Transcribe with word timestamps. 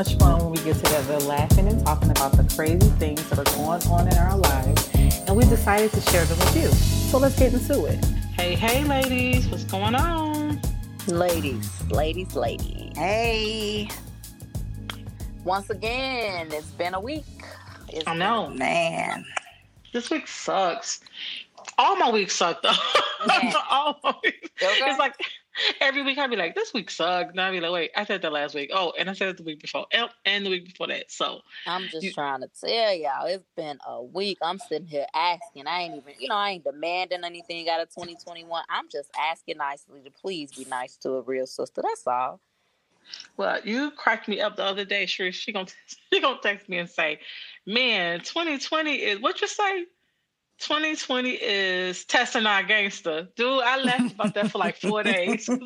much 0.00 0.14
fun 0.14 0.38
when 0.42 0.50
we 0.52 0.58
get 0.64 0.76
together 0.76 1.18
laughing 1.18 1.68
and 1.68 1.84
talking 1.84 2.10
about 2.10 2.32
the 2.32 2.54
crazy 2.56 2.88
things 2.98 3.22
that 3.28 3.38
are 3.38 3.44
going 3.54 3.82
on 3.88 4.08
in 4.08 4.16
our 4.16 4.34
lives, 4.34 4.88
and 4.94 5.36
we 5.36 5.44
decided 5.44 5.92
to 5.92 6.00
share 6.00 6.24
them 6.24 6.38
with 6.38 6.56
you. 6.56 6.68
So, 7.10 7.18
let's 7.18 7.38
get 7.38 7.52
into 7.52 7.84
it. 7.84 8.02
Hey, 8.34 8.54
hey, 8.54 8.82
ladies, 8.84 9.46
what's 9.48 9.64
going 9.64 9.94
on? 9.94 10.58
Ladies, 11.06 11.68
ladies, 11.90 12.34
ladies. 12.34 12.96
Hey, 12.96 13.90
Once 15.44 15.68
again, 15.68 16.48
it's 16.50 16.70
been 16.70 16.94
a 16.94 17.00
week. 17.00 17.26
It's 17.88 18.06
I 18.06 18.14
know. 18.14 18.48
man. 18.48 19.26
This 19.92 20.08
week 20.08 20.28
sucks. 20.28 21.00
All 21.76 21.96
my 21.96 22.10
weeks 22.10 22.34
suck 22.36 22.62
though. 22.62 22.72
Yeah. 23.26 23.52
All 23.70 24.00
my 24.02 24.14
weeks. 24.24 24.48
Okay. 24.62 24.90
It's 24.90 24.98
like 24.98 25.12
every 25.80 26.02
week 26.02 26.18
I'd 26.18 26.30
be 26.30 26.36
like, 26.36 26.54
this 26.54 26.72
week 26.72 26.90
sucked. 26.90 27.30
And 27.32 27.40
I'd 27.40 27.50
be 27.50 27.60
like, 27.60 27.72
wait, 27.72 27.90
I 27.96 28.04
said 28.04 28.22
that 28.22 28.32
last 28.32 28.54
week. 28.54 28.70
Oh, 28.72 28.92
and 28.98 29.10
I 29.10 29.12
said 29.12 29.28
it 29.28 29.36
the 29.36 29.42
week 29.42 29.60
before. 29.60 29.86
And 30.24 30.46
the 30.46 30.50
week 30.50 30.66
before 30.66 30.86
that. 30.88 31.10
So 31.10 31.40
I'm 31.66 31.88
just 31.88 32.02
You- 32.04 32.12
trying 32.12 32.40
to 32.42 32.48
tell 32.64 32.94
y'all, 32.94 33.26
it's 33.26 33.44
been 33.56 33.78
a 33.86 34.02
week. 34.02 34.38
I'm 34.42 34.58
sitting 34.58 34.86
here 34.86 35.06
asking. 35.14 35.66
I 35.66 35.82
ain't 35.82 35.96
even, 35.96 36.14
you 36.18 36.28
know, 36.28 36.36
I 36.36 36.50
ain't 36.50 36.64
demanding 36.64 37.24
anything 37.24 37.68
out 37.68 37.80
of 37.80 37.88
2021. 37.88 38.64
I'm 38.68 38.88
just 38.90 39.10
asking 39.18 39.58
nicely 39.58 40.00
to 40.04 40.10
please 40.10 40.52
be 40.52 40.64
nice 40.66 40.96
to 40.98 41.12
a 41.14 41.20
real 41.22 41.46
sister. 41.46 41.82
That's 41.82 42.06
all. 42.06 42.40
well, 43.36 43.60
you 43.64 43.90
cracked 43.90 44.28
me 44.28 44.40
up 44.40 44.56
the 44.56 44.64
other 44.64 44.84
day, 44.84 45.04
Shereese. 45.04 45.34
She 45.34 45.52
gonna 45.52 45.66
she 46.12 46.20
gonna 46.20 46.38
text 46.42 46.68
me 46.68 46.78
and 46.78 46.88
say, 46.88 47.18
Man, 47.66 48.20
2020 48.20 48.94
is 48.94 49.20
what 49.20 49.40
you 49.40 49.48
say? 49.48 49.86
2020 50.60 51.30
is 51.30 52.04
testing 52.04 52.46
our 52.46 52.62
gangster. 52.62 53.28
Dude, 53.34 53.62
I 53.62 53.78
laughed 53.82 54.14
about 54.14 54.34
that 54.34 54.50
for 54.50 54.58
like 54.58 54.76
four 54.76 55.02
days. 55.02 55.48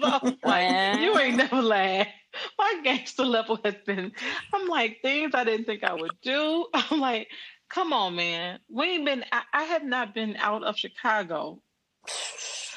Like, 0.45 1.01
you 1.01 1.19
ain't 1.19 1.37
never 1.37 1.61
laughed. 1.61 2.11
My 2.59 2.81
gangster 2.83 3.25
level 3.25 3.59
has 3.65 3.75
been, 3.87 4.13
I'm 4.53 4.69
like, 4.69 4.99
things 5.03 5.33
I 5.35 5.45
didn't 5.45 5.67
think 5.67 5.85
I 5.85 5.95
would 5.95 6.13
do. 6.23 6.67
I'm 6.75 7.01
like, 7.01 7.29
come 7.69 7.93
on, 7.93 8.17
man. 8.17 8.61
We 8.71 8.87
ain't 8.87 9.05
been, 9.05 9.25
I, 9.33 9.43
I 9.53 9.63
have 9.65 9.85
not 9.85 10.15
been 10.15 10.37
out 10.37 10.65
of 10.65 10.77
Chicago 10.77 11.61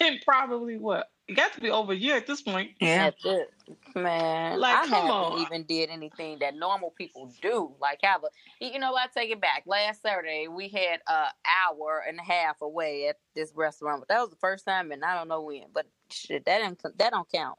in 0.00 0.18
probably 0.24 0.76
what? 0.76 1.08
It 1.28 1.34
got 1.34 1.52
to 1.54 1.60
be 1.60 1.70
over 1.70 1.92
a 1.92 1.96
year 1.96 2.16
at 2.16 2.26
this 2.28 2.40
point. 2.40 2.70
Yeah. 2.80 3.10
That's 3.10 3.24
it. 3.24 3.52
Man, 3.96 4.60
Like, 4.60 4.76
I 4.76 4.80
come 4.86 4.90
haven't 5.06 5.10
on. 5.10 5.40
even 5.40 5.64
did 5.64 5.90
anything 5.90 6.38
that 6.38 6.54
normal 6.54 6.90
people 6.90 7.32
do. 7.42 7.72
Like 7.80 7.98
have 8.02 8.22
a, 8.22 8.28
you 8.64 8.78
know. 8.78 8.94
I 8.94 9.06
take 9.12 9.30
it 9.30 9.40
back. 9.40 9.64
Last 9.66 10.02
Saturday 10.02 10.46
we 10.48 10.68
had 10.68 11.00
a 11.08 11.26
hour 11.68 12.04
and 12.08 12.20
a 12.20 12.22
half 12.22 12.60
away 12.62 13.08
at 13.08 13.16
this 13.34 13.52
restaurant, 13.56 14.00
but 14.02 14.08
that 14.08 14.20
was 14.20 14.30
the 14.30 14.36
first 14.36 14.64
time, 14.64 14.92
and 14.92 15.04
I 15.04 15.16
don't 15.16 15.26
know 15.26 15.40
when. 15.40 15.64
But 15.74 15.86
shit, 16.12 16.44
that 16.44 16.60
don't 16.60 16.98
that 16.98 17.10
don't 17.10 17.28
count. 17.32 17.58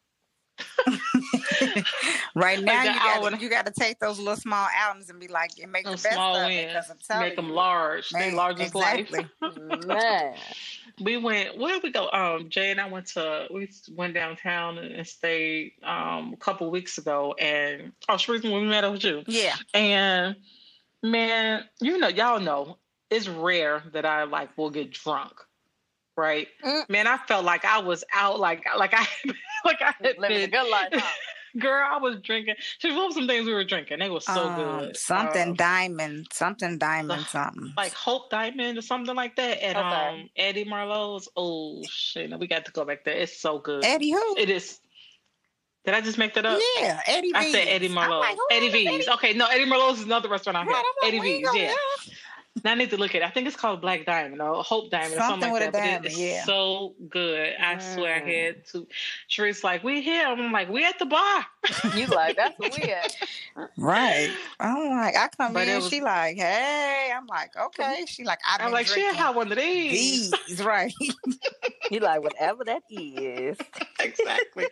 right 2.36 2.62
now, 2.62 2.84
Like 2.84 2.94
you 2.94 3.00
gotta, 3.00 3.38
you 3.44 3.50
got 3.50 3.66
to 3.66 3.74
take 3.74 4.00
those 4.00 4.20
little 4.20 4.36
small 4.36 4.68
outings 4.76 5.10
and 5.10 5.20
be 5.20 5.28
like, 5.28 5.52
and 5.62 5.72
make 5.72 5.86
the 5.86 5.92
best 5.92 6.14
small 6.14 6.36
of 6.36 6.44
it. 6.44 6.46
wins. 6.56 6.74
Because 6.74 6.90
I'm 6.90 6.98
telling 7.08 7.24
Make 7.30 7.36
them 7.36 7.48
you, 7.48 7.54
large. 7.54 8.10
they 8.10 8.20
man, 8.20 8.36
large 8.36 8.60
as 8.60 8.76
life. 8.76 9.00
exactly. 9.00 9.28
Man, 9.88 10.36
we 11.02 11.18
went 11.18 11.58
where 11.58 11.74
did 11.76 11.84
we 11.84 11.92
go 11.92 12.10
um 12.10 12.50
jay 12.50 12.72
and 12.72 12.82
i 12.82 12.88
went 12.90 13.06
to 13.06 13.46
we 13.54 13.70
went 13.92 14.14
downtown 14.16 14.78
and 14.80 15.06
stayed 15.06 15.74
um 15.84 16.34
a 16.34 16.38
couple 16.38 16.72
weeks 16.72 16.98
ago 16.98 17.36
and 17.40 17.92
oh 18.10 18.16
Shereese, 18.16 18.44
when 18.44 18.64
we 18.64 18.68
met 18.68 18.84
up 18.84 18.94
with 18.94 19.04
you 19.04 19.24
Yeah, 19.28 19.56
and 19.76 20.36
man 21.04 21.66
you 21.82 21.98
know 22.00 22.08
y'all 22.08 22.40
know 22.40 22.78
it's 23.12 23.28
rare 23.28 23.84
that 23.94 24.06
i 24.06 24.24
like 24.24 24.58
will 24.58 24.72
get 24.72 24.92
drunk 24.92 25.34
right 26.18 26.48
Mm. 26.66 26.90
man 26.90 27.08
i 27.08 27.18
felt 27.18 27.46
like 27.46 27.64
i 27.64 27.80
was 27.80 28.04
out 28.14 28.40
like 28.40 28.64
like 28.78 28.94
i 28.94 29.06
like 29.66 29.82
i 29.82 29.94
had 30.02 30.18
living 30.18 30.44
a 30.44 30.48
good 30.48 30.70
life. 30.70 30.90
Huh? 30.94 31.08
girl 31.60 31.88
i 31.92 31.98
was 31.98 32.18
drinking 32.22 32.54
she 32.78 32.92
what 32.94 33.08
were 33.08 33.12
some 33.14 33.28
things 33.28 33.46
we 33.48 33.54
were 33.54 33.64
drinking 33.64 33.98
they 34.00 34.10
were 34.10 34.20
so 34.20 34.48
um, 34.48 34.56
good 34.80 34.98
something 34.98 35.50
Um, 35.50 35.54
diamond, 35.56 36.28
something 36.32 36.78
diamond, 36.78 37.22
the- 37.22 37.26
something. 37.26 37.74
like 37.78 37.94
Hope 37.94 38.30
Diamond 38.30 38.78
or 38.78 38.82
something 38.82 39.16
like 39.16 39.36
that 39.38 39.64
at 39.64 39.76
Okay. 39.76 40.20
um 40.20 40.30
Eddie 40.36 40.66
Merlot's. 40.66 41.28
Oh 41.36 41.82
shit, 41.90 42.30
no, 42.30 42.38
we 42.38 42.46
got 42.48 42.66
to 42.66 42.72
go 42.72 42.84
back 42.86 43.04
there. 43.06 43.16
It's 43.16 43.40
so 43.40 43.58
good. 43.60 43.84
Eddie 43.86 44.12
who? 44.12 44.36
It 44.38 44.50
is. 44.52 44.80
Did 45.86 45.96
I 45.96 46.02
just 46.02 46.18
make 46.20 46.34
that 46.36 46.46
up? 46.46 46.60
yeah, 46.80 47.00
Eddie. 47.08 47.32
I 47.34 47.50
said 47.52 47.68
Eddie 47.70 47.88
I'm 47.88 47.94
Marlowe. 47.94 48.20
like, 48.20 48.38
Eddie 48.52 48.70
V's. 48.70 49.08
Okay, 49.08 49.34
no, 49.34 49.48
Eddie 49.48 49.66
Merlot's 49.66 50.00
is 50.00 50.06
another 50.06 50.28
restaurant 50.30 50.58
out 50.58 50.66
here. 50.66 50.74
Like, 50.76 50.86
Eddie 51.06 51.20
V's, 51.22 51.50
yeah. 51.56 51.68
there. 51.68 51.76
Now 52.64 52.72
I 52.72 52.76
need 52.76 52.90
to 52.92 52.98
look 52.98 53.14
at 53.16 53.22
it. 53.22 53.26
I 53.26 53.30
think 53.30 53.48
it's 53.48 53.56
called 53.56 53.82
Black 53.82 54.06
Diamond 54.06 54.42
or 54.42 54.64
Hope 54.64 54.90
Diamond 54.90 55.14
or 55.14 55.18
Something 55.18 55.42
something 55.42 55.52
like 55.54 55.60
with 55.62 55.70
a 55.70 55.72
that. 55.72 55.84
diamond, 55.86 56.04
but 56.04 56.12
it's 56.12 56.20
yeah. 56.20 56.44
so 56.46 56.96
good. 57.10 57.54
I 57.60 57.78
swear 57.80 58.16
I 58.16 58.22
Mm. 58.22 58.46
had 58.46 58.66
to. 58.68 58.88
Shereese 59.30 59.64
like, 59.64 59.84
we 59.84 60.02
here. 60.02 60.26
I'm 60.26 60.52
like, 60.52 60.70
we 60.70 60.84
at 60.86 60.98
the 61.00 61.06
bar. 61.06 61.46
You 61.96 62.08
like 62.08 62.36
that's 62.38 62.58
weird. 62.60 63.68
Right. 63.78 64.32
I'm 64.60 64.90
like, 64.90 65.16
I 65.18 65.28
come 65.38 65.54
But 65.54 65.68
in, 65.68 65.76
was- 65.76 65.90
she 65.90 66.02
like, 66.02 66.38
hey. 66.38 67.12
I'm 67.16 67.28
like, 67.28 67.52
okay. 67.56 68.06
She 68.08 68.24
like, 68.24 68.40
I've 68.48 68.62
I'm 68.62 68.72
like, 68.72 68.88
she 68.88 69.02
drinking 69.02 69.16
had 69.16 69.36
one 69.36 69.52
of 69.52 69.58
these. 69.58 70.32
these, 70.48 70.64
right? 70.64 70.94
You 71.90 72.02
like 72.02 72.22
whatever 72.22 72.66
that 72.66 72.82
is. 72.90 73.58
exactly. 74.02 74.68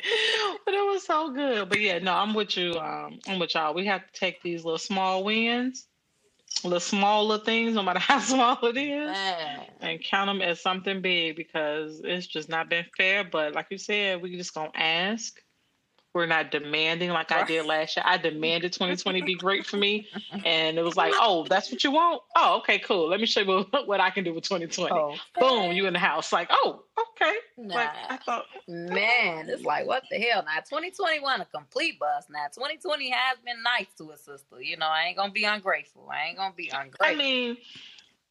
but 0.66 0.74
it 0.74 0.86
was 0.92 1.06
so 1.06 1.32
good. 1.32 1.70
But 1.70 1.80
yeah, 1.80 2.00
no, 2.00 2.12
I'm 2.14 2.34
with 2.34 2.58
you. 2.58 2.74
Um, 2.78 3.20
I'm 3.28 3.40
with 3.40 3.56
y'all. 3.56 3.74
We 3.74 3.86
have 3.86 4.06
to 4.06 4.20
take 4.20 4.42
these 4.44 4.66
little 4.66 4.78
small 4.78 5.24
wins, 5.24 5.88
little 6.64 6.80
smaller 6.80 7.38
things, 7.40 7.76
no 7.76 7.84
matter 7.84 8.00
how 8.02 8.20
small 8.20 8.58
it 8.66 8.78
is, 8.78 9.08
Man. 9.08 9.66
and 9.82 10.04
count 10.04 10.28
them 10.28 10.42
as 10.42 10.62
something 10.62 11.02
big 11.02 11.36
because 11.36 12.02
it's 12.04 12.28
just 12.28 12.50
not 12.50 12.70
been 12.70 12.86
fair. 12.98 13.24
But 13.24 13.54
like 13.54 13.68
you 13.72 13.78
said, 13.78 14.22
we 14.22 14.36
just 14.36 14.54
gonna 14.54 14.72
ask. 14.76 15.40
We're 16.16 16.26
not 16.26 16.50
demanding 16.50 17.10
like 17.10 17.34
I 17.34 17.44
did 17.44 17.66
last 17.66 17.98
year. 17.98 18.04
I 18.08 18.16
demanded 18.16 18.72
2020 18.72 19.22
be 19.24 19.36
great 19.36 19.66
for 19.66 19.76
me, 19.76 20.08
and 20.46 20.78
it 20.78 20.82
was 20.82 20.96
like, 20.96 21.12
oh, 21.18 21.46
that's 21.50 21.70
what 21.70 21.84
you 21.84 21.92
want. 21.92 22.22
Oh, 22.38 22.60
okay, 22.60 22.80
cool. 22.80 23.10
Let 23.10 23.20
me 23.20 23.26
show 23.26 23.42
you 23.42 23.66
what, 23.70 23.86
what 23.88 24.00
I 24.00 24.12
can 24.12 24.24
do 24.24 24.34
with 24.34 24.46
2020. 24.46 24.94
Oh, 24.94 25.18
Boom, 25.38 25.74
you 25.74 25.88
in 25.88 25.94
the 25.94 26.00
house. 26.00 26.32
Like, 26.32 26.48
oh, 26.52 26.84
okay. 27.12 27.34
Nah. 27.58 27.76
Like 27.76 27.90
I 28.10 28.16
thought. 28.16 28.46
Man, 28.66 29.50
it's 29.50 29.64
like 29.64 29.88
what 29.88 30.04
the 30.10 30.18
hell? 30.18 30.42
Now 30.46 30.62
2021 30.62 31.42
a 31.42 31.46
complete 31.46 32.00
bust. 32.00 32.30
Now 32.30 32.46
2020 32.46 33.10
has 33.10 33.38
been 33.46 33.62
nice 33.62 33.88
to 33.98 34.12
a 34.12 34.18
sister. 34.18 34.62
You 34.62 34.78
know, 34.78 34.88
I 34.88 35.08
ain't 35.08 35.18
gonna 35.18 35.34
be 35.34 35.44
ungrateful. 35.44 36.08
I 36.10 36.30
ain't 36.30 36.38
gonna 36.38 36.56
be 36.56 36.70
ungrateful. 36.70 37.08
I 37.08 37.16
mean, 37.16 37.58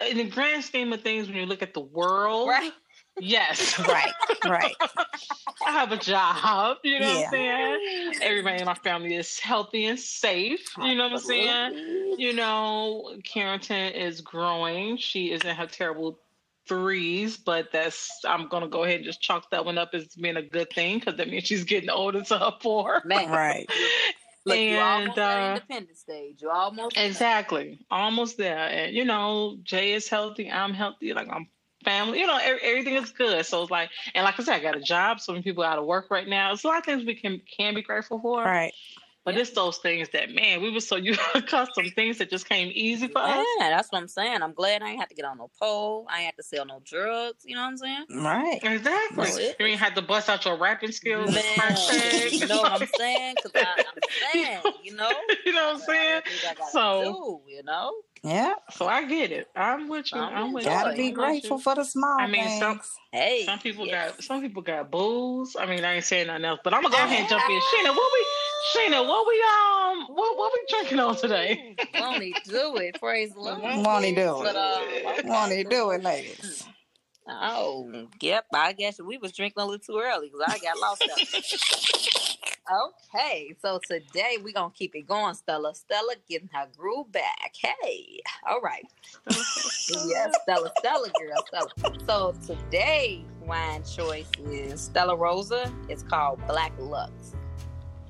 in 0.09 0.17
the 0.17 0.25
grand 0.25 0.65
scheme 0.65 0.91
of 0.95 1.03
things, 1.03 1.29
when 1.29 1.37
you 1.37 1.45
look 1.45 1.61
at 1.61 1.75
the 1.75 1.81
world, 1.81 2.49
right? 2.49 2.73
Yes, 3.19 3.79
right, 3.89 4.13
right. 4.45 4.75
I 5.67 5.73
have 5.73 5.93
a 5.93 5.97
job. 5.97 6.79
You 6.83 7.01
know 7.01 7.15
what 7.15 7.25
I'm 7.25 7.31
saying? 7.31 8.13
Everybody 8.23 8.61
in 8.61 8.67
my 8.67 8.75
family 8.75 9.15
is 9.15 9.39
healthy 9.39 9.87
and 9.87 9.99
safe. 9.99 10.61
You 10.79 10.95
know 10.95 11.05
what 11.05 11.13
I'm 11.13 11.19
saying? 11.19 12.15
You 12.19 12.33
know, 12.33 13.17
Carrington 13.25 13.93
is 13.93 14.21
growing. 14.21 14.97
She 14.97 15.33
is 15.33 15.43
in 15.43 15.55
her 15.55 15.67
terrible 15.67 16.19
threes, 16.67 17.37
but 17.37 17.71
that's 17.73 18.11
I'm 18.27 18.49
gonna 18.49 18.69
go 18.69 18.85
ahead 18.85 18.97
and 18.97 19.05
just 19.05 19.21
chalk 19.21 19.51
that 19.51 19.65
one 19.65 19.79
up 19.79 19.91
as 19.93 20.09
being 20.15 20.37
a 20.37 20.43
good 20.43 20.71
thing 20.71 20.99
because 20.99 21.17
that 21.17 21.29
means 21.29 21.45
she's 21.45 21.65
getting 21.65 21.91
older 21.91 22.23
to 22.23 22.39
her 22.39 22.53
four. 22.61 23.03
Man, 23.05 23.31
Right. 23.31 23.69
Look, 24.47 24.59
you 24.59 24.79
almost 24.79 25.19
And, 25.19 25.19
at 25.19 25.43
uh, 25.43 25.55
independent 25.55 25.97
stage. 25.97 26.43
You 26.43 26.51
almost 26.51 26.99
Exactly. 26.99 27.79
Almost 27.91 28.37
there. 28.37 28.59
And 28.59 28.95
you 28.95 29.05
know, 29.05 29.57
Jay 29.63 29.93
is 29.93 30.09
healthy. 30.09 30.51
I'm 30.51 30.75
healthy. 30.75 31.15
Like 31.15 31.29
I'm 31.31 31.49
family. 31.85 32.21
You 32.21 32.27
know, 32.27 32.39
every, 32.43 32.61
everything 32.63 32.95
is 32.95 33.11
good. 33.11 33.45
So 33.47 33.63
it's 33.63 33.71
like, 33.71 33.91
and 34.15 34.25
like 34.25 34.39
I 34.39 34.43
said, 34.43 34.57
I 34.57 34.61
got 34.61 34.77
a 34.77 34.81
job. 34.81 35.21
So 35.21 35.33
many 35.33 35.43
people 35.43 35.63
out 35.63 35.79
of 35.79 35.85
work 35.85 36.11
right 36.11 36.27
now. 36.27 36.53
It's 36.53 36.65
a 36.65 36.69
lot 36.69 36.79
of 36.79 36.85
things 36.85 37.05
we 37.05 37.15
can 37.15 37.41
can 37.57 37.75
be 37.75 37.83
grateful 37.83 38.19
for. 38.19 38.43
Right. 38.43 38.73
But 39.25 39.39
it's 39.39 39.51
those 39.53 39.79
things 39.79 40.09
that 40.13 40.31
man, 40.35 40.61
we 40.61 40.71
were 40.71 40.81
so 40.81 40.97
used 41.11 41.21
to 41.33 41.41
custom 41.43 41.87
things 41.95 42.19
that 42.19 42.29
just 42.31 42.49
came 42.49 42.71
easy 42.75 43.09
for 43.09 43.21
Yeah, 43.23 43.39
us. 43.41 43.47
Yeah, 43.59 43.71
that's 43.71 43.91
what 43.91 44.01
I'm 44.03 44.09
saying. 44.09 44.43
I'm 44.43 44.53
glad 44.53 44.83
I 44.83 44.91
ain't 44.91 45.01
have 45.01 45.09
to 45.09 45.15
get 45.15 45.25
on 45.25 45.39
no 45.39 45.51
pole. 45.59 46.07
I 46.11 46.19
ain't 46.19 46.27
have 46.27 46.37
to 46.37 46.43
sell 46.43 46.67
no 46.67 46.81
drugs. 46.85 47.43
You 47.47 47.55
know 47.55 47.63
what 47.63 47.69
I'm 47.69 47.77
saying? 47.79 48.05
Right. 48.11 48.59
Exactly. 48.63 49.17
Well, 49.17 49.37
it- 49.39 49.57
you 49.59 49.67
ain't 49.67 49.81
had 49.81 49.95
to 49.95 50.03
bust 50.03 50.29
out 50.29 50.45
your 50.45 50.57
rapping 50.59 50.93
skills. 50.93 51.33
Man, 51.35 51.43
you 52.33 52.47
know 52.47 52.61
what 52.63 52.83
I'm 52.83 52.89
saying? 52.99 53.37
Because 53.43 53.53
I'm 53.55 53.85
saying, 54.33 54.59
you 54.85 54.95
know, 54.95 55.11
you 55.47 55.53
know 55.53 55.67
what 55.67 55.75
I'm 55.77 55.81
saying? 55.81 56.23
Everything 56.27 56.57
I 56.63 56.71
So- 56.71 57.41
do, 57.47 57.51
you 57.51 57.63
know. 57.63 57.93
Yeah. 58.23 58.55
So 58.71 58.87
I 58.87 59.05
get 59.05 59.33
it. 59.33 59.49
I'm 59.55 59.87
with 59.89 60.11
you. 60.11 60.19
I'm 60.19 60.35
I'm 60.35 60.45
with 60.55 60.65
with 60.65 60.65
you. 60.65 60.71
you. 60.71 60.77
Gotta 60.79 60.97
be 60.97 61.11
grateful 61.11 61.59
for 61.59 61.75
the 61.75 61.85
small 61.85 62.17
I 62.19 62.27
mean, 62.27 62.59
some- 62.59 62.81
Hey, 63.13 63.45
Some 63.45 63.59
people 63.61 63.87
yes. 63.87 64.13
got 64.17 64.25
some 64.25 64.41
people 64.41 64.61
got 64.63 64.91
booze. 64.91 65.55
I 65.61 65.67
mean, 65.67 65.85
I 65.85 65.95
ain't 65.97 66.05
saying 66.05 66.27
nothing 66.29 66.45
else, 66.47 66.61
but 66.65 66.75
I'm 66.75 66.83
gonna 66.83 66.97
go 66.97 67.03
ahead 67.05 67.21
and 67.21 67.29
jump 67.29 67.45
in. 67.49 67.61
Sheena, 67.61 67.95
what 67.95 68.11
we 68.13 68.27
Sheena, 68.73 69.07
what 69.07 69.27
we 69.27 69.43
um 69.43 70.07
what 70.15 70.39
what 70.39 70.53
we 70.53 70.61
drinking 70.69 71.01
on 71.01 71.17
today? 71.17 71.77
Won't 71.99 72.23
he 72.23 72.35
do 72.45 72.77
it? 72.77 72.99
Praise 72.99 73.33
the 73.35 73.41
Lord. 73.41 73.61
Won't 73.63 74.05
he 74.05 74.15
do 74.15 74.43
it? 74.43 74.57
uh, 74.57 74.81
okay. 75.07 75.29
Won't 75.29 75.53
he 75.53 75.65
do 75.65 75.91
it, 75.91 76.03
ladies? 76.03 76.65
Oh, 77.29 78.09
yep. 78.21 78.47
I 78.53 78.73
guess 78.73 79.01
we 79.01 79.19
was 79.19 79.33
drinking 79.33 79.63
a 79.63 79.67
little 79.67 79.79
too 79.79 80.01
early 80.03 80.29
because 80.29 80.47
I 80.47 80.59
got 80.59 80.79
lost. 80.79 81.03
Okay, 82.73 83.55
so 83.61 83.79
today 83.87 84.39
we're 84.43 84.55
gonna 84.55 84.73
keep 84.75 84.95
it 84.95 85.07
going, 85.07 85.35
Stella. 85.35 85.75
Stella 85.75 86.15
getting 86.29 86.49
her 86.53 86.67
groove 86.77 87.13
back. 87.13 87.53
Hey, 87.61 88.21
all 88.49 88.61
right. 88.61 88.85
yes, 89.27 90.35
Stella, 90.43 90.71
Stella 90.79 91.09
girl, 91.19 91.45
Stella. 91.49 91.69
So 92.07 92.35
today 92.47 93.25
wine 93.41 93.83
choice 93.85 94.31
is 94.51 94.81
Stella 94.81 95.15
Rosa. 95.15 95.73
It's 95.89 96.03
called 96.03 96.41
Black 96.47 96.73
Lux. 96.79 97.35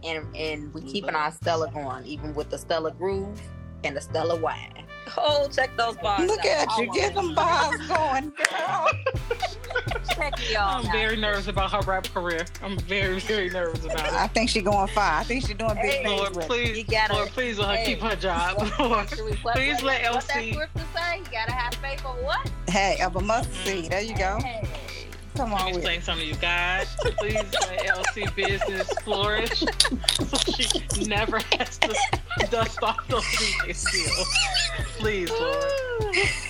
And 0.04 0.36
and 0.36 0.72
we 0.74 0.80
mm-hmm. 0.80 0.90
keeping 0.90 1.14
our 1.14 1.30
Stella 1.32 1.70
going, 1.70 2.04
even 2.04 2.34
with 2.34 2.50
the 2.50 2.58
Stella 2.58 2.92
Groove 2.92 3.40
and 3.84 3.96
the 3.96 4.00
Stella 4.00 4.36
wine. 4.36 4.84
Oh, 5.16 5.48
check 5.52 5.70
those 5.76 5.96
bars. 5.98 6.26
Look 6.26 6.40
out. 6.40 6.46
at 6.46 6.78
you, 6.78 6.88
Oh, 6.90 6.94
get 6.94 7.14
them 7.14 7.34
bars 7.34 7.76
going, 7.86 8.30
girl. 8.30 8.88
Check 10.14 10.50
y'all 10.50 10.78
I'm 10.80 10.86
out. 10.86 10.92
very 10.92 11.16
nervous 11.16 11.48
about 11.48 11.72
her 11.72 11.80
rap 11.80 12.06
career. 12.06 12.44
I'm 12.62 12.78
very, 12.80 13.18
very 13.20 13.50
nervous 13.50 13.84
about 13.84 14.06
it. 14.06 14.12
I 14.12 14.26
think 14.28 14.48
she 14.48 14.62
going 14.62 14.86
far. 14.88 15.20
I 15.20 15.24
think 15.24 15.46
she 15.46 15.54
doing 15.54 15.74
big 15.74 15.84
Hey, 15.84 16.04
things 16.04 16.20
Lord, 16.20 16.36
with 16.36 16.46
please, 16.46 16.78
You 16.78 16.84
gotta- 16.84 17.14
Lord, 17.14 17.28
please 17.30 17.58
let 17.58 17.68
her 17.70 17.76
hey, 17.76 17.84
keep 17.84 18.00
her 18.00 18.16
job. 18.16 18.58
What- 18.58 18.78
Lord. 18.78 19.10
what- 19.42 19.56
Please 19.56 19.74
what- 19.74 19.84
let 19.84 20.12
What 20.14 20.26
that 20.28 20.36
LC. 20.36 20.52
scripture 20.54 20.84
say? 20.94 21.18
You 21.18 21.24
gotta 21.32 21.52
have 21.52 21.74
faith 21.74 22.04
of 22.04 22.16
what? 22.22 22.50
Hey, 22.68 22.98
of 23.02 23.16
a 23.16 23.20
mustard 23.20 23.54
mm-hmm. 23.54 23.66
seed. 23.82 23.90
There 23.90 24.00
you 24.02 24.16
go. 24.16 24.38
Hey. 24.42 24.68
Come 25.36 25.50
Let 25.50 25.60
on 25.60 25.66
me 25.66 25.72
with 25.72 25.76
explain 25.78 25.98
it. 26.00 26.04
something 26.04 26.28
you 26.28 26.34
guys. 26.36 26.94
Please 27.18 27.34
let 27.62 27.80
LC 27.80 28.34
business 28.36 28.88
flourish 29.00 29.60
so 29.60 30.38
she 30.52 31.06
never 31.08 31.38
has 31.58 31.78
to 31.78 31.94
dust 32.50 32.82
off 32.82 33.06
those 33.08 33.24
DJ 33.24 33.74
skills. 33.74 34.28
Please, 34.98 35.30
Lord. 35.30 35.72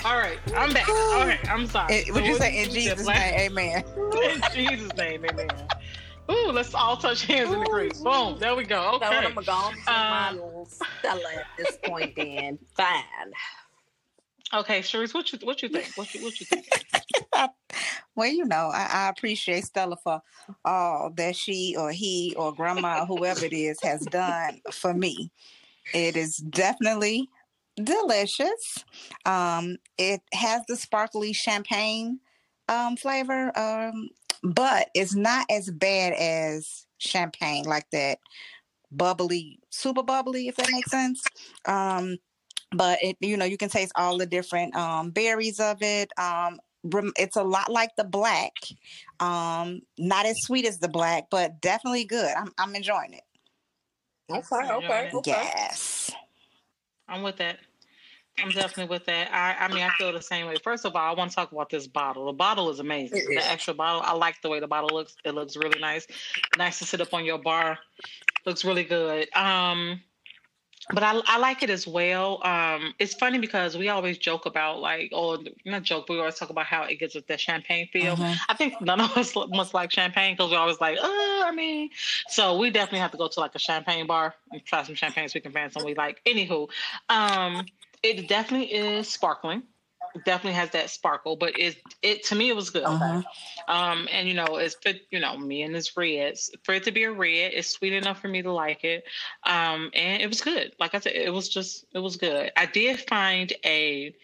All 0.04 0.18
right, 0.18 0.38
I'm 0.54 0.72
back. 0.74 0.88
All 0.88 1.26
right, 1.26 1.40
I'm 1.50 1.66
sorry. 1.66 1.94
Eh, 1.94 2.04
Would 2.12 2.26
you 2.26 2.36
say 2.36 2.62
in 2.62 2.70
Jesus' 2.70 3.06
name? 3.06 3.34
Amen. 3.40 3.84
In 4.22 4.42
Jesus' 4.52 4.94
name, 4.96 5.24
amen. 5.24 5.48
Ooh, 6.30 6.50
let's 6.52 6.74
all 6.74 6.96
touch 6.96 7.24
hands 7.26 7.52
in 7.52 7.60
the 7.60 7.66
crease. 7.66 8.00
Boom, 8.00 8.38
there 8.38 8.54
we 8.54 8.64
go. 8.64 8.98
So 9.00 9.06
Okay. 9.06 9.16
I'm 9.16 9.34
gonna 9.34 9.46
go 9.46 9.52
on 9.52 9.72
to 9.72 9.78
my 9.86 10.28
Uh, 10.28 10.32
little 10.32 10.68
Stella 10.70 11.32
at 11.34 11.46
this 11.58 11.78
point 11.84 12.14
then. 12.16 12.58
Fine. 12.76 13.32
Okay, 14.52 14.80
Shereese, 14.80 15.14
what 15.14 15.32
you 15.32 15.38
what 15.42 15.62
you 15.62 15.68
think? 15.68 15.90
What 15.96 16.12
you 16.14 16.22
what 16.22 16.38
you 16.40 16.46
think? 16.46 16.68
Well, 18.16 18.28
you 18.28 18.44
know, 18.44 18.70
I, 18.72 18.88
I 18.90 19.08
appreciate 19.08 19.64
Stella 19.64 19.96
for 19.96 20.20
all 20.64 21.10
that 21.16 21.34
she 21.34 21.74
or 21.76 21.90
he 21.90 22.34
or 22.36 22.52
grandma 22.52 23.04
whoever 23.06 23.44
it 23.44 23.52
is 23.52 23.78
has 23.82 24.02
done 24.06 24.60
for 24.70 24.94
me. 24.94 25.32
It 25.92 26.16
is 26.16 26.36
definitely 26.36 27.28
delicious. 27.76 28.84
Um, 29.26 29.78
it 29.98 30.20
has 30.32 30.62
the 30.68 30.76
sparkly 30.76 31.32
champagne 31.32 32.20
um, 32.68 32.96
flavor, 32.96 33.56
um, 33.58 34.10
but 34.44 34.90
it's 34.94 35.14
not 35.14 35.46
as 35.50 35.70
bad 35.70 36.12
as 36.12 36.86
champagne, 36.98 37.64
like 37.64 37.90
that 37.90 38.18
bubbly, 38.92 39.58
super 39.70 40.02
bubbly, 40.02 40.46
if 40.48 40.56
that 40.56 40.70
makes 40.70 40.90
sense. 40.90 41.22
Um, 41.66 42.18
but 42.76 42.98
it, 43.02 43.16
you 43.20 43.36
know, 43.36 43.44
you 43.44 43.56
can 43.56 43.68
taste 43.68 43.92
all 43.96 44.18
the 44.18 44.26
different 44.26 44.74
um, 44.76 45.10
berries 45.10 45.60
of 45.60 45.82
it. 45.82 46.10
Um, 46.18 46.58
it's 47.16 47.36
a 47.36 47.42
lot 47.42 47.70
like 47.70 47.96
the 47.96 48.04
black, 48.04 48.52
um, 49.18 49.80
not 49.98 50.26
as 50.26 50.36
sweet 50.42 50.66
as 50.66 50.78
the 50.78 50.88
black, 50.88 51.30
but 51.30 51.60
definitely 51.60 52.04
good. 52.04 52.34
I'm, 52.36 52.52
I'm 52.58 52.74
enjoying 52.74 53.14
it. 53.14 53.24
Okay, 54.30 54.70
okay, 54.70 55.10
okay. 55.14 55.30
Yes. 55.30 56.10
I'm 57.08 57.22
with 57.22 57.36
that. 57.38 57.58
I'm 58.38 58.50
definitely 58.50 58.94
with 58.94 59.06
that. 59.06 59.32
I, 59.32 59.64
I 59.64 59.68
mean, 59.68 59.82
I 59.84 59.90
feel 59.90 60.12
the 60.12 60.20
same 60.20 60.46
way. 60.46 60.56
First 60.62 60.84
of 60.84 60.96
all, 60.96 61.08
I 61.08 61.14
want 61.14 61.30
to 61.30 61.36
talk 61.36 61.52
about 61.52 61.70
this 61.70 61.86
bottle. 61.86 62.26
The 62.26 62.32
bottle 62.32 62.68
is 62.70 62.80
amazing. 62.80 63.18
It 63.18 63.38
is. 63.38 63.44
The 63.44 63.50
extra 63.50 63.74
bottle, 63.74 64.02
I 64.04 64.12
like 64.14 64.42
the 64.42 64.48
way 64.48 64.58
the 64.58 64.66
bottle 64.66 64.90
looks. 64.92 65.14
It 65.24 65.34
looks 65.34 65.56
really 65.56 65.78
nice. 65.78 66.06
Nice 66.58 66.80
to 66.80 66.84
sit 66.84 67.00
up 67.00 67.14
on 67.14 67.24
your 67.24 67.38
bar. 67.38 67.78
Looks 68.44 68.64
really 68.64 68.84
good. 68.84 69.32
Um, 69.36 70.00
but 70.92 71.02
I, 71.02 71.20
I 71.26 71.38
like 71.38 71.62
it 71.62 71.70
as 71.70 71.86
well. 71.86 72.44
Um, 72.44 72.94
it's 72.98 73.14
funny 73.14 73.38
because 73.38 73.76
we 73.76 73.88
always 73.88 74.18
joke 74.18 74.44
about 74.46 74.80
like, 74.80 75.10
oh, 75.12 75.42
not 75.64 75.82
joke, 75.82 76.06
but 76.06 76.14
we 76.14 76.20
always 76.20 76.34
talk 76.34 76.50
about 76.50 76.66
how 76.66 76.82
it 76.82 76.96
gives 76.96 77.16
us 77.16 77.22
that 77.28 77.40
champagne 77.40 77.88
feel. 77.92 78.16
Mhm. 78.16 78.36
I 78.48 78.54
think 78.54 78.80
none 78.80 79.00
of 79.00 79.16
us 79.16 79.34
must 79.48 79.72
like 79.72 79.90
champagne 79.90 80.34
because 80.34 80.50
we're 80.50 80.58
always 80.58 80.80
like, 80.80 80.98
oh, 81.00 81.44
I 81.46 81.52
mean, 81.52 81.90
so 82.28 82.58
we 82.58 82.70
definitely 82.70 82.98
have 83.00 83.12
to 83.12 83.16
go 83.16 83.28
to 83.28 83.40
like 83.40 83.54
a 83.54 83.58
champagne 83.58 84.06
bar 84.06 84.34
and 84.52 84.64
try 84.64 84.82
some 84.82 84.94
champagne 84.94 85.28
so 85.28 85.32
we 85.36 85.40
can 85.40 85.52
find 85.52 85.72
some 85.72 85.84
we 85.84 85.94
like. 85.94 86.20
Anywho, 86.26 86.68
um, 87.08 87.64
it 88.02 88.28
definitely 88.28 88.72
is 88.72 89.08
sparkling. 89.08 89.62
It 90.14 90.24
definitely 90.24 90.52
has 90.58 90.70
that 90.70 90.90
sparkle, 90.90 91.34
but 91.36 91.58
it 91.58 91.76
it 92.02 92.24
to 92.26 92.34
me 92.34 92.48
it 92.48 92.56
was 92.56 92.70
good. 92.70 92.84
Mhm. 92.84 93.24
Um, 93.66 94.08
and 94.12 94.28
you 94.28 94.34
know, 94.34 94.56
it's 94.56 94.76
for 94.76 94.92
you 95.10 95.18
know 95.18 95.36
me 95.36 95.62
and 95.62 95.74
this 95.74 95.96
reds 95.96 96.50
for 96.62 96.74
it 96.74 96.84
to 96.84 96.92
be 96.92 97.04
a 97.04 97.12
red, 97.12 97.52
it's 97.54 97.68
sweet 97.68 97.92
enough 97.92 98.20
for 98.20 98.28
me 98.28 98.42
to 98.42 98.52
like 98.52 98.84
it. 98.84 99.04
Um, 99.44 99.90
and 99.94 100.22
it 100.22 100.28
was 100.28 100.40
good. 100.40 100.72
Like 100.78 100.94
I 100.94 101.00
said, 101.00 101.14
it 101.14 101.32
was 101.32 101.48
just 101.48 101.86
it 101.92 101.98
was 101.98 102.16
good. 102.16 102.52
I 102.56 102.66
did 102.66 103.00
find 103.08 103.52
a 103.64 104.14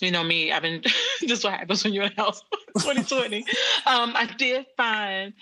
you 0.00 0.10
know 0.10 0.24
me, 0.24 0.52
I've 0.52 0.62
been 0.62 0.80
this 1.20 1.30
is 1.38 1.44
what 1.44 1.52
happens 1.52 1.84
when 1.84 1.92
you're 1.92 2.04
in 2.04 2.12
the 2.16 2.22
house 2.22 2.42
2020. 2.78 3.44
um, 3.86 4.12
I 4.16 4.26
did 4.38 4.66
find 4.76 5.34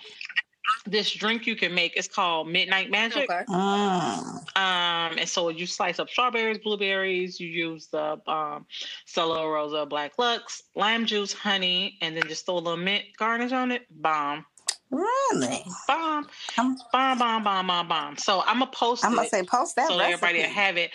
this 0.91 1.11
drink 1.11 1.45
you 1.47 1.55
can 1.55 1.73
make. 1.73 1.95
It's 1.95 2.07
called 2.07 2.47
Midnight 2.49 2.89
Magic. 2.89 3.29
Okay. 3.29 3.43
Mm. 3.47 4.57
Um, 4.57 5.17
and 5.17 5.27
so 5.29 5.49
you 5.49 5.65
slice 5.65 5.99
up 5.99 6.09
strawberries, 6.09 6.57
blueberries, 6.59 7.39
you 7.39 7.47
use 7.47 7.87
the 7.87 8.19
um, 8.27 8.65
Stella 9.05 9.47
Rosa 9.49 9.85
Black 9.85 10.13
Lux, 10.17 10.63
lime 10.75 11.05
juice, 11.05 11.33
honey, 11.33 11.97
and 12.01 12.15
then 12.15 12.23
just 12.27 12.45
throw 12.45 12.55
a 12.55 12.59
little 12.59 12.77
mint 12.77 13.05
garnish 13.17 13.51
on 13.51 13.71
it. 13.71 13.85
Bomb. 13.89 14.45
Really? 14.91 15.63
Bomb. 15.87 16.27
I'm- 16.57 16.77
Bomb, 16.91 17.17
bomb, 17.19 17.43
bomb, 17.43 17.67
bomb, 17.67 17.87
bomb. 17.87 18.17
So 18.17 18.41
I'm 18.45 18.59
going 18.59 18.71
to 18.71 18.77
post 18.77 19.05
I'm 19.05 19.13
it 19.13 19.15
gonna 19.17 19.29
say 19.29 19.43
post 19.43 19.75
that 19.75 19.87
so 19.87 19.97
recipe. 19.99 20.13
everybody 20.13 20.39
will 20.39 20.53
have 20.53 20.77
it. 20.77 20.91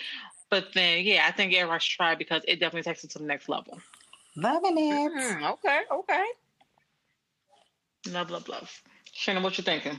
But 0.49 0.73
then, 0.73 1.03
yeah, 1.05 1.25
I 1.27 1.31
think 1.31 1.53
everybody 1.53 1.79
should 1.81 1.95
try 1.97 2.11
it 2.11 2.19
because 2.19 2.41
it 2.47 2.59
definitely 2.59 2.83
takes 2.83 3.03
it 3.03 3.09
to 3.11 3.19
the 3.19 3.25
next 3.25 3.49
level. 3.49 3.79
Loving 4.35 4.77
it. 4.77 5.11
Mm, 5.11 5.51
okay, 5.53 5.81
okay. 5.91 6.25
Love, 8.09 8.29
love, 8.29 8.47
love. 8.47 8.81
Shannon, 9.15 9.43
what 9.43 9.57
you 9.57 9.63
thinking? 9.63 9.97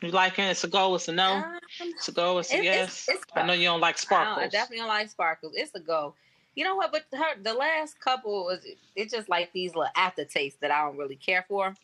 You 0.00 0.10
liking 0.10 0.46
it? 0.46 0.52
It's 0.52 0.64
a 0.64 0.68
go, 0.68 0.94
it's 0.94 1.08
a 1.08 1.12
no. 1.12 1.34
Um, 1.34 1.58
It's 1.78 2.08
a 2.08 2.12
go, 2.12 2.38
it's 2.38 2.50
a 2.52 2.56
It- 2.56 2.64
yes. 2.64 3.06
it's- 3.06 3.08
it's 3.22 3.24
I 3.34 3.42
know 3.46 3.52
you 3.52 3.66
don't 3.66 3.80
like 3.80 3.96
I, 3.96 3.98
sparkles. 3.98 4.38
I 4.38 4.48
definitely 4.48 4.78
don't 4.78 4.88
like 4.88 5.10
sparkles. 5.10 5.52
It's 5.54 5.74
a 5.74 5.80
go. 5.80 6.14
You 6.54 6.64
know 6.64 6.74
what? 6.74 6.90
But 6.90 7.04
her, 7.12 7.36
the 7.40 7.52
last 7.52 8.00
couple 8.00 8.46
was 8.46 8.66
it's 8.94 9.12
just 9.12 9.28
like 9.28 9.52
these 9.52 9.74
little 9.74 9.92
aftertastes 9.94 10.58
that 10.60 10.70
I 10.70 10.82
don't 10.86 10.96
really 10.96 11.16
care 11.16 11.44
for. 11.46 11.74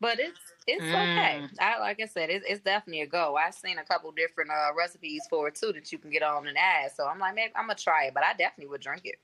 But 0.00 0.18
it's 0.18 0.40
it's 0.66 0.82
okay. 0.82 1.40
Mm. 1.42 1.50
I 1.60 1.78
like 1.78 2.00
I 2.00 2.06
said, 2.06 2.30
it's, 2.30 2.44
it's 2.48 2.62
definitely 2.62 3.02
a 3.02 3.06
go. 3.06 3.36
I've 3.36 3.54
seen 3.54 3.76
a 3.76 3.84
couple 3.84 4.10
different 4.12 4.50
uh, 4.50 4.74
recipes 4.74 5.26
for 5.28 5.48
it 5.48 5.56
too 5.56 5.72
that 5.74 5.92
you 5.92 5.98
can 5.98 6.10
get 6.10 6.22
on 6.22 6.46
and 6.48 6.56
add. 6.56 6.92
So 6.92 7.06
I'm 7.06 7.18
like, 7.18 7.34
maybe 7.34 7.52
I'm 7.54 7.64
gonna 7.66 7.74
try 7.74 8.04
it, 8.06 8.14
but 8.14 8.24
I 8.24 8.32
definitely 8.32 8.70
would 8.70 8.80
drink 8.80 9.02
it. 9.04 9.16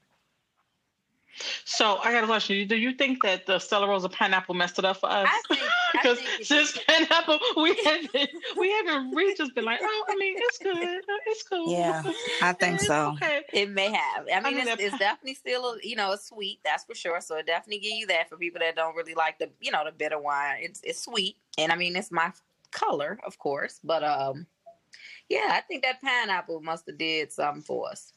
So 1.65 1.99
I 2.05 2.13
got 2.13 2.25
a 2.25 2.27
question. 2.27 2.69
Do 2.69 2.77
you 2.77 2.93
think 2.93 3.23
that 3.25 3.47
the 3.47 3.59
Stella 3.59 3.89
Rosa 3.89 4.09
pineapple 4.09 4.55
messed 4.55 4.79
it 4.79 4.85
up 4.85 4.99
for 4.99 5.09
us? 5.11 5.29
Think- 5.49 5.61
Because 5.93 6.19
think 6.21 6.41
it 6.41 6.47
since 6.47 6.79
pineapple, 6.87 7.39
we 7.57 7.75
haven't 7.85 8.31
we 8.59 8.71
haven't 8.71 9.11
really 9.13 9.35
just 9.35 9.55
been 9.55 9.65
like, 9.65 9.81
oh, 9.83 10.05
I 10.09 10.15
mean, 10.17 10.35
it's 10.37 10.59
good, 10.59 11.03
it's 11.27 11.43
cool. 11.43 11.73
Yeah, 11.73 12.03
I 12.43 12.53
think 12.53 12.81
so. 12.81 13.13
Okay. 13.15 13.43
It 13.53 13.71
may 13.71 13.91
have. 13.93 14.27
I 14.33 14.41
mean, 14.41 14.57
mean, 14.57 14.69
it's, 14.69 14.83
it's 14.83 14.91
pi- 14.93 14.99
definitely 14.99 15.35
still, 15.35 15.65
a, 15.73 15.79
you 15.83 15.97
know, 15.97 16.13
it's 16.13 16.29
sweet. 16.29 16.61
That's 16.65 16.85
for 16.85 16.95
sure. 16.95 17.21
So 17.21 17.37
it 17.37 17.47
definitely 17.47 17.81
give 17.81 17.97
you 17.97 18.07
that 18.09 18.29
for 18.29 18.37
people 18.37 18.61
that 18.61 18.77
don't 18.77 18.95
really 18.95 19.15
like 19.15 19.39
the, 19.39 19.49
you 19.61 19.71
know, 19.71 19.85
the 19.85 19.93
bitter 19.93 20.19
wine. 20.21 20.59
It's 20.61 20.81
it's 20.85 21.03
sweet, 21.03 21.37
and 21.59 21.73
I 21.73 21.77
mean, 21.77 21.97
it's 21.97 22.13
my 22.13 22.33
color, 22.71 23.19
of 23.27 23.39
course. 23.39 23.81
But 23.83 24.05
um, 24.05 24.47
yeah, 25.29 25.49
I 25.51 25.61
think 25.63 25.83
that 25.85 26.01
pineapple 26.03 26.61
must 26.61 26.87
have 26.87 26.99
did 26.99 27.33
something 27.33 27.63
for 27.63 27.89
us. 27.89 28.13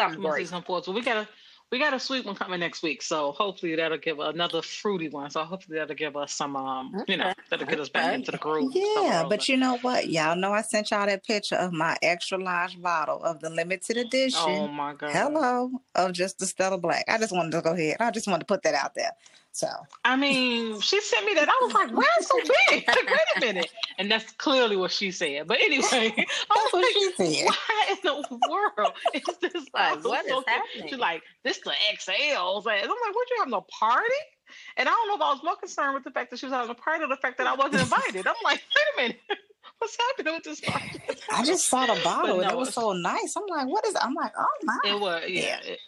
Something 0.00 0.22
We'll 0.22 0.32
see 0.32 0.36
great. 0.38 0.48
some 0.48 0.62
for 0.62 0.78
us. 0.78 0.86
Well, 0.86 0.94
we 0.94 1.02
got 1.02 1.16
a 1.16 1.28
we 1.70 1.78
got 1.78 1.92
a 1.92 2.00
sweet 2.00 2.24
one 2.24 2.34
coming 2.34 2.60
next 2.60 2.82
week, 2.82 3.02
so 3.02 3.32
hopefully 3.32 3.76
that'll 3.76 3.98
give 3.98 4.18
another 4.20 4.62
fruity 4.62 5.08
one. 5.10 5.30
So 5.30 5.44
hopefully 5.44 5.78
that'll 5.78 5.94
give 5.96 6.16
us 6.16 6.32
some, 6.32 6.56
um, 6.56 7.04
you 7.06 7.16
know, 7.18 7.32
that'll 7.50 7.66
get 7.66 7.78
us 7.78 7.90
back 7.90 8.06
Okay. 8.06 8.14
into 8.14 8.30
the 8.30 8.38
groove. 8.38 8.72
Yeah, 8.74 9.26
but 9.28 9.48
you 9.50 9.56
know 9.58 9.76
what? 9.82 10.08
Y'all 10.08 10.34
know 10.36 10.52
I 10.52 10.62
sent 10.62 10.90
y'all 10.90 11.04
that 11.06 11.24
picture 11.26 11.56
of 11.56 11.72
my 11.72 11.96
extra 12.02 12.38
large 12.38 12.80
bottle 12.80 13.22
of 13.22 13.40
the 13.40 13.50
limited 13.50 13.98
edition. 13.98 14.40
oh 14.42 14.68
my 14.68 14.94
god, 14.94 15.10
Hello, 15.12 15.70
of 15.94 16.12
just 16.12 16.38
the 16.38 16.46
Stella 16.46 16.78
Black. 16.78 17.04
I 17.06 17.18
just 17.18 17.32
wanted 17.32 17.52
to 17.52 17.60
go 17.60 17.72
ahead. 17.72 17.96
I 18.00 18.10
just 18.12 18.26
wanted 18.26 18.40
to 18.40 18.46
put 18.46 18.62
that 18.62 18.74
out 18.74 18.94
there. 18.94 19.10
So 19.52 19.68
I 20.04 20.14
mean, 20.16 20.80
she 20.80 21.00
sent 21.00 21.26
me 21.26 21.34
that. 21.34 21.48
I 21.48 21.58
was 21.64 21.74
like, 21.74 21.90
why 21.90 22.04
so 22.20 22.36
big? 22.68 22.86
Like, 22.86 22.96
Wait 23.10 23.20
a 23.36 23.40
minute. 23.40 23.70
And 23.98 24.10
that's 24.10 24.30
clearly 24.32 24.76
what 24.76 24.92
she 24.92 25.10
said. 25.10 25.46
But 25.48 25.58
anyway, 25.60 25.84
I 25.92 26.10
that's 26.16 26.48
was 26.48 26.72
what 26.72 26.82
like, 26.84 26.92
she 26.92 27.12
said. 27.36 27.46
why 27.48 27.86
in 27.90 27.96
the 28.04 28.38
world 28.48 28.92
is 29.14 29.22
this 29.40 29.66
Like, 29.74 30.04
what 30.04 30.24
is 30.26 30.30
so 30.30 30.44
happening? 30.46 30.88
She's 30.88 30.98
like, 30.98 31.22
this 31.44 31.58
the 31.64 31.72
XL. 31.98 32.10
And 32.68 32.82
I'm 32.82 32.88
like, 32.88 33.14
what, 33.14 33.28
you 33.30 33.36
having 33.38 33.54
a 33.54 33.60
party? 33.62 34.04
And 34.76 34.88
I 34.88 34.92
don't 34.92 35.08
know 35.08 35.16
if 35.16 35.22
I 35.22 35.32
was 35.32 35.42
more 35.44 35.56
concerned 35.56 35.94
with 35.94 36.04
the 36.04 36.10
fact 36.10 36.30
that 36.30 36.38
she 36.38 36.46
was 36.46 36.52
having 36.52 36.70
a 36.70 36.74
party 36.74 37.04
or 37.04 37.08
the 37.08 37.16
fact 37.16 37.38
that 37.38 37.46
I 37.46 37.54
wasn't 37.54 37.82
invited. 37.82 38.26
I'm 38.26 38.34
like, 38.44 38.62
wait 38.74 38.84
a 38.94 39.08
minute. 39.08 39.20
What's 39.78 39.96
happening 39.96 40.34
with 40.34 40.44
this 40.44 40.60
party? 40.60 41.00
I 41.32 41.44
just 41.44 41.68
saw 41.68 41.86
the 41.86 42.00
bottle 42.02 42.40
and 42.40 42.50
it 42.50 42.56
was 42.56 42.74
so 42.74 42.92
nice. 42.92 43.34
I'm 43.36 43.46
like, 43.48 43.68
what 43.68 43.86
is? 43.86 43.94
It? 43.94 44.00
I'm 44.02 44.14
like, 44.14 44.32
oh 44.38 44.46
my. 44.64 44.78
It 44.84 45.00
was, 45.00 45.22
yeah. 45.28 45.40
Yeah. 45.42 45.72
It, 45.72 45.78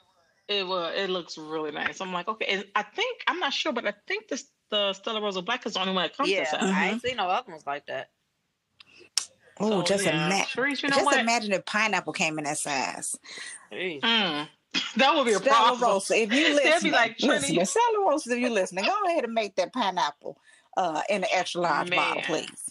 it 0.50 0.66
was. 0.66 0.92
It 0.96 1.08
looks 1.10 1.38
really 1.38 1.70
nice. 1.70 2.00
I'm 2.00 2.12
like, 2.12 2.28
okay. 2.28 2.46
And 2.46 2.64
I 2.74 2.82
think 2.82 3.22
I'm 3.28 3.38
not 3.38 3.52
sure, 3.54 3.72
but 3.72 3.86
I 3.86 3.94
think 4.06 4.28
this 4.28 4.44
the 4.70 4.92
Stella 4.92 5.20
Rosa 5.22 5.42
Black 5.42 5.64
is 5.66 5.74
the 5.74 5.80
only 5.80 5.94
one 5.94 6.04
that 6.04 6.16
comes 6.16 6.28
Yeah, 6.28 6.40
this 6.40 6.50
size. 6.50 6.62
I 6.62 6.88
ain't 6.90 7.02
seen 7.02 7.16
no 7.16 7.28
other 7.28 7.50
ones 7.50 7.66
like 7.66 7.86
that. 7.86 8.10
Oh, 9.58 9.80
So, 9.80 9.82
just 9.82 10.04
yeah. 10.04 10.26
imagine. 10.26 10.46
Shereese, 10.46 10.82
you 10.82 10.88
know 10.88 10.96
just 10.96 11.06
what? 11.06 11.18
imagine 11.18 11.52
if 11.52 11.64
pineapple 11.64 12.12
came 12.12 12.38
in 12.38 12.44
that 12.44 12.58
size. 12.58 13.16
Mm. 13.72 14.48
That 14.96 15.16
would 15.16 15.26
be 15.26 15.32
a 15.32 15.38
Stella 15.38 15.56
problem. 15.76 15.90
Rosa, 15.90 16.14
if 16.16 16.32
you 16.32 16.44
They'd 16.56 16.62
be 16.62 16.68
listen, 16.70 16.90
like, 16.92 17.16
listen, 17.20 17.56
Trini- 17.56 17.66
Stella 17.66 18.06
Rosa, 18.08 18.32
if 18.32 18.38
you 18.38 18.50
listening, 18.50 18.84
go 18.84 18.94
ahead 19.08 19.24
and 19.24 19.32
make 19.34 19.56
that 19.56 19.72
pineapple 19.72 20.38
uh, 20.76 21.02
in 21.10 21.22
the 21.22 21.36
extra 21.36 21.60
large 21.60 21.90
bottle, 21.90 22.22
please. 22.22 22.70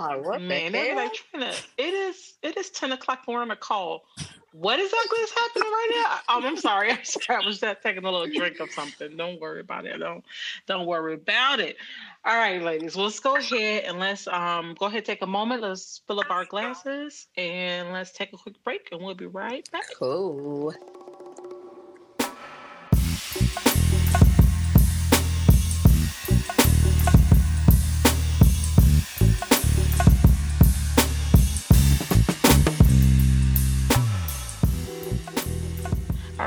Oh, 0.00 0.20
what 0.20 0.40
Man, 0.42 0.72
the 0.72 0.78
hell? 0.78 0.96
like, 0.96 1.14
Trina, 1.14 1.52
it 1.78 1.94
is 1.94 2.34
it 2.42 2.56
is 2.56 2.70
10 2.70 2.90
o'clock 2.92 3.20
and 3.26 3.34
we're 3.36 3.40
on 3.42 3.50
a 3.52 3.56
call. 3.56 4.02
What 4.58 4.80
exactly 4.80 5.18
is 5.18 5.30
happening 5.32 5.68
right 5.68 5.90
now? 5.92 6.18
Oh, 6.28 6.40
I'm 6.42 6.56
sorry. 6.56 6.90
I'm 6.90 6.98
sorry. 7.04 7.42
I 7.42 7.46
was 7.46 7.60
just 7.60 7.82
taking 7.82 8.04
a 8.04 8.10
little 8.10 8.26
drink 8.26 8.58
of 8.60 8.70
something. 8.70 9.14
Don't 9.14 9.38
worry 9.38 9.60
about 9.60 9.84
it. 9.84 9.98
Don't 9.98 10.24
don't 10.66 10.86
worry 10.86 11.14
about 11.14 11.60
it. 11.60 11.76
All 12.24 12.36
right, 12.36 12.62
ladies. 12.62 12.96
Let's 12.96 13.20
go 13.20 13.36
ahead 13.36 13.84
and 13.84 13.98
let's 13.98 14.26
um 14.28 14.74
go 14.78 14.86
ahead 14.86 15.04
take 15.04 15.20
a 15.20 15.26
moment. 15.26 15.60
Let's 15.60 16.00
fill 16.06 16.20
up 16.20 16.30
our 16.30 16.46
glasses 16.46 17.26
and 17.36 17.92
let's 17.92 18.12
take 18.12 18.32
a 18.32 18.38
quick 18.38 18.62
break 18.64 18.88
and 18.92 19.02
we'll 19.02 19.14
be 19.14 19.26
right 19.26 19.70
back. 19.72 19.84
Cool. 19.98 20.74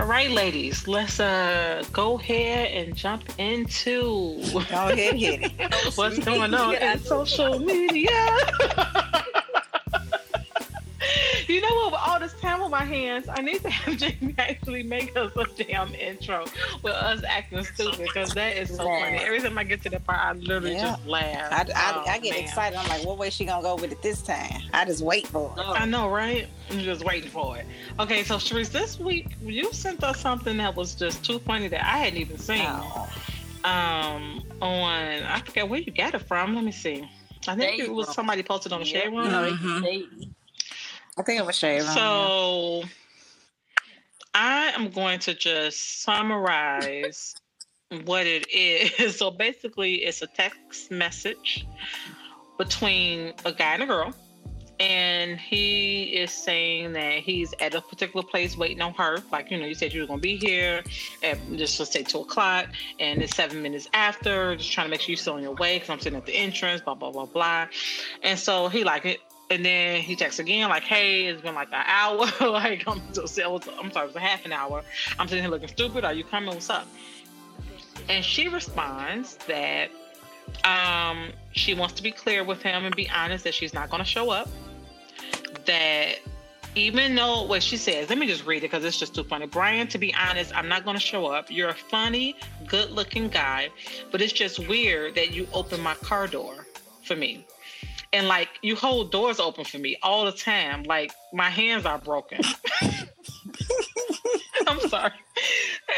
Right, 0.10 0.32
ladies. 0.32 0.88
Let's 0.88 1.20
uh 1.20 1.84
go 1.94 2.18
ahead 2.18 2.74
and 2.74 2.96
jump 2.96 3.24
into 3.38 4.42
Go 4.52 4.60
ahead, 4.60 5.16
hit 5.16 5.44
it. 5.44 5.96
what's 5.96 6.18
going 6.20 6.54
on 6.54 6.74
in 6.82 7.00
social 7.00 7.60
media. 7.60 8.10
you 11.60 11.68
know 11.68 11.76
what? 11.76 11.92
With 11.92 12.02
all 12.08 12.20
this 12.22 12.34
time 12.40 12.62
on 12.62 12.72
my 12.72 12.86
hands, 12.86 13.28
I 13.28 13.42
need 13.42 13.62
to 13.64 13.70
have 13.70 13.98
Jamie 13.98 14.34
actually 14.38 14.84
make 14.84 15.16
us 15.18 15.32
a 15.36 15.46
damn 15.62 15.94
intro 15.94 16.46
with 16.84 16.94
us 16.94 17.22
acting 17.28 17.64
stupid 17.66 17.98
because 18.00 18.34
that 18.36 18.56
is 18.56 18.70
so 18.74 18.86
Man. 18.86 19.02
funny. 19.02 19.18
Every 19.18 19.42
time 19.42 19.58
I 19.58 19.66
get 19.66 19.82
to 19.84 19.90
that 19.90 20.06
part, 20.06 20.20
I 20.20 20.32
literally 20.34 20.72
Yeah. 20.76 20.96
just 20.96 21.06
laugh. 21.06 21.52
I, 21.52 21.66
I, 21.76 21.94
Oh, 22.06 22.10
I 22.10 22.20
get 22.20 22.34
man. 22.36 22.44
excited. 22.46 22.78
I'm 22.78 22.88
like, 22.88 23.04
what 23.04 23.18
way 23.18 23.30
she 23.30 23.44
gonna 23.44 23.62
go 23.62 23.76
with 23.76 23.92
it 23.92 24.02
this 24.02 24.22
time? 24.22 24.62
I 24.74 24.86
just 24.86 25.04
wait 25.04 25.28
for 25.28 25.54
it. 25.58 25.62
I 25.62 25.86
know, 25.86 26.08
right? 26.08 26.48
I'm 26.70 26.80
just 26.80 27.04
waiting 27.04 27.30
for 27.30 27.58
it. 27.58 27.66
Okay, 28.00 28.24
so 28.24 28.38
Shereese, 28.38 28.72
this 28.72 28.98
week 28.98 29.36
you 29.42 29.74
sent 29.74 30.02
us 30.02 30.18
something 30.22 30.56
that 30.58 30.78
was 30.78 30.96
just 30.96 31.26
too 31.26 31.40
funny 31.40 31.68
that 31.68 31.84
I 31.86 31.98
hadn't 31.98 32.20
even 32.20 32.38
seen. 32.38 32.62
Oh, 32.66 33.10
Um, 33.66 34.42
on 34.62 34.94
I 35.24 35.42
forget 35.46 35.68
where 35.68 35.82
you 35.82 35.92
got 35.92 36.14
it 36.14 36.20
from. 36.20 36.56
Let 36.56 36.64
me 36.64 36.72
see. 36.72 37.04
I 37.50 37.56
think 37.56 37.72
Shade 37.72 37.80
it 37.82 37.92
was 37.94 38.14
somebody 38.14 38.44
posted 38.44 38.72
on 38.72 38.80
the 38.82 38.88
Yeah, 38.88 39.10
one. 39.10 39.26
you 39.26 39.30
room. 39.30 39.32
know, 39.32 39.52
Mhm. 39.52 39.78
it's 39.78 39.86
shady. 39.86 40.30
I 41.20 41.22
think 41.22 41.40
it 41.40 41.46
was 41.46 41.58
Shay. 41.58 41.82
So 41.82 42.84
I 44.34 44.72
am 44.76 44.90
going 44.90 45.20
to 45.20 45.34
just 45.34 46.04
summarize 46.04 47.36
what 48.06 48.26
it 48.26 48.48
is. 48.50 49.18
So 49.18 49.30
basically, 49.30 49.96
it's 49.96 50.22
a 50.22 50.28
text 50.28 50.92
message 50.92 51.68
between 52.58 53.34
a 53.44 53.52
guy 53.52 53.74
and 53.74 53.84
a 53.84 53.86
girl. 53.86 54.14
And 54.80 55.38
he 55.38 56.04
is 56.04 56.32
saying 56.32 56.94
that 56.94 57.16
he's 57.16 57.54
at 57.60 57.76
a 57.76 57.82
particular 57.82 58.26
place 58.26 58.56
waiting 58.56 58.82
on 58.82 58.94
her. 58.94 59.18
Like, 59.30 59.52
you 59.52 59.60
know, 59.60 59.66
you 59.66 59.76
said 59.76 59.94
you 59.94 60.00
were 60.00 60.08
going 60.08 60.20
to 60.20 60.22
be 60.22 60.38
here 60.38 60.82
at 61.22 61.38
just 61.58 61.78
let's 61.82 61.92
say 61.92 62.02
two 62.02 62.20
o'clock, 62.20 62.68
and 62.98 63.22
it's 63.22 63.36
seven 63.36 63.62
minutes 63.62 63.90
after, 63.94 64.56
just 64.56 64.72
trying 64.72 64.88
to 64.88 64.92
make 64.92 65.02
sure 65.02 65.10
you're 65.10 65.18
still 65.18 65.34
on 65.34 65.44
your 65.44 65.56
way 65.56 65.76
because 65.76 65.90
I'm 65.90 66.00
sitting 66.00 66.18
at 66.18 66.26
the 66.26 66.34
entrance, 66.34 66.80
blah, 66.80 66.94
blah, 66.94 67.12
blah, 67.12 67.26
blah. 67.26 67.68
And 68.24 68.40
so 68.40 68.70
he 68.70 68.86
like 68.86 69.06
it. 69.06 69.20
And 69.52 69.66
then 69.66 70.02
he 70.02 70.16
texts 70.16 70.40
again, 70.40 70.70
like, 70.70 70.84
"Hey, 70.84 71.26
it's 71.26 71.42
been 71.42 71.56
like 71.56 71.70
an 71.72 71.84
hour. 71.86 72.28
like, 72.52 72.84
I'm 72.88 73.02
I'm 73.16 73.28
sorry, 73.28 73.48
it 73.48 74.08
was 74.08 74.16
a 74.16 74.20
half 74.20 74.46
an 74.46 74.52
hour. 74.52 74.84
I'm 75.18 75.28
sitting 75.28 75.44
here 75.44 75.52
looking 75.52 75.70
stupid. 75.70 76.06
Are 76.06 76.14
you 76.14 76.24
coming? 76.24 76.54
What's 76.54 76.70
up?" 76.70 76.88
And 78.08 78.24
she 78.24 78.48
responds 78.48 79.38
that 79.48 79.90
um, 80.64 81.32
she 81.52 81.74
wants 81.74 81.96
to 81.96 82.04
be 82.04 82.12
clear 82.12 82.44
with 82.44 82.62
him 82.62 82.86
and 82.86 82.96
be 82.96 83.10
honest 83.10 83.44
that 83.44 83.54
she's 83.54 83.74
not 83.74 83.90
going 83.90 84.04
to 84.04 84.10
show 84.10 84.30
up. 84.30 84.50
That 85.66 86.20
even 86.76 87.16
though 87.16 87.44
what 87.44 87.64
she 87.64 87.78
says, 87.78 88.10
let 88.10 88.18
me 88.18 88.28
just 88.28 88.46
read 88.46 88.58
it 88.58 88.62
because 88.72 88.86
it's 88.86 89.00
just 89.00 89.16
too 89.16 89.24
funny. 89.24 89.48
Brian, 89.48 89.88
to 89.88 89.98
be 89.98 90.14
honest, 90.14 90.56
I'm 90.56 90.68
not 90.68 90.84
going 90.84 90.96
to 90.96 91.02
show 91.02 91.26
up. 91.26 91.50
You're 91.50 91.70
a 91.70 91.74
funny, 91.74 92.36
good-looking 92.68 93.30
guy, 93.30 93.70
but 94.12 94.22
it's 94.22 94.34
just 94.34 94.60
weird 94.68 95.16
that 95.16 95.34
you 95.34 95.48
open 95.54 95.82
my 95.82 95.96
car 95.96 96.28
door 96.28 96.68
for 97.04 97.16
me 97.16 97.46
and 98.14 98.28
like 98.28 98.50
you 98.62 98.76
hold 98.76 99.12
doors 99.12 99.40
open 99.40 99.66
for 99.66 99.78
me 99.78 99.98
all 100.02 100.26
the 100.26 100.32
time. 100.32 100.84
Like 100.84 101.12
my 101.34 101.50
hands 101.50 101.86
are 101.86 101.98
broken. 101.98 102.42
I'm 104.68 104.80
sorry. 104.82 105.12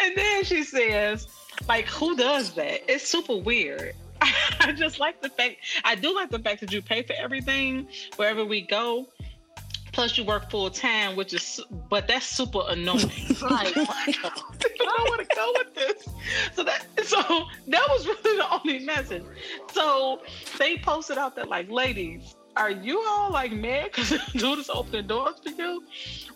And 0.04 0.16
then 0.16 0.44
she 0.44 0.64
says, 0.64 1.28
like, 1.68 1.86
who 1.86 2.16
does 2.16 2.54
that? 2.54 2.92
It's 2.92 3.08
super 3.08 3.38
weird. 3.38 3.96
I 4.60 4.72
just 4.72 5.00
like 5.00 5.22
the 5.22 5.30
fact 5.30 5.58
I 5.84 5.96
do 5.96 6.14
like 6.14 6.30
the 6.30 6.40
fact 6.40 6.62
that 6.62 6.72
you 6.72 6.82
pay 6.82 7.02
for 7.02 7.14
everything 7.14 7.88
wherever 8.16 8.46
we 8.46 8.62
go. 8.62 9.08
Plus 9.92 10.18
you 10.18 10.24
work 10.24 10.50
full 10.50 10.70
time, 10.70 11.16
which 11.18 11.34
is 11.34 11.60
but 11.90 12.08
that's 12.08 12.26
super 12.26 12.62
annoying. 12.70 13.10
Like, 13.42 13.76
I 13.76 14.14
don't 14.80 15.10
want 15.10 15.28
to 15.30 15.36
go 15.36 15.54
with 15.58 15.74
this. 15.76 16.08
So 16.54 16.64
that 16.64 16.86
so 17.04 17.22
that 17.68 17.86
was 17.90 18.06
really 18.08 18.38
the 18.38 18.48
only 18.54 18.80
message. 18.80 19.24
So 19.74 20.22
they 20.58 20.78
posted 20.78 21.18
out 21.18 21.36
that 21.36 21.50
like, 21.50 21.70
ladies, 21.70 22.36
are 22.56 22.70
you 22.72 23.02
all 23.08 23.32
like 23.32 23.52
mad 23.52 23.86
because 23.94 24.10
dude 24.34 24.60
is 24.60 24.70
opening 24.70 25.08
doors 25.08 25.36
for 25.44 25.50
you? 25.50 25.84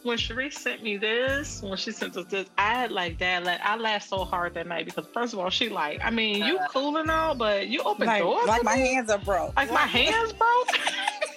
When 0.04 0.18
Shereese 0.18 0.54
sent 0.54 0.84
me 0.84 0.98
this, 0.98 1.62
when 1.64 1.78
she 1.78 1.92
sent 1.92 2.16
us 2.18 2.26
this, 2.28 2.48
I 2.58 2.74
had 2.74 2.92
like 2.92 3.18
that. 3.20 3.44
Like 3.46 3.60
I 3.62 3.76
laughed 3.78 4.10
so 4.10 4.24
hard 4.26 4.54
that 4.56 4.68
night 4.68 4.86
because 4.86 5.06
first 5.14 5.34
of 5.34 5.40
all, 5.40 5.50
she 5.50 5.70
like, 5.70 6.00
I 6.04 6.10
mean, 6.12 6.44
you 6.44 6.58
Uh, 6.58 6.68
cool 6.70 6.98
and 6.98 7.10
all, 7.10 7.36
but 7.36 7.68
you 7.68 7.82
open 7.84 8.06
like, 8.08 8.22
doors. 8.22 8.48
like 8.48 8.64
my 8.64 8.76
me? 8.76 8.94
hands 8.94 9.10
are 9.10 9.18
broke. 9.20 9.56
like 9.56 9.72
my 9.72 9.80
hands 9.98 10.34
broke. 10.34 10.70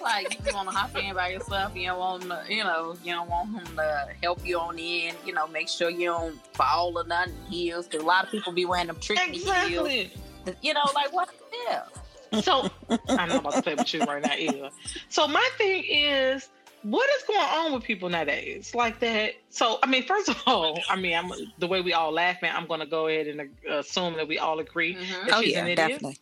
Like 0.01 0.33
you 0.33 0.39
just 0.43 0.55
want 0.55 0.69
to 0.69 0.75
hop 0.75 0.95
in 0.97 1.13
by 1.15 1.29
yourself. 1.29 1.75
You 1.75 1.87
don't 1.87 1.99
want 1.99 2.23
to, 2.23 2.43
you 2.49 2.63
know, 2.63 2.95
you 3.03 3.13
don't 3.13 3.29
want 3.29 3.49
him 3.55 3.75
to 3.75 4.07
help 4.21 4.45
you 4.45 4.59
on 4.59 4.75
the 4.75 5.07
end. 5.07 5.17
You 5.25 5.33
know, 5.33 5.47
make 5.47 5.67
sure 5.69 5.89
you 5.89 6.07
don't 6.07 6.55
fall 6.55 6.97
or 6.97 7.03
nothing 7.05 7.33
heels. 7.49 7.87
Because 7.87 8.03
a 8.03 8.05
lot 8.07 8.25
of 8.25 8.31
people 8.31 8.53
be 8.53 8.65
wearing 8.65 8.87
them 8.87 8.97
tricky 8.99 9.37
heels. 9.37 9.87
exactly. 9.87 10.11
You 10.61 10.73
know, 10.73 10.85
like 10.95 11.13
what 11.13 11.29
the 11.29 11.71
hell? 11.71 11.87
So 12.41 12.69
I 13.09 13.25
know 13.25 13.33
I'm 13.35 13.39
about 13.39 13.55
to 13.55 13.61
play 13.61 13.75
with 13.75 13.93
you 13.93 14.03
right 14.03 14.21
now 14.21 14.35
either. 14.35 14.69
So 15.09 15.27
my 15.27 15.47
thing 15.57 15.83
is, 15.87 16.49
what 16.83 17.09
is 17.17 17.23
going 17.27 17.39
on 17.39 17.73
with 17.73 17.83
people 17.83 18.07
nowadays? 18.07 18.73
Like 18.73 18.99
that. 18.99 19.33
So 19.49 19.79
I 19.83 19.87
mean, 19.87 20.03
first 20.03 20.29
of 20.29 20.41
all, 20.45 20.79
I 20.89 20.95
mean, 20.95 21.15
I'm 21.17 21.31
the 21.57 21.67
way 21.67 21.81
we 21.81 21.93
all 21.93 22.11
laughing. 22.11 22.51
I'm 22.53 22.67
going 22.67 22.79
to 22.79 22.85
go 22.85 23.07
ahead 23.07 23.27
and 23.27 23.41
uh, 23.69 23.77
assume 23.79 24.13
that 24.15 24.27
we 24.27 24.37
all 24.39 24.59
agree 24.59 24.95
Mhm. 24.95 25.25
that 25.25 25.35
Oh 25.35 25.41
she's 25.41 25.53
yeah, 25.53 25.59
an 25.65 25.67
idiot, 25.71 25.89
definitely. 25.89 26.17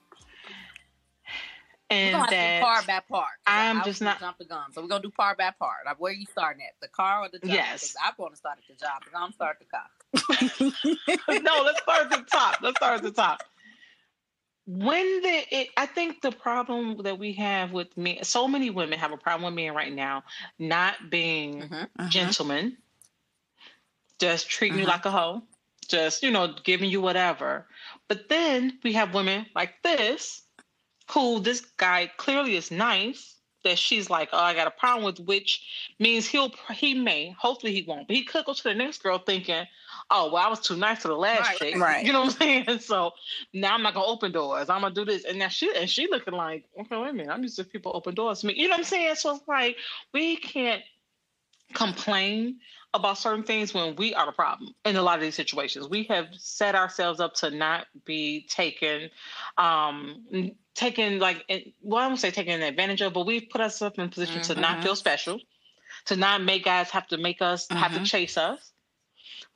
And 1.90 2.12
gonna 2.12 2.24
have 2.24 2.30
to 2.30 2.36
do 2.36 2.42
that 2.42 2.62
part 2.62 2.88
by 2.88 3.00
part. 3.00 3.30
I'm 3.46 3.84
just 3.84 4.02
not- 4.02 4.20
jump 4.20 4.38
the 4.38 4.46
gun. 4.46 4.74
So 4.74 4.82
we're 4.82 4.90
gonna 4.90 5.04
do 5.04 5.10
part 5.10 5.38
by 5.38 5.52
part. 5.52 5.86
Like, 5.86 6.00
where 6.00 6.12
you 6.12 6.26
starting 6.26 6.64
at? 6.66 6.74
The 6.82 6.90
car 6.90 7.22
or 7.22 7.30
the 7.30 7.40
job? 7.40 7.50
Yes. 7.50 7.96
I 8.02 8.12
want 8.18 8.34
to 8.34 8.38
start 8.38 8.58
at 8.58 8.68
the 8.68 8.86
job. 8.86 9.04
I'm 9.16 9.32
start 9.32 9.60
the 9.60 9.66
car. 9.66 11.40
no, 11.42 11.64
let's 11.64 11.82
start 11.82 12.12
at 12.12 12.20
the 12.20 12.26
top. 12.30 12.58
Let's 12.62 12.78
start 12.78 12.96
at 12.96 13.04
the 13.04 13.12
top. 13.12 13.42
When 14.66 15.22
the 15.22 15.46
it, 15.50 15.70
I 15.78 15.86
think 15.86 16.20
the 16.22 16.32
problem 16.32 17.04
that 17.04 17.18
we 17.18 17.32
have 17.34 17.72
with 17.72 17.96
men, 17.96 18.24
so 18.26 18.50
many 18.50 18.70
women 18.70 19.00
have 19.00 19.14
a 19.14 19.18
problem 19.18 19.46
with 19.46 19.56
men 19.64 19.74
right 19.74 19.94
now, 19.94 20.24
not 20.60 21.10
being 21.10 21.62
Mhm. 21.62 21.88
Mhm. 21.98 22.10
gentlemen, 22.10 22.78
just 24.20 24.50
treating 24.50 24.80
you 24.80 24.86
Mhm. 24.86 24.90
like 24.90 25.06
a 25.06 25.12
hoe, 25.12 25.42
just 25.88 26.22
you 26.22 26.32
know 26.32 26.48
giving 26.66 26.90
you 26.90 27.00
whatever. 27.00 27.66
But 28.10 28.28
then 28.28 28.78
we 28.84 28.92
have 28.94 29.14
women 29.14 29.46
like 29.56 29.82
this, 29.84 30.42
who 31.12 31.40
this 31.40 31.62
guy 31.62 32.12
clearly 32.18 32.56
is 32.56 32.72
nice. 32.72 33.34
That 33.64 33.80
she's 33.80 34.10
like, 34.10 34.30
oh, 34.32 34.38
I 34.38 34.54
got 34.54 34.68
a 34.68 34.72
problem 34.72 35.04
with, 35.04 35.20
which 35.20 35.94
means 36.00 36.26
he'll 36.28 36.52
he 36.72 36.94
may, 36.94 37.36
hopefully 37.38 37.74
he 37.74 37.82
won't, 37.82 38.08
but 38.08 38.16
he 38.16 38.24
could 38.24 38.46
go 38.46 38.54
to 38.54 38.64
the 38.64 38.74
next 38.74 39.04
girl 39.04 39.18
thinking, 39.18 39.66
oh, 40.10 40.32
well, 40.32 40.46
I 40.46 40.48
was 40.48 40.62
too 40.62 40.78
nice 40.78 41.02
to 41.02 41.10
the 41.10 41.16
last 41.18 41.50
Right. 41.50 41.58
chick, 41.58 41.76
Right. 41.76 42.06
You 42.06 42.14
know 42.14 42.22
what 42.22 42.34
I'm 42.42 42.66
saying? 42.66 42.80
So 42.80 43.12
now 43.54 43.74
I'm 43.74 43.82
not 43.82 43.94
gonna 43.94 44.06
open 44.06 44.32
doors. 44.32 44.70
I'm 44.70 44.82
gonna 44.82 44.94
do 44.94 45.04
this, 45.04 45.26
and 45.26 45.40
now 45.40 45.50
she 45.50 45.76
and 45.76 45.90
she 45.90 46.08
looking 46.10 46.36
like, 46.36 46.66
okay, 46.80 46.96
wait 46.98 47.10
a 47.10 47.14
minute, 47.14 47.34
I'm 47.34 47.42
used 47.42 47.58
to 47.58 47.66
people 47.66 47.92
open 47.96 48.16
doors 48.16 48.42
to 48.42 48.48
me. 48.48 48.54
You 48.56 48.68
know 48.68 48.74
what 48.74 48.80
I'm 48.82 48.86
saying? 48.86 49.16
So 49.16 49.36
it's 49.36 49.48
like 49.48 49.76
we 50.14 50.38
can't 50.38 50.84
complain 51.74 52.60
about 52.94 53.18
certain 53.18 53.44
things 53.44 53.74
when 53.74 53.96
we 53.96 54.14
are 54.14 54.26
the 54.26 54.32
problem 54.32 54.74
in 54.86 54.96
a 54.96 55.02
lot 55.02 55.16
of 55.16 55.22
these 55.22 55.36
situations. 55.36 55.90
We 55.90 56.04
have 56.04 56.28
set 56.38 56.74
ourselves 56.76 57.20
up 57.20 57.34
to 57.36 57.52
not 57.52 57.86
be 58.06 58.48
taken, 58.50 59.10
um, 59.58 60.26
taken 60.78 61.20
like, 61.20 61.44
well, 61.82 62.04
I 62.04 62.08
won't 62.08 62.20
say 62.20 62.32
taken 62.32 62.62
advantage 62.62 63.02
of, 63.02 63.12
but 63.14 63.26
we've 63.26 63.50
put 63.50 63.60
ourselves 63.62 63.98
in 63.98 64.06
a 64.06 64.08
position 64.10 64.42
to 64.44 64.56
not 64.56 64.84
feel 64.84 64.96
special, 64.96 65.42
to 66.06 66.16
not 66.16 66.42
make 66.44 66.64
guys 66.64 66.90
have 66.92 67.08
to 67.08 67.18
make 67.18 67.42
us 67.42 67.68
have 67.70 67.94
to 67.94 68.00
Mhm. 68.00 68.06
chase 68.06 68.38
us. 68.38 68.72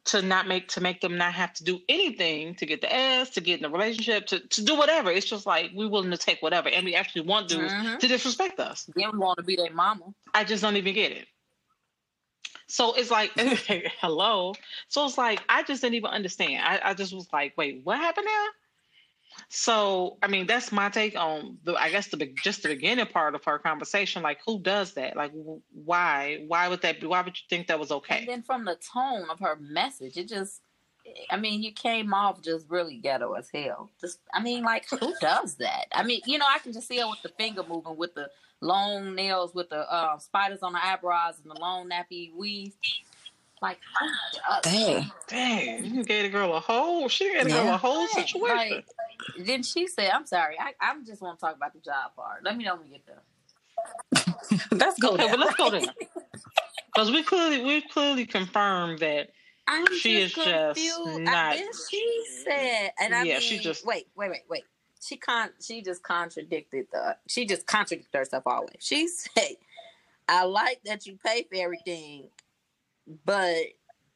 to 0.04 0.24
not 0.24 0.48
make 0.48 0.68
to 0.68 0.82
make 0.82 1.00
them 1.00 1.16
not 1.16 1.32
have 1.32 1.54
to 1.54 1.64
do 1.64 1.80
anything 1.88 2.56
to 2.56 2.66
get 2.66 2.82
the 2.82 2.92
ass, 2.92 3.30
to 3.30 3.40
get 3.40 3.58
in 3.58 3.62
the 3.62 3.70
relationship, 3.70 4.26
to, 4.26 4.40
to 4.40 4.64
do 4.66 4.74
whatever. 4.76 5.12
It's 5.12 5.28
just 5.28 5.46
like 5.46 5.70
we 5.76 5.86
willing 5.86 6.10
to 6.10 6.18
take 6.18 6.42
whatever, 6.42 6.70
and 6.70 6.84
we 6.86 6.96
actually 6.96 7.22
want 7.22 7.50
dudes 7.50 7.72
Mhm. 7.72 8.00
to 8.00 8.08
disrespect 8.08 8.60
us. 8.60 8.90
We 8.96 9.06
want 9.08 9.38
to 9.38 9.44
be 9.44 9.56
their 9.56 9.70
mama. 9.72 10.06
I 10.34 10.44
just 10.44 10.64
don't 10.64 10.76
even 10.76 10.96
get 10.96 11.12
it. 11.12 11.28
So 12.68 12.94
it's 12.94 13.12
like, 13.12 13.32
hello. 14.02 14.56
So 14.88 15.06
it's 15.06 15.20
like 15.20 15.40
I 15.48 15.62
just 15.62 15.82
didn't 15.84 15.96
even 15.96 16.10
understand. 16.10 16.66
I, 16.66 16.90
I 16.90 16.94
just 16.96 17.14
was 17.14 17.28
like, 17.32 17.56
wait, 17.56 17.82
what 17.84 17.98
happened 18.00 18.26
now? 18.26 18.46
So 19.50 20.18
I 20.22 20.28
mean, 20.28 20.48
that's 20.48 20.72
my 20.72 20.90
take 20.90 21.18
on 21.18 21.58
the. 21.64 21.74
I 21.76 21.90
guess 21.90 22.08
the 22.08 22.34
just 22.44 22.64
the 22.64 22.70
beginning 22.70 23.06
part 23.06 23.36
of 23.36 23.44
her 23.46 23.60
conversation. 23.60 24.24
Like, 24.24 24.40
who 24.46 24.60
does 24.60 24.94
that? 24.94 25.16
Like, 25.16 25.32
why? 25.74 26.44
Why 26.48 26.68
would 26.68 26.82
that 26.82 27.02
be? 27.02 27.08
Why 27.08 27.22
would 27.22 27.38
you 27.38 27.44
think 27.50 27.68
that 27.68 27.80
was 27.80 27.92
okay? 27.92 28.20
And 28.20 28.28
then 28.28 28.44
from 28.44 28.66
the 28.66 28.78
tone 28.94 29.30
of 29.30 29.40
her 29.40 29.58
message, 29.60 30.18
it 30.18 30.28
just, 30.28 30.62
I 31.30 31.38
mean, 31.38 31.62
you 31.64 31.72
came 31.72 32.14
off 32.14 32.42
just 32.42 32.70
really 32.70 32.98
ghetto 32.98 33.34
as 33.34 33.50
hell. 33.54 33.90
Just, 34.00 34.20
I 34.34 34.42
mean, 34.42 34.64
like, 34.64 34.88
who 34.90 35.14
does 35.20 35.56
that? 35.56 35.88
I 35.92 36.04
mean, 36.04 36.22
you 36.26 36.38
know, 36.38 36.46
I 36.50 36.60
can 36.60 36.74
just 36.74 36.88
see 36.88 37.00
her 37.00 37.08
with 37.10 37.22
the 37.24 37.30
finger 37.30 37.64
moving, 37.68 37.98
with 37.98 38.16
the 38.16 38.30
long 38.62 39.16
nails, 39.16 39.54
with 39.54 39.70
the 39.70 39.92
uh, 39.92 40.18
spiders 40.20 40.60
on 40.62 40.74
the 40.74 40.86
eyebrows 40.86 41.36
and 41.42 41.52
the 41.54 41.60
long 41.60 41.90
nappy 41.90 42.34
weave. 42.36 42.74
Like, 43.62 43.80
who 44.00 44.08
does 44.40 44.62
Dang. 44.64 45.12
Dang, 45.28 45.86
you 45.86 46.04
gave 46.04 46.24
the 46.24 46.30
girl 46.30 46.56
a 46.56 46.60
whole. 46.60 47.08
She 47.10 47.32
gave 47.32 47.44
the 47.44 47.52
girl 47.52 47.70
a 47.70 47.78
whole 47.78 48.08
situation. 48.08 48.42
Like, 48.58 48.86
then 49.38 49.62
she 49.64 49.86
said, 49.88 50.10
"I'm 50.12 50.26
sorry, 50.26 50.56
I, 50.60 50.74
I 50.82 50.96
just 51.06 51.22
want 51.22 51.38
to 51.40 51.46
talk 51.46 51.56
about 51.56 51.74
the 51.74 51.80
job 51.80 52.16
part. 52.16 52.44
Let 52.44 52.58
me 52.58 52.64
know 52.64 52.76
when 52.78 52.90
we 52.90 52.98
get 52.98 53.06
there." 53.06 54.68
Let's 54.72 55.00
go 55.00 55.10
okay, 55.12 55.28
there. 55.28 55.30
but 55.38 55.40
let's 55.40 55.56
go 55.56 55.70
there 55.70 55.82
because 56.88 57.12
we 57.12 57.22
clearly 57.24 57.64
we 57.64 57.82
clearly 57.82 58.26
confirmed 58.26 59.00
that 59.00 59.30
I'm 59.68 59.86
She 59.96 60.22
just 60.22 60.38
is 60.38 60.46
just 60.46 60.76
confused. 60.76 61.22
not- 61.22 61.36
I, 61.36 61.56
then 61.58 61.70
she 61.90 62.24
said, 62.44 62.92
and 63.00 63.14
I 63.16 63.24
Yeah, 63.24 63.34
mean, 63.36 63.42
she 63.42 63.60
just- 63.60 63.86
wait, 63.86 64.08
wait, 64.16 64.32
wait, 64.32 64.42
wait. 64.50 64.64
She 65.04 65.18
con, 65.18 65.50
she 65.62 65.82
just 65.82 66.02
contradicted 66.04 66.88
the. 66.92 67.16
She 67.28 67.46
just 67.46 67.66
contradicted 67.68 68.14
herself 68.18 68.44
always. 68.48 68.76
She 68.80 69.08
said, 69.08 69.56
"I 70.28 70.44
like 70.46 70.82
that 70.86 71.06
you 71.06 71.18
pay 71.24 71.44
for 71.44 71.56
everything, 71.56 72.26
but 73.26 73.56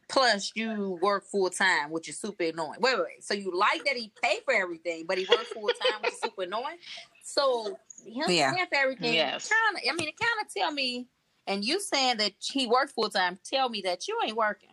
plus 0.08 0.51
you 0.56 1.00
work 1.01 1.25
full 1.25 1.50
time, 1.50 1.92
which 1.92 2.10
is 2.10 2.20
super 2.20 2.44
annoying." 2.44 2.80
Wait, 2.80 2.96
wait, 2.96 3.04
wait. 3.04 3.24
So 3.24 3.34
you 3.34 3.51
like 3.58 3.84
that 3.86 3.96
he 3.96 4.12
pay 4.22 4.39
for 4.46 4.54
everything, 4.54 5.06
but 5.08 5.18
he 5.18 5.25
works 5.25 5.51
full 5.51 5.72
time, 5.72 6.01
which 6.01 6.12
is 6.12 6.22
super 6.22 6.44
annoying. 6.44 6.77
So 7.24 7.77
him 8.06 8.30
Yeah. 8.30 8.51
paying 8.54 8.68
for 8.68 8.75
everything, 8.75 9.13
Yes. 9.13 9.50
kind 9.50 9.77
of. 9.77 9.84
I 9.89 9.96
mean, 9.96 10.08
it 10.10 10.15
kind 10.18 10.46
of 10.46 10.54
tell 10.54 10.72
me. 10.72 11.08
And 11.48 11.63
you 11.63 11.80
saying 11.80 12.18
that 12.18 12.34
he 12.39 12.65
works 12.65 12.92
full 12.92 13.10
time, 13.10 13.38
tell 13.44 13.70
me 13.70 13.82
that 13.82 14.08
you 14.08 14.20
ain't 14.24 14.36
working. 14.36 14.72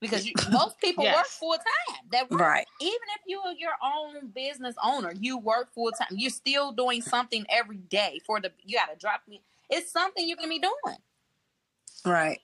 Because 0.00 0.26
you, 0.26 0.32
most 0.50 0.78
people 0.80 1.04
work 1.04 1.26
full 1.26 1.56
time. 1.56 1.96
That 2.10 2.30
work, 2.30 2.40
Right. 2.40 2.66
even 2.80 2.98
if 3.16 3.20
you're 3.26 3.52
your 3.56 3.74
own 3.82 4.28
business 4.28 4.74
owner, 4.82 5.12
you 5.18 5.38
work 5.38 5.72
full 5.74 5.90
time. 5.92 6.08
You're 6.10 6.30
still 6.30 6.72
doing 6.72 7.02
something 7.02 7.44
every 7.48 7.78
day 7.78 8.20
for 8.26 8.40
the. 8.40 8.52
You 8.64 8.76
got 8.78 8.86
to 8.92 8.96
drop 8.96 9.22
me. 9.26 9.42
It's 9.70 9.90
something 9.90 10.26
you 10.26 10.36
can 10.36 10.48
be 10.48 10.58
doing. 10.60 10.96
Right. 12.04 12.40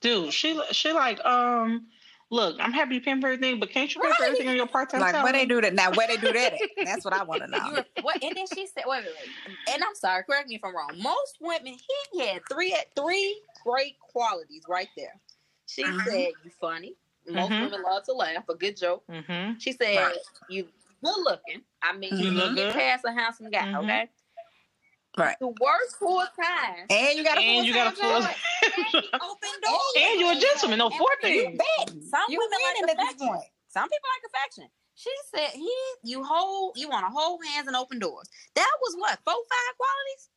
dude, 0.00 0.32
she 0.32 0.60
she 0.72 0.92
like 0.92 1.24
um. 1.24 1.86
Look, 2.32 2.58
I'm 2.60 2.72
happy 2.72 2.94
you 2.94 3.00
paying 3.00 3.20
for 3.20 3.26
everything, 3.26 3.58
but 3.58 3.70
can't 3.70 3.92
you 3.92 4.00
pay 4.00 4.12
for 4.12 4.22
everything 4.22 4.48
on 4.48 4.54
your 4.54 4.68
part 4.68 4.88
time 4.90 5.00
Like 5.00 5.20
where 5.20 5.32
they 5.32 5.46
do 5.46 5.60
that 5.62 5.74
now? 5.74 5.90
Where 5.90 6.06
they 6.06 6.16
do 6.16 6.32
that 6.32 6.52
at? 6.52 6.60
That's 6.84 7.04
what 7.04 7.12
I 7.12 7.24
want 7.24 7.42
to 7.42 7.48
know. 7.48 7.58
were, 7.72 7.84
what? 8.02 8.22
And 8.22 8.36
then 8.36 8.46
she 8.46 8.68
said, 8.68 8.84
"Wait, 8.86 9.02
wait, 9.04 9.12
wait." 9.20 9.56
And 9.68 9.82
I'm 9.82 9.96
sorry. 9.96 10.22
Correct 10.22 10.48
me 10.48 10.54
if 10.54 10.64
I'm 10.64 10.72
wrong. 10.76 10.96
Most 11.02 11.38
women, 11.40 11.76
he 12.12 12.20
had 12.24 12.42
three 12.48 12.72
three 12.94 13.36
great 13.64 13.98
qualities 13.98 14.62
right 14.68 14.88
there. 14.96 15.18
She 15.66 15.82
Mhm. 15.82 16.04
said, 16.04 16.28
"You 16.44 16.52
funny." 16.60 16.94
Most 17.26 17.50
Mhm. 17.50 17.62
women 17.62 17.82
love 17.82 18.04
to 18.04 18.12
laugh. 18.12 18.48
A 18.48 18.54
good 18.54 18.76
joke. 18.76 19.04
Mm-hmm. 19.08 19.58
She 19.58 19.72
said, 19.72 19.96
Right. 19.96 20.18
"You 20.48 20.68
good 21.02 21.18
looking." 21.24 21.62
I 21.82 21.96
mean, 21.96 22.16
You 22.16 22.26
you 22.26 22.30
look 22.30 22.54
get 22.54 22.66
good. 22.68 22.74
past 22.80 23.04
a 23.04 23.10
handsome 23.12 23.50
guy, 23.50 23.66
Mhm. 23.66 23.82
okay? 23.82 24.08
Right. 25.18 25.36
You 25.40 25.48
work 25.48 25.88
full 25.98 26.24
time. 26.40 26.86
And 26.90 27.18
you 27.18 27.24
got 27.24 27.38
a 27.38 27.42
And 27.42 27.66
you 27.66 27.74
got 27.74 27.92
a 27.92 27.96
full. 27.96 28.22
job. 28.22 28.30
Open 28.94 29.54
doors. 29.62 29.94
And 29.98 30.20
you're 30.20 30.32
a 30.32 30.40
gentleman, 30.40 30.78
no 30.78 30.86
And 30.90 30.94
fourteen. 30.98 31.34
You 31.34 31.58
bet. 31.58 31.90
Some 32.10 32.26
You 32.28 32.38
women 32.38 32.58
winning 32.64 32.82
like 32.82 32.90
at 32.90 32.98
this 32.98 33.08
affection. 33.08 33.28
point. 33.28 33.44
Some 33.68 33.88
people 33.88 34.08
like 34.16 34.32
affection. 34.32 34.68
She 34.94 35.10
said 35.34 35.50
he 35.54 35.72
you 36.04 36.24
hold 36.24 36.74
you 36.76 36.88
want 36.88 37.06
to 37.06 37.12
hold 37.12 37.40
hands 37.54 37.66
and 37.68 37.76
open 37.76 37.98
doors. 37.98 38.28
That 38.54 38.72
was 38.82 38.94
what 38.98 39.18
four 39.24 39.34
five 39.34 39.74
qualities. 39.76 40.28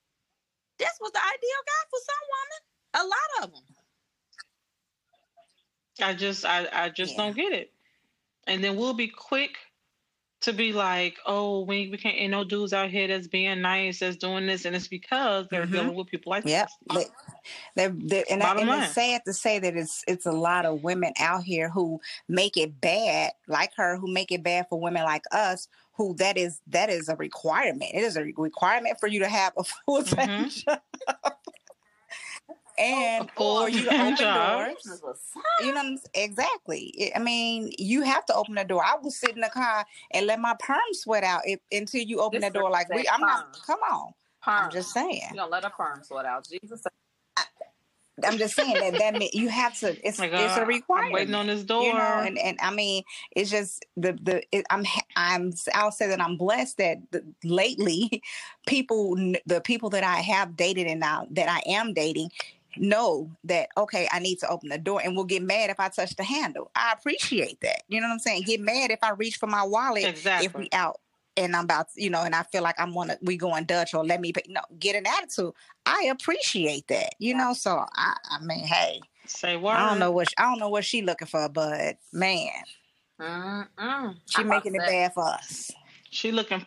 This 0.79 0.93
was 1.01 1.11
the 1.11 1.19
ideal 1.19 1.61
guy 1.65 1.83
for 1.89 1.99
some 2.09 2.25
women. 2.35 2.61
A 2.95 3.03
lot 3.07 3.45
of 3.47 3.53
them. 3.53 3.63
I 6.07 6.13
just 6.13 6.45
I 6.45 6.67
I 6.73 6.89
just 6.89 7.13
Yeah. 7.13 7.25
don't 7.25 7.35
get 7.35 7.53
it. 7.53 7.71
And 8.47 8.63
then 8.63 8.75
we'll 8.77 8.93
be 8.93 9.07
quick 9.07 9.57
to 10.43 10.53
be 10.53 10.73
like, 10.73 11.17
oh, 11.25 11.61
we 11.61 11.89
we 11.89 11.97
can't 11.97 12.15
ain't 12.17 12.31
no 12.31 12.43
dudes 12.43 12.73
out 12.73 12.89
here 12.89 13.07
that's 13.07 13.27
being 13.27 13.61
nice, 13.61 13.99
that's 13.99 14.17
doing 14.17 14.45
this, 14.45 14.65
and 14.65 14.75
it's 14.75 14.87
because 14.87 15.47
they're 15.49 15.65
Mhm. 15.65 15.71
dealing 15.71 15.95
with 15.95 16.07
people 16.07 16.31
like 16.31 16.43
this. 16.43 16.51
They, 16.95 17.05
they, 17.75 17.87
they, 17.87 18.23
and, 18.29 18.43
I, 18.43 18.51
and 18.61 18.69
it's 18.83 18.93
sad 18.93 19.21
to 19.25 19.33
say 19.33 19.59
that 19.59 19.75
it's 19.75 20.03
it's 20.07 20.25
a 20.25 20.31
lot 20.31 20.65
of 20.65 20.83
women 20.83 21.13
out 21.19 21.43
here 21.43 21.69
who 21.69 21.99
make 22.27 22.57
it 22.57 22.79
bad, 22.81 23.31
like 23.47 23.71
her, 23.77 23.97
who 23.97 24.11
make 24.11 24.31
it 24.31 24.43
bad 24.43 24.67
for 24.69 24.79
women 24.79 25.03
like 25.03 25.23
us, 25.31 25.67
who 25.93 26.13
that 26.15 26.37
is 26.37 26.61
that 26.67 26.89
is 26.89 27.07
a 27.09 27.15
requirement. 27.15 27.91
It 27.93 28.03
is 28.03 28.17
a 28.17 28.23
requirement 28.23 28.99
for 28.99 29.07
you 29.07 29.19
to 29.19 29.29
have 29.29 29.53
a 29.57 29.63
full 29.85 30.03
time 30.03 30.27
Mhm. 30.45 30.63
job. 30.65 30.79
Oh, 32.77 32.81
and 32.81 33.29
A 33.29 33.33
full 33.33 33.61
for 33.61 33.69
you 33.69 33.85
to 33.85 33.93
open 33.93 34.15
job. 34.15 34.35
doors, 34.35 35.01
you 35.61 35.67
know 35.67 35.73
what 35.73 35.85
I'm 35.85 35.93
s- 35.93 36.05
exactly. 36.13 37.11
I 37.15 37.19
mean, 37.19 37.71
you 37.77 38.01
have 38.01 38.25
to 38.27 38.35
open 38.35 38.55
the 38.55 38.63
door. 38.63 38.83
I 38.83 38.95
will 39.01 39.11
sit 39.11 39.31
in 39.31 39.41
the 39.41 39.49
car 39.49 39.85
and 40.11 40.25
let 40.25 40.39
my 40.39 40.55
perm 40.59 40.79
sweat 40.93 41.23
out 41.23 41.41
if, 41.45 41.59
until 41.71 42.01
you 42.01 42.19
open 42.19 42.41
This 42.41 42.49
the 42.49 42.59
door. 42.59 42.71
Like 42.71 42.89
we, 42.89 43.07
I'm 43.07 43.21
not. 43.21 43.59
Come 43.65 43.79
on, 43.91 44.13
perm. 44.41 44.65
I'm 44.65 44.71
just 44.71 44.91
saying. 44.91 45.21
You 45.29 45.35
gonna 45.37 45.51
let 45.51 45.63
her 45.63 45.69
perm 45.69 46.03
sort 46.03 46.25
out. 46.25 46.47
Jesus. 46.49 46.83
I'm 48.23 48.37
just 48.37 48.55
saying 48.55 48.79
that 48.79 48.99
that 48.99 49.15
mean, 49.15 49.29
you 49.33 49.49
have 49.49 49.77
to. 49.79 49.97
It's 50.07 50.19
Like, 50.19 50.31
it's 50.33 50.55
a 50.55 50.65
requirement. 50.65 51.07
I'm 51.07 51.13
waiting 51.13 51.33
on 51.33 51.47
this 51.47 51.63
door. 51.63 51.83
You 51.83 51.93
know, 51.93 52.21
and, 52.25 52.37
and 52.37 52.59
I 52.61 52.71
mean, 52.71 53.03
it's 53.35 53.49
just 53.49 53.83
the 53.97 54.13
the 54.21 54.43
it, 54.51 54.65
I'm 54.69 54.85
I'm 55.15 55.51
I'll 55.73 55.91
say 55.91 56.07
that 56.07 56.21
I'm 56.21 56.37
blessed 56.37 56.77
that 56.77 56.97
the, 57.11 57.23
lately, 57.43 58.21
people 58.67 59.15
the 59.45 59.61
people 59.61 59.89
that 59.91 60.03
I 60.03 60.17
have 60.17 60.55
dated 60.55 60.87
and 60.87 60.99
now 60.99 61.27
that 61.31 61.49
I 61.49 61.61
am 61.71 61.93
dating 61.93 62.29
know 62.77 63.29
that 63.43 63.69
okay 63.77 64.07
I 64.11 64.19
need 64.19 64.39
to 64.39 64.49
open 64.49 64.69
the 64.69 64.77
door 64.77 65.01
and 65.03 65.15
will 65.15 65.23
get 65.23 65.43
mad 65.43 65.69
if 65.69 65.79
I 65.79 65.89
touch 65.89 66.15
the 66.15 66.23
handle. 66.23 66.71
I 66.75 66.93
appreciate 66.93 67.61
that. 67.61 67.83
You 67.87 68.01
know 68.01 68.07
what 68.07 68.13
I'm 68.13 68.19
saying? 68.19 68.43
Get 68.43 68.59
mad 68.61 68.91
if 68.91 68.99
I 69.03 69.11
reach 69.11 69.37
for 69.37 69.47
my 69.47 69.63
wallet 69.63 70.05
exactly. 70.05 70.45
if 70.45 70.55
we 70.55 70.69
out 70.73 70.99
and 71.35 71.55
I'm 71.55 71.63
about 71.63 71.93
to, 71.93 72.03
you 72.03 72.09
know, 72.09 72.21
and 72.21 72.35
I 72.35 72.43
feel 72.43 72.63
like 72.63 72.79
I'm 72.79 72.93
gonna 72.93 73.17
we 73.21 73.37
going 73.37 73.65
Dutch 73.65 73.93
or 73.93 74.05
let 74.05 74.21
me 74.21 74.33
pay. 74.33 74.43
No, 74.47 74.61
get 74.79 74.95
an 74.95 75.05
attitude. 75.07 75.53
I 75.85 76.09
appreciate 76.11 76.87
that. 76.87 77.15
You 77.19 77.35
know, 77.35 77.53
so 77.53 77.85
I 77.93 78.15
I 78.29 78.43
mean, 78.43 78.65
hey. 78.65 79.01
Say 79.25 79.55
what? 79.55 79.77
I 79.77 79.89
don't 79.89 79.99
know 79.99 80.11
what 80.11 80.29
she, 80.29 80.35
I 80.37 80.43
don't 80.43 80.59
know 80.59 80.69
what 80.69 80.83
she 80.83 81.01
looking 81.01 81.27
for, 81.27 81.47
but 81.47 81.97
man, 82.11 82.49
Mm-mm. 83.19 84.15
she 84.29 84.41
I'm 84.41 84.49
making 84.49 84.75
it 84.75 84.81
upset. 84.81 84.91
bad 84.91 85.13
for 85.13 85.23
us. 85.23 85.71
She 86.09 86.31
looking. 86.31 86.65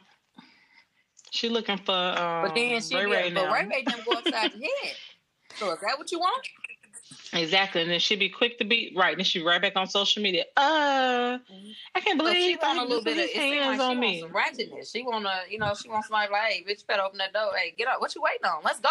She 1.31 1.51
looking 1.51 1.77
for. 1.79 1.93
Um, 1.93 2.47
But 2.47 2.55
then 2.55 2.81
she 2.81 2.97
Ray 2.97 3.05
be, 3.05 3.11
Ray 3.11 3.31
but 3.31 3.45
now. 3.45 3.53
Ray 3.53 3.67
Ray 3.67 3.83
them 3.83 3.99
go 4.07 4.13
upside 4.13 4.55
your 4.55 4.71
head. 4.83 4.95
So 5.59 5.73
is 5.73 5.81
that 5.81 5.99
what 5.99 6.11
you 6.13 6.19
want? 6.19 6.47
Exactly, 7.33 7.83
and 7.83 7.91
then 7.91 8.01
she'd 8.01 8.19
be 8.19 8.29
quick 8.29 8.59
to 8.59 8.65
be 8.65 8.93
right. 8.97 9.17
Then 9.17 9.25
she'd 9.25 9.45
right 9.45 9.61
back 9.61 9.75
on 9.77 9.87
social 9.87 10.23
media. 10.23 10.45
Uh, 10.57 11.39
I 11.95 12.01
can't 12.01 12.19
So 12.21 12.25
believe 12.27 12.35
she 12.35 12.51
he 12.53 12.57
want 12.57 12.79
a 12.79 12.83
little 12.83 13.03
bit 13.03 13.13
of 13.13 13.19
his 13.25 13.31
it 13.31 13.35
seem 13.35 13.53
hands 13.63 13.67
like 13.67 13.77
she 13.79 13.83
on 13.83 13.99
wants 13.99 14.01
me. 14.01 14.21
some 14.21 14.31
ratchetness. 14.33 14.93
She 14.93 15.03
wanna, 15.03 15.35
you 15.51 15.59
know, 15.59 15.75
she 15.81 15.89
wants 15.89 16.09
somebody 16.09 16.33
like, 16.33 16.43
hey, 16.51 16.65
bitch, 16.65 16.81
you 16.81 16.85
better 16.89 17.03
open 17.03 17.19
that 17.19 17.33
door. 17.33 17.53
Hey, 17.57 17.75
get 17.77 17.89
up. 17.89 18.01
What 18.01 18.15
you 18.15 18.23
waiting 18.23 18.45
on? 18.45 18.63
Let's 18.65 18.81
go. 18.81 18.89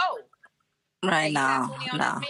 Right 1.04 1.28
you 1.28 1.34
now, 1.34 1.67
got 1.67 1.75
20 1.86 1.91
on 1.91 2.21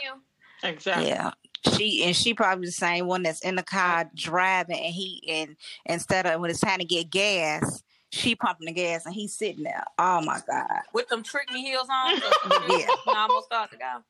no. 0.64 0.70
Exactly. 0.70 1.08
yeah. 1.08 1.32
She 1.76 2.04
and 2.04 2.16
she 2.16 2.34
probably 2.34 2.66
the 2.66 2.72
same 2.72 3.08
one 3.08 3.24
that's 3.24 3.42
in 3.42 3.56
the 3.56 3.64
car 3.64 4.10
driving, 4.16 4.78
and 4.78 4.94
he 4.94 5.24
and 5.28 5.56
instead 5.86 6.26
of 6.28 6.40
when 6.40 6.50
it's 6.52 6.60
time 6.60 6.80
to 6.80 6.86
get 6.86 7.10
gas, 7.10 7.82
she 8.12 8.36
pumping 8.36 8.68
the 8.68 8.72
gas 8.74 9.06
and 9.06 9.16
he's 9.16 9.36
sitting 9.36 9.64
there. 9.64 9.84
Oh 9.98 10.22
my 10.22 10.40
god, 10.48 10.82
With 10.94 11.08
them 11.10 11.24
trick 11.24 11.52
me 11.52 11.62
heels 11.64 11.88
on. 11.92 12.16
Yeah. 12.70 12.78
yeah. 13.08 13.14
almost 13.16 13.46
start 13.48 13.72
to 13.72 13.78
go. 13.78 14.04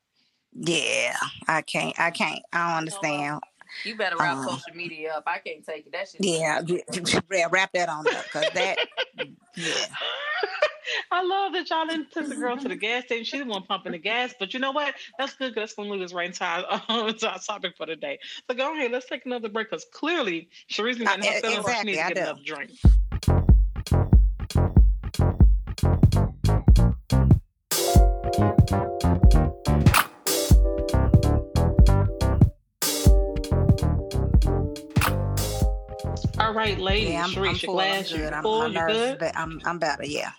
Yeah. 0.55 1.15
I 1.47 1.61
can't, 1.61 1.99
I 1.99 2.11
can't, 2.11 2.41
I 2.53 2.69
don't 2.69 2.77
understand. 2.77 3.41
You 3.83 3.95
better 3.97 4.15
wrap 4.17 4.37
Uh, 4.37 4.43
social 4.57 4.75
media 4.75 5.13
up. 5.15 5.23
I 5.27 5.39
can't 5.39 5.65
take 5.65 5.87
it. 5.87 5.91
That 5.91 6.07
shit. 6.09 6.21
Yeah, 6.23 6.61
yeah, 7.31 7.47
wrap 7.51 7.71
that 7.73 7.89
on 7.89 8.07
up 8.07 8.23
because 8.23 8.49
that, 8.53 8.77
yeah. 9.55 9.85
I 11.11 11.23
love 11.23 11.53
that 11.53 11.69
y'all 11.69 11.85
didn't 11.87 12.11
took 12.11 12.27
the 12.29 12.35
girl 12.35 12.57
to 12.57 12.67
the 12.67 12.75
gas 12.75 13.05
station. 13.05 13.25
She 13.25 13.39
the 13.39 13.45
one 13.45 13.63
pumping 13.63 13.93
the 13.93 13.97
gas, 13.97 14.33
but 14.39 14.53
you 14.53 14.59
know 14.59 14.71
what? 14.71 14.93
That's 15.17 15.33
good. 15.33 15.55
That's 15.55 15.73
gonna 15.73 15.89
lead 15.89 16.01
us 16.03 16.13
right 16.13 16.27
into 16.27 16.43
our, 16.43 16.81
um, 16.89 17.13
to 17.13 17.29
our 17.31 17.39
topic 17.39 17.75
for 17.75 17.85
today. 17.85 18.19
So 18.49 18.55
go 18.55 18.73
ahead, 18.73 18.91
let's 18.91 19.07
take 19.07 19.25
another 19.25 19.49
break 19.49 19.69
because 19.69 19.85
clearly 19.91 20.49
Shereese 20.69 20.97
been 20.97 21.07
getting 21.07 21.23
her 21.23 21.39
feelings. 21.41 21.65
She 21.65 21.83
needs 21.85 21.97
to 21.99 22.03
get 22.07 22.15
do. 22.15 22.21
another 22.21 22.41
drink. 22.45 22.71
Right, 36.65 36.79
ladies. 36.79 37.09
Yeah, 37.09 37.25
I'm, 37.25 37.37
I'm 37.37 37.43
your 37.43 37.53
full. 37.59 37.79
I'm 37.79 38.03
good. 38.03 38.33
I'm, 38.33 38.43
full? 38.43 38.59
my 38.59 38.67
You 38.67 38.73
nerves, 38.73 38.99
good? 38.99 39.19
but 39.19 39.37
I'm 39.37 39.61
I'm 39.65 39.79
better. 39.79 40.05
Yeah. 40.05 40.31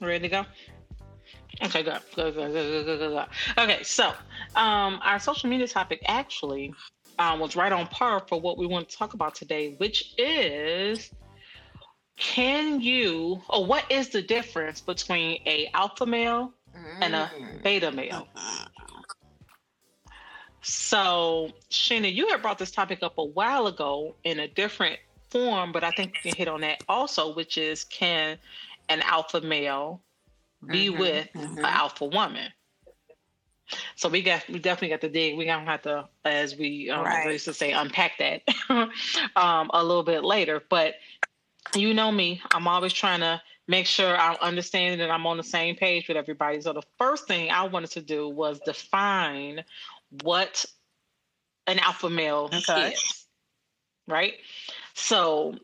Ready 0.00 0.20
to 0.20 0.28
go? 0.28 0.46
Okay, 1.62 1.82
good. 1.82 2.00
Good, 2.14 2.34
good, 2.34 2.52
good, 2.52 2.84
good, 2.84 2.98
good. 2.98 3.26
Okay, 3.58 3.82
so 3.82 4.08
um, 4.54 5.00
our 5.02 5.18
social 5.18 5.48
media 5.48 5.66
topic 5.66 6.02
actually 6.06 6.74
um, 7.18 7.40
was 7.40 7.56
right 7.56 7.72
on 7.72 7.86
par 7.86 8.22
for 8.28 8.40
what 8.40 8.58
we 8.58 8.66
want 8.66 8.88
to 8.90 8.96
talk 8.96 9.14
about 9.14 9.34
today, 9.34 9.74
which 9.78 10.14
is 10.18 11.10
can 12.18 12.80
you, 12.80 13.42
or 13.48 13.64
what 13.64 13.90
is 13.90 14.10
the 14.10 14.22
difference 14.22 14.80
between 14.80 15.40
a 15.46 15.70
alpha 15.74 16.06
male 16.06 16.52
and 17.00 17.14
a 17.14 17.30
Mm. 17.34 17.62
beta 17.62 17.90
male? 17.90 18.28
So, 20.62 21.52
Sheena, 21.70 22.12
you 22.12 22.28
had 22.28 22.42
brought 22.42 22.58
this 22.58 22.70
topic 22.70 23.02
up 23.02 23.18
a 23.18 23.24
while 23.24 23.66
ago 23.66 24.16
in 24.24 24.40
a 24.40 24.48
different 24.48 24.98
form, 25.30 25.72
but 25.72 25.84
I 25.84 25.90
think 25.90 26.14
we 26.14 26.20
can 26.30 26.34
hit 26.34 26.48
on 26.48 26.60
that 26.62 26.78
also, 26.88 27.34
which 27.34 27.58
is 27.58 27.84
can 27.84 28.38
an 28.88 29.02
alpha 29.02 29.40
male 29.40 30.02
be 30.70 30.88
Mhm, 30.88 30.98
with 30.98 31.28
mhm. 31.34 31.58
an 31.58 31.64
alpha 31.64 32.04
woman? 32.06 32.52
So 33.96 34.08
we 34.08 34.22
got 34.22 34.48
we 34.48 34.58
definitely 34.58 34.90
got 34.90 35.00
to 35.02 35.08
dig. 35.08 35.36
We 35.36 35.44
gonna 35.46 35.64
have 35.64 35.82
to, 35.82 36.08
as 36.24 36.56
we 36.56 36.90
um, 36.90 37.04
Right. 37.04 37.32
used 37.32 37.46
to 37.46 37.54
say, 37.54 37.72
unpack 37.72 38.18
that 38.18 38.42
um, 39.36 39.70
a 39.72 39.82
little 39.82 40.04
bit 40.04 40.24
later. 40.24 40.62
But 40.68 40.94
you 41.74 41.92
know 41.94 42.12
me, 42.12 42.40
I'm 42.52 42.68
always 42.68 42.92
trying 42.92 43.20
to 43.20 43.40
make 43.68 43.86
sure 43.86 44.16
I'm 44.16 44.36
understanding 44.40 44.98
that 45.00 45.10
I'm 45.10 45.26
on 45.26 45.36
the 45.36 45.42
same 45.42 45.74
page 45.76 46.08
with 46.08 46.16
everybody. 46.16 46.60
So 46.60 46.72
the 46.72 46.82
first 46.98 47.26
thing 47.26 47.50
I 47.50 47.64
wanted 47.64 47.90
to 47.92 48.02
do 48.02 48.28
was 48.28 48.60
define 48.60 49.64
what 50.22 50.64
an 51.66 51.78
alpha 51.80 52.08
male 52.08 52.54
Okay. 52.54 52.94
is. 52.94 53.26
Right? 54.06 54.34
So 54.96 55.54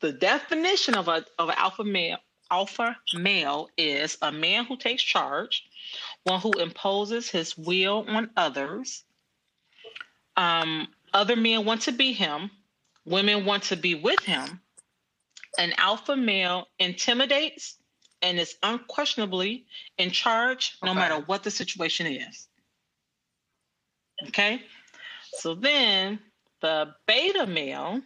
the 0.00 0.12
definition 0.12 0.94
of 0.96 1.08
a 1.08 1.24
of 1.38 1.50
an 1.50 1.54
alpha 1.56 1.84
male 1.84 2.18
alpha 2.50 2.96
male 3.14 3.68
is 3.76 4.16
a 4.22 4.32
man 4.32 4.64
who 4.64 4.76
takes 4.76 5.02
charge, 5.02 5.64
one 6.24 6.40
who 6.40 6.52
imposes 6.58 7.28
his 7.28 7.56
will 7.56 8.06
on 8.08 8.30
others. 8.36 9.04
Um, 10.36 10.88
other 11.12 11.36
men 11.36 11.64
want 11.66 11.82
to 11.82 11.92
be 11.92 12.12
him, 12.12 12.50
women 13.04 13.44
want 13.44 13.64
to 13.64 13.76
be 13.76 13.94
with 13.94 14.20
him. 14.20 14.60
An 15.58 15.74
alpha 15.76 16.16
male 16.16 16.66
intimidates 16.78 17.76
and 18.22 18.38
is 18.38 18.56
unquestionably 18.62 19.66
in 19.98 20.10
charge 20.10 20.76
no 20.82 20.92
Okay. 20.92 20.98
matter 20.98 21.20
what 21.26 21.42
the 21.42 21.50
situation 21.50 22.06
is. 22.06 22.48
Okay? 24.28 24.62
So 25.34 25.54
then 25.54 26.18
the 26.60 26.94
beta 27.06 27.46
male, 27.46 28.00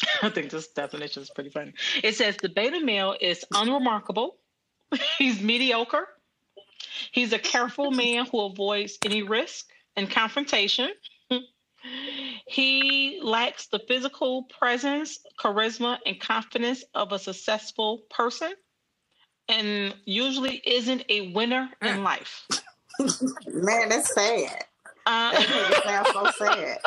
I 0.22 0.30
think 0.30 0.50
this 0.50 0.68
definition 0.68 1.22
is 1.22 1.30
pretty 1.30 1.50
funny. 1.50 1.74
It 2.02 2.14
says 2.14 2.36
the 2.36 2.48
beta 2.48 2.80
male 2.80 3.16
is 3.20 3.44
unremarkable, 3.54 4.36
he's 5.18 5.40
mediocre, 5.40 6.06
he's 7.12 7.32
a 7.32 7.38
careful 7.38 7.90
man 7.90 8.26
who 8.26 8.40
avoids 8.40 8.98
any 9.04 9.22
risk 9.22 9.66
and 9.96 10.10
confrontation. 10.10 10.90
He 12.46 13.20
lacks 13.22 13.66
the 13.68 13.78
physical 13.78 14.44
presence, 14.44 15.18
charisma, 15.38 15.98
and 16.04 16.18
confidence 16.18 16.82
of 16.94 17.12
a 17.12 17.18
successful 17.18 18.02
person, 18.10 18.52
and 19.48 19.94
usually 20.04 20.60
isn't 20.66 21.04
a 21.08 21.32
winner 21.32 21.68
in 21.82 22.02
life. 22.02 22.46
Man, 22.98 23.88
that's 23.90 24.12
sad. 24.14 24.64
Uh, 25.06 25.32
That 25.32 25.82
sounds 25.84 26.36
so 26.36 26.46
sad. 26.46 26.78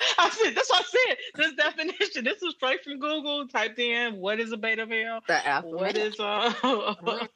I 0.18 0.30
said 0.30 0.54
that's 0.54 0.70
what 0.70 0.84
I 0.84 1.08
said. 1.08 1.16
This 1.36 1.52
definition. 1.54 2.24
This 2.24 2.40
was 2.42 2.54
straight 2.54 2.82
from 2.84 2.98
Google. 2.98 3.46
Typed 3.48 3.78
in 3.78 4.16
what 4.16 4.40
is 4.40 4.52
a 4.52 4.56
beta 4.56 4.86
male, 4.86 5.20
The 5.28 5.46
alpha 5.46 5.68
what 5.68 5.94
male. 5.94 6.06
is 6.06 6.18
a, 6.18 6.22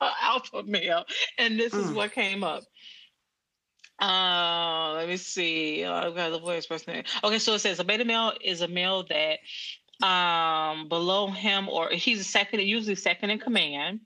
a 0.00 0.10
alpha 0.22 0.62
male, 0.64 1.04
and 1.38 1.58
this 1.58 1.72
is 1.74 1.90
Mm. 1.90 1.94
what 1.94 2.12
came 2.12 2.44
up. 2.44 2.62
Uh, 4.00 4.92
let 4.96 5.08
me 5.08 5.16
see. 5.16 5.84
Uh, 5.84 6.08
I've 6.08 6.14
got 6.16 6.30
the 6.30 6.38
voice 6.40 6.66
person. 6.66 7.04
Okay, 7.22 7.38
so 7.38 7.54
it 7.54 7.60
says 7.60 7.78
a 7.78 7.84
beta 7.84 8.04
male 8.04 8.32
is 8.40 8.60
a 8.60 8.68
male 8.68 9.04
that 9.04 9.38
um 10.04 10.88
below 10.88 11.28
him 11.28 11.68
or 11.68 11.88
he's 11.90 12.20
a 12.20 12.24
second, 12.24 12.60
usually 12.62 12.96
second 12.96 13.30
in 13.30 13.38
command. 13.38 14.00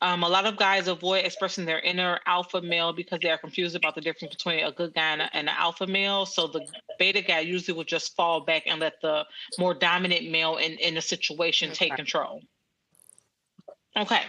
Um, 0.00 0.22
a 0.22 0.28
lot 0.28 0.44
of 0.44 0.56
guys 0.56 0.88
avoid 0.88 1.24
expressing 1.24 1.64
their 1.64 1.80
inner 1.80 2.20
alpha 2.26 2.60
male 2.60 2.92
because 2.92 3.20
they 3.22 3.30
are 3.30 3.38
confused 3.38 3.76
about 3.76 3.94
the 3.94 4.00
difference 4.00 4.34
between 4.34 4.64
a 4.64 4.72
good 4.72 4.92
guy 4.94 5.12
and, 5.12 5.22
a, 5.22 5.36
and 5.36 5.48
an 5.48 5.54
alpha 5.56 5.86
male. 5.86 6.26
So 6.26 6.46
the 6.46 6.66
beta 6.98 7.22
guy 7.22 7.40
usually 7.40 7.76
will 7.76 7.84
just 7.84 8.14
fall 8.16 8.40
back 8.40 8.64
and 8.66 8.80
let 8.80 9.00
the 9.00 9.24
more 9.58 9.72
dominant 9.74 10.30
male 10.30 10.56
in, 10.56 10.72
in 10.72 10.96
a 10.96 11.02
situation 11.02 11.72
take 11.72 11.94
control. 11.96 12.42
Okay. 13.96 14.22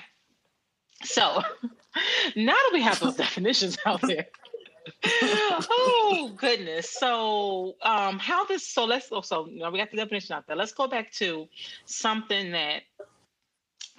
So 1.04 1.41
now 2.36 2.54
that 2.54 2.69
we 2.71 2.82
have 2.82 2.99
those 2.99 3.15
definitions 3.25 3.78
out 3.86 4.01
there. 4.01 4.28
oh 5.32 6.32
goodness. 6.38 6.91
So 6.91 7.75
um 7.82 8.19
how 8.19 8.45
this 8.45 8.67
so 8.67 8.86
let's 8.86 9.12
also 9.12 9.45
so 9.45 9.49
you 9.49 9.60
know, 9.60 9.71
we 9.71 9.80
got 9.80 9.89
the 9.89 9.97
definition 9.97 10.36
out 10.36 10.45
there. 10.47 10.56
Let's 10.56 10.73
go 10.73 10.88
back 10.88 11.12
to 11.13 11.47
something 11.86 12.51
that 12.51 12.84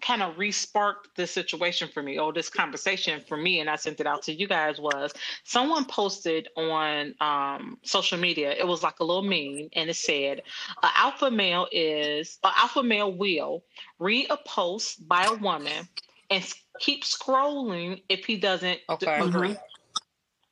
kind 0.07 0.23
of 0.23 0.39
re-sparked 0.39 1.09
this 1.17 1.33
situation 1.33 1.89
for 1.93 2.03
me 2.03 2.19
or 2.19 2.33
this 2.33 2.49
conversation 2.49 3.21
for 3.27 3.37
me 3.37 3.61
and 3.61 3.69
i 3.69 3.77
sent 3.77 3.99
it 3.99 4.07
out 4.07 4.23
to 4.23 4.33
you 4.33 4.47
guys 4.47 4.79
was 4.79 5.13
someone 5.45 5.85
posted 5.85 6.49
on 6.57 7.15
um, 7.21 7.79
social 7.83 8.19
media 8.19 8.53
it 8.53 8.67
was 8.67 8.83
like 8.83 9.01
a 9.01 9.05
little 9.05 9.23
meme 9.23 9.69
and 9.75 9.91
it 9.91 9.97
said 9.97 10.43
an 10.83 10.91
alpha 10.95 11.31
male 11.31 11.67
is 11.73 12.39
an 12.45 12.53
alpha 12.57 12.83
male 12.83 13.13
will 13.13 13.65
read 13.99 14.27
a 14.31 14.37
post 14.47 15.07
by 15.09 15.25
a 15.25 15.35
woman 15.35 15.89
and 16.31 16.55
keep 16.79 17.05
scrolling 17.05 18.03
if 18.09 18.25
he 18.25 18.37
doesn't 18.37 18.81
Okay. 18.91 19.21
agree. 19.21 19.57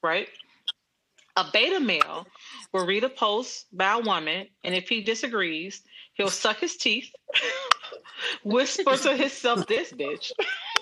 Right? 0.03 0.29
A 1.37 1.47
beta 1.53 1.81
male 1.81 2.27
will 2.73 2.87
read 2.87 3.05
a 3.05 3.09
post 3.09 3.67
by 3.77 3.93
a 3.93 3.99
woman 3.99 4.47
and 4.63 4.75
if 4.75 4.89
he 4.89 5.03
disagrees 5.03 5.83
he'll 6.15 6.31
suck 6.31 6.59
his 6.59 6.77
teeth 6.77 7.11
whisper 8.45 8.97
to 8.97 9.17
himself 9.17 9.67
this 9.67 9.93
bitch 9.93 10.33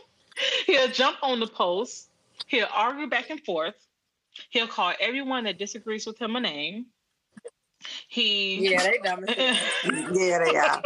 he'll 0.66 0.88
jump 0.88 1.16
on 1.22 1.40
the 1.40 1.46
post 1.46 2.08
he'll 2.46 2.68
argue 2.74 3.08
back 3.08 3.30
and 3.30 3.40
forth 3.44 3.74
he'll 4.50 4.66
call 4.66 4.92
everyone 5.00 5.44
that 5.44 5.58
disagrees 5.58 6.06
with 6.06 6.20
him 6.20 6.36
a 6.36 6.40
name 6.40 6.86
he 8.08 8.70
Yeah, 8.70 8.82
they 8.82 8.98
dumb 9.02 9.24
as. 9.24 9.58
Yeah, 10.12 10.38
they 10.44 10.56
are. 10.56 10.82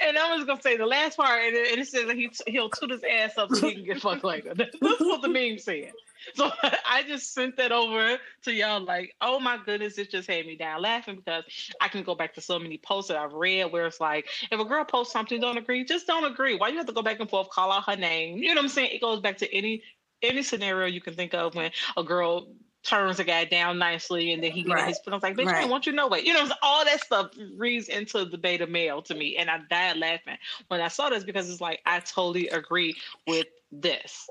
and 0.00 0.18
I 0.18 0.36
was 0.36 0.44
gonna 0.44 0.60
say 0.60 0.76
the 0.76 0.86
last 0.86 1.16
part, 1.16 1.42
and 1.42 1.56
it, 1.56 1.72
and 1.72 1.80
it 1.80 1.88
says 1.88 2.06
that 2.06 2.16
he 2.16 2.30
he'll 2.46 2.70
toot 2.70 2.90
his 2.90 3.02
ass 3.04 3.38
up 3.38 3.50
so 3.50 3.68
he 3.68 3.74
can 3.74 3.84
get 3.84 4.00
fucked 4.00 4.24
later. 4.24 4.54
That's 4.54 4.76
what 4.80 5.22
the 5.22 5.28
meme 5.28 5.58
said. 5.58 5.92
So 6.34 6.50
I 6.62 7.02
just 7.06 7.34
sent 7.34 7.56
that 7.56 7.72
over 7.72 8.18
to 8.44 8.52
y'all, 8.52 8.80
like, 8.84 9.14
oh 9.20 9.40
my 9.40 9.58
goodness, 9.64 9.98
it 9.98 10.10
just 10.10 10.28
had 10.28 10.46
me 10.46 10.56
down 10.56 10.82
laughing 10.82 11.16
because 11.16 11.44
I 11.80 11.88
can 11.88 12.02
go 12.02 12.14
back 12.14 12.34
to 12.34 12.40
so 12.40 12.58
many 12.58 12.78
posts 12.78 13.08
that 13.08 13.16
I've 13.18 13.32
read 13.32 13.72
where 13.72 13.86
it's 13.86 14.00
like, 14.00 14.26
if 14.50 14.60
a 14.60 14.64
girl 14.64 14.84
posts 14.84 15.12
something, 15.12 15.40
don't 15.40 15.58
agree, 15.58 15.84
just 15.84 16.06
don't 16.06 16.24
agree. 16.30 16.56
Why 16.56 16.68
you 16.68 16.76
have 16.78 16.86
to 16.86 16.92
go 16.92 17.02
back 17.02 17.20
and 17.20 17.28
forth, 17.28 17.50
call 17.50 17.72
out 17.72 17.84
her 17.88 17.96
name? 17.96 18.38
You 18.38 18.48
know 18.48 18.60
what 18.60 18.64
I'm 18.64 18.68
saying? 18.68 18.90
It 18.92 19.00
goes 19.00 19.20
back 19.20 19.38
to 19.38 19.54
any 19.54 19.82
any 20.22 20.42
scenario 20.42 20.86
you 20.86 21.00
can 21.00 21.14
think 21.14 21.32
of 21.34 21.54
when 21.54 21.70
a 21.96 22.04
girl 22.04 22.54
turns 22.82 23.18
a 23.20 23.24
guy 23.24 23.44
down 23.44 23.78
nicely 23.78 24.32
and 24.32 24.42
then 24.42 24.52
he 24.52 24.62
gets 24.64 24.74
Right. 24.74 24.88
his 24.88 24.98
foot. 24.98 25.12
I 25.12 25.16
was 25.16 25.22
like, 25.22 25.36
bitch, 25.36 25.54
I 25.54 25.60
Right. 25.60 25.60
don't 25.60 25.70
want 25.70 25.86
you 25.86 25.92
no 25.92 26.08
way. 26.08 26.20
You 26.20 26.32
know, 26.34 26.48
all 26.62 26.84
that 26.84 27.00
stuff 27.00 27.30
reads 27.56 27.88
into 27.88 28.24
the 28.24 28.38
beta 28.38 28.66
male 28.66 29.02
to 29.02 29.14
me. 29.14 29.36
And 29.36 29.50
I 29.50 29.60
died 29.68 29.98
laughing 29.98 30.38
when 30.68 30.80
I 30.80 30.88
saw 30.88 31.10
this 31.10 31.24
because 31.24 31.50
it's 31.50 31.60
like, 31.60 31.80
I 31.86 32.00
totally 32.00 32.48
agree 32.48 32.96
with 33.26 33.46
this. 33.70 34.28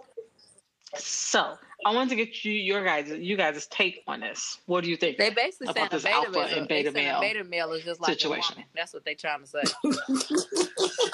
So 0.95 1.57
I 1.85 1.93
wanted 1.93 2.09
to 2.09 2.15
get 2.15 2.43
you 2.43 2.51
your 2.51 2.83
guys 2.83 3.09
you 3.09 3.37
guys' 3.37 3.67
take 3.67 4.03
on 4.07 4.21
this. 4.21 4.59
What 4.65 4.83
do 4.83 4.89
you 4.89 4.97
think? 4.97 5.17
They 5.17 5.29
basically 5.29 5.67
About 5.67 5.75
saying 5.75 5.87
a 5.87 5.95
this 5.95 6.03
beta 6.03 6.15
alpha 6.15 6.31
male. 6.31 6.57
and 6.57 6.67
beta 6.67 6.91
male 6.91 7.17
a 7.17 7.21
beta 7.21 7.43
male 7.43 7.71
is 7.73 7.83
just 7.83 8.01
like 8.01 8.09
situation. 8.11 8.53
a 8.53 8.59
woman. 8.59 8.69
That's 8.75 8.93
what 8.93 9.05
they 9.05 9.15
trying 9.15 9.41
to 9.41 9.47
say. 9.47 9.61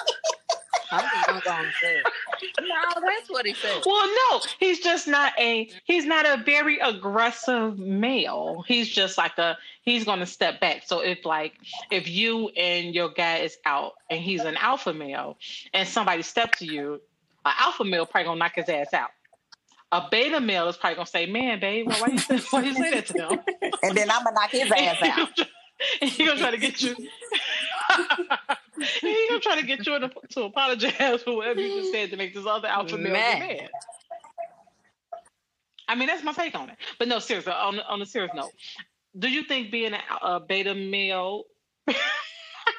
I'm 0.92 1.02
just 1.02 1.28
gonna 1.28 1.42
go 1.44 1.52
and 1.52 1.74
say 1.82 1.98
it. 1.98 2.06
No, 2.62 3.02
that's 3.02 3.30
what 3.30 3.46
he 3.46 3.54
said. 3.54 3.82
Well, 3.86 4.08
no, 4.08 4.42
he's 4.60 4.80
just 4.80 5.08
not 5.08 5.34
a 5.40 5.70
he's 5.84 6.06
not 6.06 6.26
a 6.26 6.42
very 6.44 6.80
aggressive 6.80 7.78
male. 7.80 8.64
He's 8.68 8.88
just 8.88 9.18
like 9.18 9.38
a 9.38 9.58
he's 9.82 10.04
gonna 10.06 10.26
step 10.26 10.60
back. 10.60 10.84
So 10.86 11.02
if 11.02 11.26
like 11.26 11.54
if 11.92 12.08
you 12.08 12.50
and 12.50 12.94
your 12.94 13.10
guy 13.10 13.38
is 13.38 13.58
out 13.66 13.94
and 14.10 14.20
he's 14.22 14.42
an 14.42 14.58
alpha 14.58 14.94
male 14.94 15.38
and 15.74 15.88
somebody 15.88 16.22
steps 16.22 16.60
to 16.60 16.66
you, 16.66 17.02
an 17.46 17.54
alpha 17.60 17.84
male 17.84 18.06
probably 18.06 18.26
gonna 18.26 18.40
knock 18.40 18.56
his 18.56 18.70
ass 18.70 18.94
out. 18.94 19.10
A 19.96 20.10
beta 20.12 20.42
male 20.42 20.68
is 20.68 20.76
probably 20.76 20.98
gonna 20.98 21.06
say, 21.08 21.26
"Man, 21.26 21.62
babe, 21.62 21.88
why, 21.88 21.96
why 22.02 22.08
you 22.10 22.18
say, 22.18 22.38
why 22.50 22.64
you 22.64 22.74
say 22.74 22.92
that 22.92 23.06
to 23.08 23.14
them?" 23.14 23.40
And 23.82 23.96
then 23.96 24.12
I'm 24.12 24.26
gonna 24.26 24.36
knock 24.36 24.52
his 24.52 24.70
ass 24.70 25.02
out. 25.02 25.40
and 26.02 26.10
he 26.10 26.26
gonna 26.26 26.38
try 26.38 26.52
to 26.52 26.58
get 26.58 26.82
you. 26.82 26.96
he 29.02 29.28
gonna 29.30 29.40
try 29.40 29.56
to 29.56 29.66
get 29.66 29.88
you 29.88 29.98
to, 29.98 30.44
apologize 30.44 31.24
for 31.24 31.38
whatever 31.38 31.62
you 31.62 31.80
just 31.80 31.94
said 31.94 32.10
to 32.10 32.18
make 32.18 32.34
this 32.34 32.46
other 32.46 32.68
alpha 32.68 32.98
male 32.98 33.14
mad. 33.14 33.70
I 35.88 35.96
mean, 35.96 36.08
that's 36.08 36.26
my 36.26 36.34
take 36.34 36.56
on 36.56 36.72
it. 36.72 36.78
But 37.00 37.08
no, 37.08 37.20
seriously, 37.20 37.54
on 37.54 37.80
on 37.80 38.02
a 38.02 38.06
serious 38.06 38.34
note, 38.36 38.52
do 39.18 39.30
you 39.30 39.44
think 39.44 39.72
being 39.72 39.94
a, 39.94 40.02
a 40.22 40.40
beta 40.42 40.76
male? 40.76 41.46
I 41.88 41.94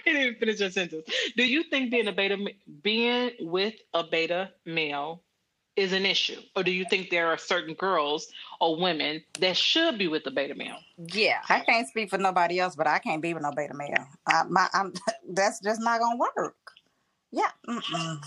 can't 0.04 0.18
even 0.18 0.34
finish 0.34 0.60
your 0.60 0.70
sentence. 0.70 1.08
Do 1.34 1.48
you 1.48 1.62
think 1.62 1.90
being 1.90 2.08
a 2.08 2.12
beta 2.12 2.36
being 2.82 3.30
with 3.40 3.74
a 3.94 4.04
beta 4.04 4.50
male 4.66 5.22
is 5.76 5.92
an 5.92 6.06
issue, 6.06 6.40
or 6.56 6.62
do 6.62 6.70
you 6.70 6.84
think 6.88 7.10
there 7.10 7.28
are 7.28 7.38
certain 7.38 7.74
girls 7.74 8.28
or 8.60 8.80
women 8.80 9.22
that 9.40 9.56
should 9.56 9.98
be 9.98 10.08
with 10.08 10.24
the 10.24 10.30
beta 10.30 10.54
male? 10.54 10.78
Yeah, 11.12 11.40
I 11.48 11.60
can't 11.60 11.86
speak 11.86 12.10
for 12.10 12.18
nobody 12.18 12.58
else, 12.58 12.74
but 12.74 12.86
I 12.86 12.98
can't 12.98 13.20
be 13.20 13.34
with 13.34 13.42
no 13.42 13.52
beta 13.54 13.74
male. 13.74 14.06
I, 14.26 14.44
my, 14.48 14.68
I'm, 14.72 14.92
that's 15.32 15.60
just 15.60 15.80
not 15.80 16.00
gonna 16.00 16.16
work. 16.16 16.56
Yeah. 17.30 17.50
Mm-mm. 17.68 18.22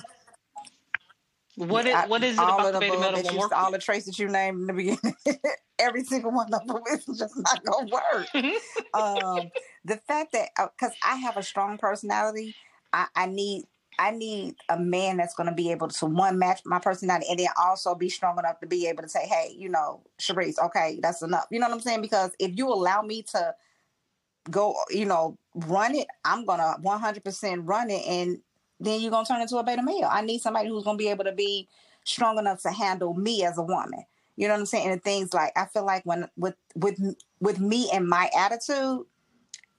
What 1.56 1.86
is, 1.88 1.96
what 2.08 2.24
is 2.24 2.36
it 2.36 2.40
all 2.40 2.60
about 2.60 2.74
the 2.74 2.80
beta 2.80 2.98
male 3.00 3.12
that 3.12 3.34
you, 3.34 3.50
All 3.54 3.72
the 3.72 3.80
traits 3.80 4.06
that 4.06 4.20
you 4.20 4.30
named 4.30 4.62
in 4.62 4.68
the 4.68 4.74
beginning, 4.74 5.16
every 5.80 6.04
single 6.04 6.32
one 6.32 6.54
of 6.54 6.66
them 6.68 6.82
is 6.94 7.06
just 7.18 7.34
not 7.36 7.66
gonna 7.66 7.88
work. 7.88 8.28
um, 8.94 9.50
the 9.84 9.98
fact 9.98 10.34
that 10.34 10.50
because 10.56 10.92
uh, 10.92 11.10
I 11.12 11.16
have 11.16 11.36
a 11.36 11.44
strong 11.44 11.78
personality, 11.78 12.56
I, 12.94 13.08
I 13.16 13.26
need 13.26 13.66
I 14.00 14.12
need 14.12 14.56
a 14.70 14.80
man 14.80 15.18
that's 15.18 15.34
going 15.34 15.50
to 15.50 15.54
be 15.54 15.72
able 15.72 15.90
to 15.90 16.06
one 16.06 16.40
match 16.40 16.62
my 16.66 16.80
personality 16.80 17.28
and 17.30 17.38
then 17.38 17.50
also 17.62 17.94
be 17.94 18.08
strong 18.08 18.40
enough 18.40 18.62
to 18.62 18.66
be 18.66 18.88
able 18.88 19.04
to 19.04 19.10
say, 19.10 19.28
hey, 19.28 19.54
you 19.58 19.68
know, 19.68 20.02
Shereese, 20.20 20.58
okay, 20.58 21.00
that's 21.02 21.22
enough. 21.22 21.48
You 21.52 21.60
know 21.60 21.68
what 21.68 21.74
I'm 21.74 21.82
saying? 21.82 22.02
Because 22.02 22.32
if 22.40 22.58
you 22.58 22.70
allow 22.70 23.02
me 23.02 23.24
to 23.34 23.54
go, 24.50 24.74
you 24.90 25.06
know, 25.06 25.38
run 25.54 25.96
it, 25.96 26.08
I'm 26.24 26.46
gonna 26.46 26.78
100% 26.82 27.68
run 27.68 27.90
it, 27.90 28.08
and 28.08 28.40
then 28.80 29.02
you're 29.02 29.12
gonna 29.12 29.26
turn 29.26 29.42
into 29.42 29.58
a 29.58 29.64
beta 29.64 29.84
male. 29.84 30.08
I 30.10 30.22
need 30.22 30.40
somebody 30.40 30.70
who's 30.70 30.86
gonna 30.86 30.98
be 30.98 31.10
able 31.10 31.26
to 31.26 31.34
be 31.34 31.68
strong 32.06 32.38
enough 32.38 32.62
to 32.62 32.72
handle 32.72 33.14
me 33.14 33.44
as 33.44 33.58
a 33.58 33.64
woman. 33.64 34.06
You 34.38 34.48
know 34.48 34.54
what 34.54 34.62
I'm 34.62 34.66
saying? 34.66 34.90
And 34.90 35.04
things 35.04 35.34
like 35.34 35.52
I 35.58 35.66
feel 35.66 35.86
like 35.86 36.06
when 36.06 36.30
with 36.38 36.56
with 36.74 36.98
with 37.42 37.60
me 37.60 37.90
and 37.92 38.08
my 38.08 38.30
attitude, 38.38 39.04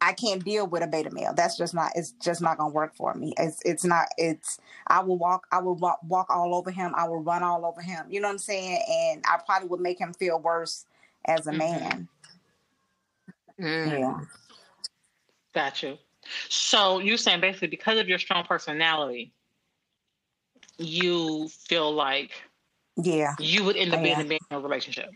I 0.00 0.12
can't 0.12 0.42
deal 0.44 0.66
with 0.66 0.82
a 0.82 0.86
beta 0.86 1.10
male. 1.10 1.34
That's 1.34 1.56
just 1.56 1.74
not. 1.74 1.92
It's 1.94 2.12
just 2.12 2.40
not 2.40 2.58
gonna 2.58 2.72
work 2.72 2.94
for 2.94 3.14
me. 3.14 3.34
It's 3.38 3.60
it's 3.64 3.84
not. 3.84 4.06
It's. 4.16 4.58
I 4.86 5.00
will 5.00 5.18
walk. 5.18 5.46
I 5.52 5.60
will 5.60 5.74
walk, 5.74 6.00
walk 6.08 6.28
all 6.30 6.54
over 6.54 6.70
him. 6.70 6.92
I 6.96 7.06
will 7.08 7.22
run 7.22 7.42
all 7.42 7.66
over 7.66 7.82
him. 7.82 8.06
You 8.08 8.20
know 8.20 8.28
what 8.28 8.32
I'm 8.32 8.38
saying? 8.38 8.82
And 8.88 9.24
I 9.26 9.38
probably 9.44 9.68
would 9.68 9.80
make 9.80 9.98
him 9.98 10.14
feel 10.14 10.38
worse 10.40 10.86
as 11.26 11.46
a 11.46 11.50
mm-hmm. 11.50 11.58
man. 11.58 12.08
Mm. 13.60 14.00
Yeah. 14.00 14.20
Got 15.54 15.82
you. 15.82 15.98
So 16.48 16.98
you're 16.98 17.16
saying 17.16 17.40
basically 17.40 17.68
because 17.68 17.98
of 17.98 18.08
your 18.08 18.18
strong 18.18 18.44
personality, 18.44 19.32
you 20.78 21.48
feel 21.48 21.92
like 21.92 22.30
yeah 22.96 23.34
you 23.38 23.64
would 23.64 23.76
end 23.76 23.94
up 23.94 24.02
being 24.02 24.18
in 24.18 24.38
a 24.50 24.60
relationship. 24.60 25.10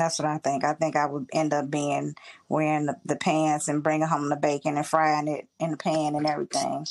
That's 0.00 0.18
what 0.18 0.26
I 0.26 0.38
think. 0.38 0.64
I 0.64 0.72
think 0.72 0.96
I 0.96 1.04
would 1.04 1.28
end 1.30 1.52
up 1.52 1.70
being 1.70 2.14
wearing 2.48 2.86
the, 2.86 2.96
the 3.04 3.16
pants 3.16 3.68
and 3.68 3.82
bringing 3.82 4.08
home 4.08 4.30
the 4.30 4.36
bacon 4.36 4.78
and 4.78 4.86
frying 4.86 5.28
it 5.28 5.46
in 5.58 5.72
the 5.72 5.76
pan 5.76 6.14
and 6.14 6.26
everything. 6.26 6.86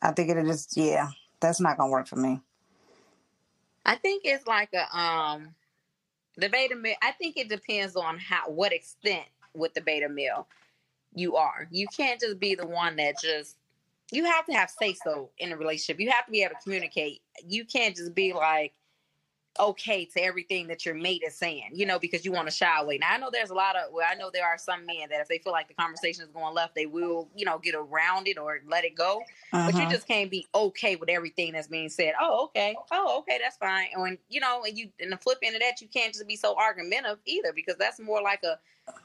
I 0.00 0.12
think 0.12 0.30
it 0.30 0.46
just 0.46 0.76
yeah, 0.76 1.08
that's 1.40 1.60
not 1.60 1.76
gonna 1.76 1.90
work 1.90 2.06
for 2.06 2.14
me. 2.14 2.40
I 3.84 3.96
think 3.96 4.22
it's 4.24 4.46
like 4.46 4.72
a 4.72 4.96
um 4.96 5.56
the 6.36 6.48
beta 6.48 6.76
male. 6.76 6.94
I 7.02 7.10
think 7.10 7.36
it 7.36 7.48
depends 7.48 7.96
on 7.96 8.18
how 8.18 8.48
what 8.48 8.72
extent 8.72 9.26
with 9.52 9.74
the 9.74 9.80
beta 9.80 10.08
male 10.08 10.46
you 11.12 11.34
are. 11.34 11.66
You 11.72 11.88
can't 11.88 12.20
just 12.20 12.38
be 12.38 12.54
the 12.54 12.68
one 12.68 12.94
that 12.96 13.20
just 13.20 13.56
you 14.12 14.26
have 14.26 14.46
to 14.46 14.52
have 14.52 14.70
say 14.70 14.94
so 14.94 15.30
in 15.38 15.50
a 15.50 15.56
relationship. 15.56 15.98
You 15.98 16.10
have 16.12 16.26
to 16.26 16.30
be 16.30 16.44
able 16.44 16.54
to 16.54 16.60
communicate. 16.62 17.20
You 17.44 17.64
can't 17.64 17.96
just 17.96 18.14
be 18.14 18.32
like 18.32 18.74
okay 19.60 20.04
to 20.04 20.22
everything 20.22 20.66
that 20.68 20.84
your 20.86 20.94
mate 20.94 21.22
is 21.26 21.34
saying, 21.34 21.70
you 21.72 21.86
know, 21.86 21.98
because 21.98 22.24
you 22.24 22.32
want 22.32 22.48
to 22.48 22.54
shy 22.54 22.80
away. 22.80 22.98
Now 22.98 23.12
I 23.12 23.18
know 23.18 23.30
there's 23.32 23.50
a 23.50 23.54
lot 23.54 23.76
of 23.76 23.92
well, 23.92 24.06
I 24.10 24.14
know 24.14 24.30
there 24.32 24.46
are 24.46 24.58
some 24.58 24.86
men 24.86 25.08
that 25.10 25.20
if 25.20 25.28
they 25.28 25.38
feel 25.38 25.52
like 25.52 25.68
the 25.68 25.74
conversation 25.74 26.24
is 26.24 26.30
going 26.30 26.54
left, 26.54 26.74
they 26.74 26.86
will, 26.86 27.28
you 27.34 27.44
know, 27.44 27.58
get 27.58 27.74
around 27.74 28.28
it 28.28 28.38
or 28.38 28.60
let 28.66 28.84
it 28.84 28.94
go. 28.94 29.22
Uh-huh. 29.52 29.66
But 29.66 29.74
you 29.74 29.82
uh-huh. 29.82 29.92
just 29.92 30.06
can't 30.06 30.30
be 30.30 30.46
okay 30.54 30.96
with 30.96 31.08
everything 31.08 31.52
that's 31.52 31.68
being 31.68 31.88
said. 31.88 32.14
Oh, 32.20 32.44
okay. 32.44 32.76
Oh, 32.92 33.18
okay, 33.20 33.38
that's 33.42 33.56
fine. 33.56 33.88
And 33.92 34.02
when 34.02 34.18
you 34.28 34.40
know, 34.40 34.64
and 34.64 34.76
you 34.76 34.90
in 34.98 35.10
the 35.10 35.16
flip 35.16 35.38
end 35.42 35.56
of 35.56 35.62
that, 35.62 35.80
you 35.80 35.88
can't 35.88 36.12
just 36.12 36.26
be 36.26 36.36
so 36.36 36.56
argumentative 36.56 37.18
either, 37.24 37.52
because 37.52 37.76
that's 37.76 38.00
more 38.00 38.22
like 38.22 38.42
a 38.44 38.58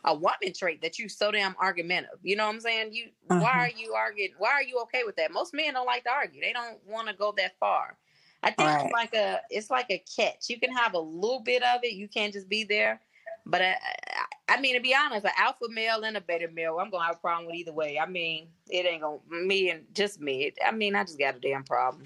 a 0.05 0.15
woman 0.15 0.53
trait 0.53 0.81
that 0.81 0.97
you 0.97 1.09
so 1.09 1.31
damn 1.31 1.55
argumentative. 1.59 2.19
You 2.23 2.35
know 2.35 2.45
what 2.45 2.55
I'm 2.55 2.61
saying? 2.61 2.93
You 2.93 3.09
uh-huh. 3.29 3.41
why 3.41 3.51
are 3.51 3.69
you 3.69 3.93
arguing? 3.93 4.31
Why 4.37 4.51
are 4.51 4.63
you 4.63 4.79
okay 4.83 5.03
with 5.05 5.15
that? 5.17 5.31
Most 5.31 5.53
men 5.53 5.73
don't 5.73 5.85
like 5.85 6.03
to 6.05 6.11
argue. 6.11 6.41
They 6.41 6.53
don't 6.53 6.79
want 6.87 7.07
to 7.07 7.13
go 7.13 7.33
that 7.37 7.57
far. 7.59 7.97
I 8.43 8.51
think 8.51 8.69
right. 8.69 8.85
it's 8.85 8.93
like 8.93 9.13
a 9.15 9.41
it's 9.49 9.69
like 9.69 9.87
a 9.89 10.03
catch. 10.15 10.49
You 10.49 10.59
can 10.59 10.71
have 10.71 10.93
a 10.93 10.99
little 10.99 11.39
bit 11.39 11.63
of 11.63 11.83
it. 11.83 11.93
You 11.93 12.07
can't 12.07 12.33
just 12.33 12.49
be 12.49 12.63
there. 12.63 12.99
But 13.45 13.61
I, 13.61 13.71
I, 13.71 14.55
I 14.55 14.61
mean, 14.61 14.75
to 14.75 14.81
be 14.81 14.95
honest, 14.95 15.25
an 15.25 15.31
alpha 15.37 15.65
male 15.69 16.03
and 16.03 16.15
a 16.15 16.21
beta 16.21 16.47
male, 16.53 16.77
I'm 16.79 16.89
gonna 16.89 17.05
have 17.05 17.15
a 17.15 17.19
problem 17.19 17.47
with 17.47 17.55
either 17.55 17.73
way. 17.73 17.99
I 17.99 18.05
mean, 18.05 18.47
it 18.69 18.85
ain't 18.85 19.01
gonna 19.01 19.19
me 19.29 19.69
and 19.69 19.83
just 19.93 20.19
me. 20.19 20.53
I 20.65 20.71
mean, 20.71 20.95
I 20.95 21.03
just 21.03 21.19
got 21.19 21.35
a 21.35 21.39
damn 21.39 21.63
problem. 21.63 22.05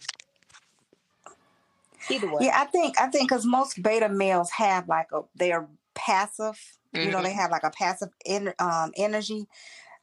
Either 2.10 2.32
way. 2.32 2.46
Yeah, 2.46 2.60
I 2.60 2.66
think 2.66 3.00
I 3.00 3.08
think 3.08 3.30
because 3.30 3.46
most 3.46 3.82
beta 3.82 4.10
males 4.10 4.52
have 4.52 4.88
like 4.88 5.08
a 5.12 5.22
they're 5.36 5.68
passive. 5.96 6.60
Mm-hmm. 6.94 7.06
You 7.06 7.12
know, 7.12 7.22
they 7.22 7.30
mm-hmm. 7.30 7.40
have 7.40 7.52
like 7.52 7.64
a 7.64 7.72
passive 7.72 8.10
in, 8.26 8.54
um, 8.60 8.92
energy 8.96 9.48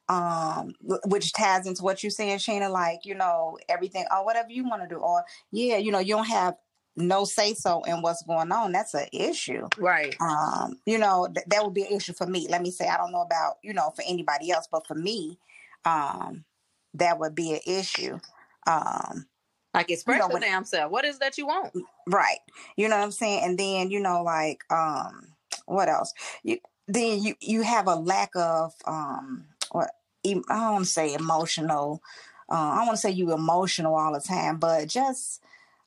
um 0.07 0.73
which 1.05 1.33
ties 1.33 1.65
into 1.65 1.81
what 1.81 2.03
you're 2.03 2.11
saying 2.11 2.37
Sheena 2.37 2.69
like 2.69 2.99
you 3.05 3.15
know 3.15 3.57
everything 3.67 4.05
or 4.11 4.17
oh, 4.19 4.23
whatever 4.23 4.51
you 4.51 4.63
want 4.63 4.83
to 4.83 4.87
do 4.87 4.97
or 4.97 5.23
yeah 5.51 5.77
you 5.77 5.91
know 5.91 5.99
you 5.99 6.15
don't 6.15 6.27
have 6.27 6.55
no 6.95 7.25
say 7.25 7.53
so 7.53 7.83
in 7.83 8.01
what's 8.01 8.23
going 8.23 8.51
on 8.51 8.71
that's 8.71 8.93
an 8.93 9.07
issue. 9.11 9.67
Right. 9.77 10.15
Um 10.21 10.79
you 10.85 10.97
know 10.97 11.27
th- 11.33 11.47
that 11.47 11.63
would 11.63 11.73
be 11.73 11.83
an 11.83 11.93
issue 11.93 12.13
for 12.13 12.27
me. 12.27 12.47
Let 12.49 12.61
me 12.61 12.71
say 12.71 12.87
i 12.87 12.97
don't 12.97 13.11
know 13.11 13.21
about 13.21 13.55
you 13.63 13.73
know 13.73 13.91
for 13.95 14.03
anybody 14.07 14.51
else 14.51 14.67
but 14.71 14.85
for 14.85 14.95
me 14.95 15.39
um 15.85 16.45
that 16.93 17.19
would 17.19 17.33
be 17.33 17.53
an 17.53 17.61
issue. 17.65 18.19
Um 18.67 19.25
like 19.73 19.89
express 19.89 20.21
you 20.21 20.29
know, 20.29 20.39
damn 20.39 20.65
self. 20.65 20.91
What 20.91 21.03
is 21.03 21.19
that 21.19 21.37
you 21.37 21.47
want? 21.47 21.73
Right. 22.07 22.39
You 22.77 22.87
know 22.87 22.97
what 22.97 23.03
i'm 23.03 23.11
saying? 23.11 23.43
And 23.43 23.57
then 23.57 23.89
you 23.89 23.99
know 23.99 24.21
like 24.21 24.61
um 24.69 25.29
what 25.65 25.89
else? 25.89 26.13
You 26.43 26.59
then 26.87 27.23
you 27.23 27.35
you 27.41 27.63
have 27.63 27.87
a 27.87 27.95
lack 27.95 28.29
of 28.35 28.73
um 28.85 29.45
what 29.71 29.91
I 30.25 30.41
don't 30.49 30.85
say 30.85 31.13
emotional. 31.13 32.01
Uh, 32.49 32.53
I 32.53 32.85
want 32.85 32.91
to 32.91 32.97
say 32.97 33.11
you 33.11 33.33
emotional 33.33 33.95
all 33.95 34.13
the 34.13 34.19
time, 34.19 34.57
but 34.57 34.87
just 34.87 35.41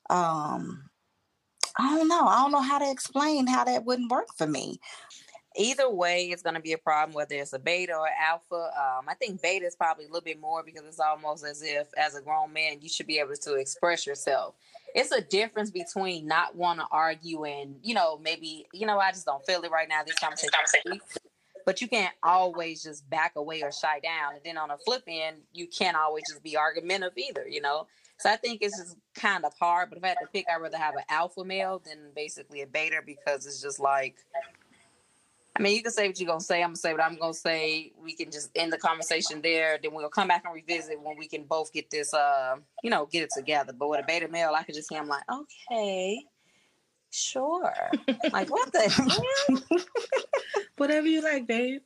um, 0.09 0.89
I 1.77 1.95
don't 1.95 2.07
know. 2.07 2.25
I 2.25 2.41
don't 2.41 2.51
know 2.51 2.61
how 2.61 2.79
to 2.79 2.89
explain 2.89 3.47
how 3.47 3.63
that 3.63 3.85
wouldn't 3.85 4.11
work 4.11 4.27
for 4.37 4.47
me. 4.47 4.79
Either 5.55 5.89
way, 5.89 6.25
it's 6.25 6.41
going 6.41 6.55
to 6.55 6.61
be 6.61 6.73
a 6.73 6.77
problem 6.77 7.13
whether 7.13 7.35
it's 7.35 7.53
a 7.53 7.59
beta 7.59 7.93
or 7.93 8.07
alpha. 8.07 8.55
Um, 8.55 9.05
I 9.07 9.13
think 9.15 9.41
beta 9.41 9.65
is 9.65 9.75
probably 9.75 10.05
a 10.05 10.07
little 10.07 10.21
bit 10.21 10.39
more 10.39 10.63
because 10.63 10.83
it's 10.83 10.99
almost 10.99 11.43
as 11.43 11.61
if, 11.61 11.87
as 11.97 12.15
a 12.15 12.21
grown 12.21 12.53
man, 12.53 12.77
you 12.81 12.89
should 12.89 13.07
be 13.07 13.19
able 13.19 13.35
to 13.35 13.55
express 13.55 14.05
yourself. 14.05 14.55
It's 14.95 15.11
a 15.11 15.21
difference 15.21 15.71
between 15.71 16.27
not 16.27 16.55
want 16.55 16.79
to 16.79 16.85
argue 16.91 17.45
and 17.45 17.75
you 17.83 17.93
know 17.93 18.17
maybe 18.17 18.65
you 18.73 18.87
know 18.87 18.97
I 18.99 19.11
just 19.11 19.25
don't 19.25 19.45
feel 19.45 19.61
it 19.61 19.71
right 19.71 19.87
now. 19.87 20.01
This 20.03 20.17
conversation 20.17 20.51
but 21.69 21.81
you 21.81 21.87
can't 21.87 22.15
always 22.23 22.81
just 22.81 23.07
back 23.11 23.33
away 23.35 23.61
or 23.61 23.71
shy 23.71 23.99
down. 23.99 24.33
And 24.33 24.41
then 24.43 24.57
on 24.57 24.71
a 24.71 24.77
flip 24.79 25.03
end, 25.07 25.37
you 25.53 25.67
can't 25.67 25.95
always 25.95 26.23
just 26.27 26.41
be 26.41 26.57
argumentative 26.57 27.15
either, 27.15 27.47
you 27.47 27.61
know? 27.61 27.85
So 28.17 28.27
I 28.27 28.37
think 28.37 28.63
it's 28.63 28.75
just 28.75 28.97
kind 29.13 29.45
of 29.45 29.53
hard. 29.59 29.89
But 29.89 29.99
if 29.99 30.03
I 30.03 30.07
had 30.07 30.17
to 30.19 30.27
pick, 30.33 30.47
I'd 30.51 30.59
rather 30.59 30.79
have 30.79 30.95
an 30.95 31.03
alpha 31.09 31.45
male 31.45 31.79
than 31.85 32.09
basically 32.15 32.63
a 32.63 32.65
beta 32.65 33.01
because 33.05 33.45
it's 33.45 33.61
just 33.61 33.79
like, 33.79 34.15
I 35.55 35.61
mean, 35.61 35.75
you 35.75 35.83
can 35.83 35.91
say 35.91 36.07
what 36.07 36.19
you're 36.19 36.25
gonna 36.25 36.41
say. 36.41 36.63
I'm 36.63 36.69
gonna 36.69 36.77
say 36.77 36.91
what 36.91 37.03
I'm 37.03 37.17
gonna 37.19 37.35
say. 37.35 37.91
We 38.03 38.15
can 38.15 38.31
just 38.31 38.49
end 38.55 38.73
the 38.73 38.79
conversation 38.79 39.39
there. 39.43 39.77
Then 39.79 39.93
we'll 39.93 40.09
come 40.09 40.29
back 40.29 40.45
and 40.45 40.55
revisit 40.55 40.99
when 40.99 41.19
we 41.19 41.27
can 41.27 41.43
both 41.43 41.71
get 41.71 41.91
this, 41.91 42.15
uh, 42.15 42.55
you 42.83 42.89
know, 42.89 43.05
get 43.05 43.21
it 43.21 43.29
together. 43.37 43.73
But 43.73 43.89
with 43.89 43.99
a 43.99 44.07
beta 44.07 44.27
male, 44.27 44.53
I 44.55 44.63
could 44.63 44.73
just 44.73 44.89
hear 44.89 45.03
him 45.03 45.07
like, 45.07 45.23
okay, 45.31 46.25
sure. 47.11 47.73
like 48.31 48.49
what 48.49 48.71
the? 48.71 49.85
Whatever 50.77 51.07
you 51.07 51.21
like, 51.21 51.47
babe. 51.47 51.81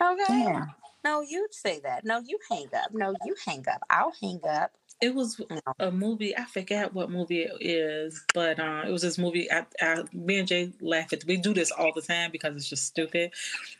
Okay. 0.00 0.24
Yeah. 0.28 0.66
No, 1.04 1.20
you 1.20 1.48
say 1.50 1.80
that. 1.80 2.04
No, 2.04 2.20
you 2.24 2.38
hang 2.50 2.68
up. 2.74 2.92
No, 2.92 3.14
you 3.24 3.34
hang 3.44 3.64
up. 3.68 3.82
I'll 3.90 4.12
hang 4.20 4.40
up. 4.48 4.72
It 5.00 5.14
was 5.14 5.40
no. 5.50 5.60
a 5.80 5.90
movie. 5.90 6.36
I 6.36 6.44
forget 6.44 6.94
what 6.94 7.10
movie 7.10 7.42
it 7.42 7.56
is, 7.60 8.24
but 8.34 8.60
uh, 8.60 8.82
it 8.86 8.92
was 8.92 9.02
this 9.02 9.18
movie. 9.18 9.50
I, 9.50 9.66
I, 9.80 10.04
me 10.12 10.38
and 10.38 10.46
Jay 10.46 10.72
laugh 10.80 11.12
at. 11.12 11.24
We 11.24 11.38
do 11.38 11.52
this 11.52 11.72
all 11.72 11.92
the 11.92 12.02
time 12.02 12.30
because 12.30 12.54
it's 12.54 12.68
just 12.68 12.86
stupid. 12.86 13.32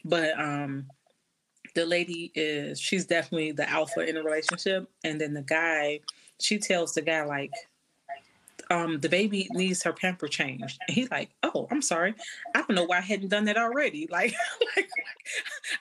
But 0.05 0.37
um, 0.37 0.87
the 1.77 1.87
lady 1.87 2.33
is 2.35 2.81
she's 2.81 3.07
definitely 3.07 3.53
the 3.53 3.71
alpha 3.71 4.01
in 4.01 4.17
a 4.17 4.23
relationship, 4.23 4.91
and 5.05 5.21
then 5.21 5.33
the 5.33 5.43
guy, 5.43 6.01
she 6.41 6.59
tells 6.59 6.95
the 6.95 7.03
guy 7.03 7.23
like, 7.23 7.53
um, 8.73 9.01
the 9.01 9.09
baby 9.09 9.49
needs 9.53 9.83
her 9.83 9.93
pamper 9.93 10.29
changed. 10.29 10.81
And 10.89 10.95
he's 10.95 11.11
like, 11.11 11.31
oh, 11.43 11.69
I'm 11.71 11.83
sorry. 11.83 12.15
I 12.55 12.61
don't 12.61 12.75
know 12.75 12.85
why 12.85 12.99
I 12.99 13.03
hadn't 13.03 13.29
done 13.29 13.45
that 13.45 13.57
already. 13.57 14.09
Like, 14.13 14.35
like, 14.77 14.91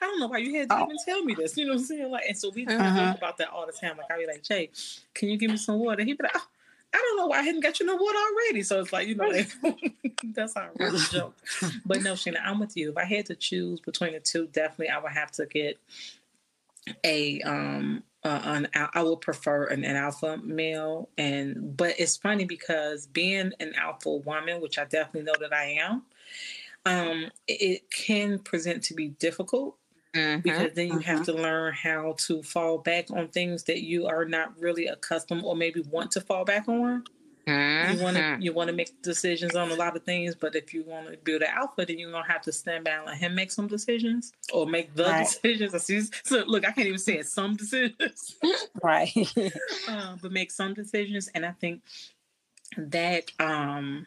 I 0.00 0.06
don't 0.06 0.20
know 0.20 0.26
why 0.26 0.38
you 0.38 0.58
had 0.58 0.70
to 0.70 0.76
oh. 0.76 0.84
even 0.84 0.96
tell 1.04 1.22
me 1.22 1.34
this. 1.34 1.56
You 1.56 1.66
know 1.66 1.72
what 1.72 1.80
I'm 1.80 1.84
saying? 1.84 2.10
Like, 2.10 2.24
and 2.28 2.38
so 2.38 2.50
we 2.54 2.66
uh-huh. 2.66 2.78
talk 2.78 3.18
about 3.18 3.36
that 3.38 3.50
all 3.50 3.66
the 3.66 3.72
time. 3.72 3.96
Like, 3.98 4.10
I'll 4.10 4.18
be 4.18 4.26
like, 4.26 4.42
Jay, 4.42 4.70
can 5.14 5.28
you 5.28 5.36
give 5.36 5.50
me 5.50 5.58
some 5.58 5.78
water? 5.78 6.02
He'd 6.02 6.16
be 6.16 6.24
like, 6.24 6.32
oh, 6.34 6.46
I 6.94 6.98
don't 6.98 7.16
know 7.18 7.26
why 7.26 7.38
I 7.38 7.42
hadn't 7.42 7.62
got 7.62 7.78
you 7.78 7.86
no 7.86 7.96
water 7.96 8.18
already. 8.18 8.62
So 8.62 8.80
it's 8.80 8.92
like, 8.92 9.06
you 9.06 9.14
know, 9.14 9.30
that's 10.34 10.54
how 10.54 10.62
I 10.62 10.68
really 10.76 10.98
joke. 11.10 11.34
But 11.84 12.02
no, 12.02 12.14
Sheena, 12.14 12.40
I'm 12.42 12.58
with 12.58 12.76
you. 12.76 12.90
If 12.90 12.96
I 12.96 13.04
had 13.04 13.26
to 13.26 13.34
choose 13.34 13.80
between 13.80 14.12
the 14.12 14.20
two, 14.20 14.48
definitely 14.48 14.88
I 14.88 14.98
would 14.98 15.12
have 15.12 15.30
to 15.32 15.46
get 15.46 15.78
a 17.04 17.40
um 17.42 18.02
uh, 18.24 18.40
an 18.44 18.68
I 18.74 19.02
would 19.02 19.20
prefer 19.20 19.64
an, 19.66 19.84
an, 19.84 19.96
alpha 19.96 20.38
male, 20.38 21.08
and 21.18 21.76
but 21.76 21.94
it's 21.98 22.16
funny 22.16 22.44
because 22.44 23.06
being 23.06 23.52
an 23.58 23.74
alpha 23.74 24.16
woman, 24.16 24.60
which 24.60 24.78
I 24.78 24.84
definitely 24.84 25.22
know 25.22 25.38
that 25.40 25.52
I 25.52 25.78
am, 25.80 26.02
um, 26.86 27.30
it 27.48 27.90
can 27.90 28.38
present 28.38 28.84
to 28.84 28.94
be 28.94 29.08
difficult 29.08 29.76
mm-hmm. 30.14 30.40
because 30.40 30.72
then 30.74 30.86
you 30.86 30.92
mm-hmm. 30.94 31.02
have 31.02 31.24
to 31.24 31.32
learn 31.32 31.74
how 31.74 32.14
to 32.18 32.42
fall 32.42 32.78
back 32.78 33.10
on 33.10 33.28
things 33.28 33.64
that 33.64 33.82
you 33.82 34.06
are 34.06 34.24
not 34.24 34.58
really 34.58 34.86
accustomed 34.86 35.42
or 35.44 35.56
maybe 35.56 35.80
want 35.80 36.12
to 36.12 36.20
fall 36.20 36.44
back 36.44 36.68
on. 36.68 37.04
Mm-hmm. 37.46 37.98
You 37.98 38.04
want 38.04 38.16
to 38.16 38.36
you 38.40 38.52
want 38.52 38.68
to 38.68 38.76
make 38.76 39.02
decisions 39.02 39.56
on 39.56 39.70
a 39.70 39.74
lot 39.74 39.96
of 39.96 40.04
things, 40.04 40.34
but 40.34 40.54
if 40.54 40.72
you 40.72 40.84
want 40.84 41.10
to 41.10 41.16
build 41.18 41.42
an 41.42 41.48
alpha, 41.50 41.84
then 41.84 41.98
you're 41.98 42.12
gonna 42.12 42.26
have 42.26 42.42
to 42.42 42.52
stand 42.52 42.84
back 42.84 42.98
and 42.98 43.06
let 43.06 43.16
him 43.16 43.34
make 43.34 43.50
some 43.50 43.66
decisions 43.66 44.32
or 44.52 44.66
make 44.66 44.94
the 44.94 45.04
right. 45.04 45.26
decisions. 45.42 45.74
I 45.74 45.78
see. 45.78 46.02
So 46.24 46.44
look, 46.46 46.66
I 46.66 46.70
can't 46.70 46.86
even 46.86 46.98
say 46.98 47.18
it. 47.18 47.26
Some 47.26 47.56
decisions, 47.56 48.36
right? 48.82 49.12
uh, 49.88 50.16
but 50.22 50.30
make 50.30 50.52
some 50.52 50.74
decisions, 50.74 51.28
and 51.34 51.44
I 51.44 51.52
think 51.52 51.82
that 52.76 53.30
um 53.40 54.06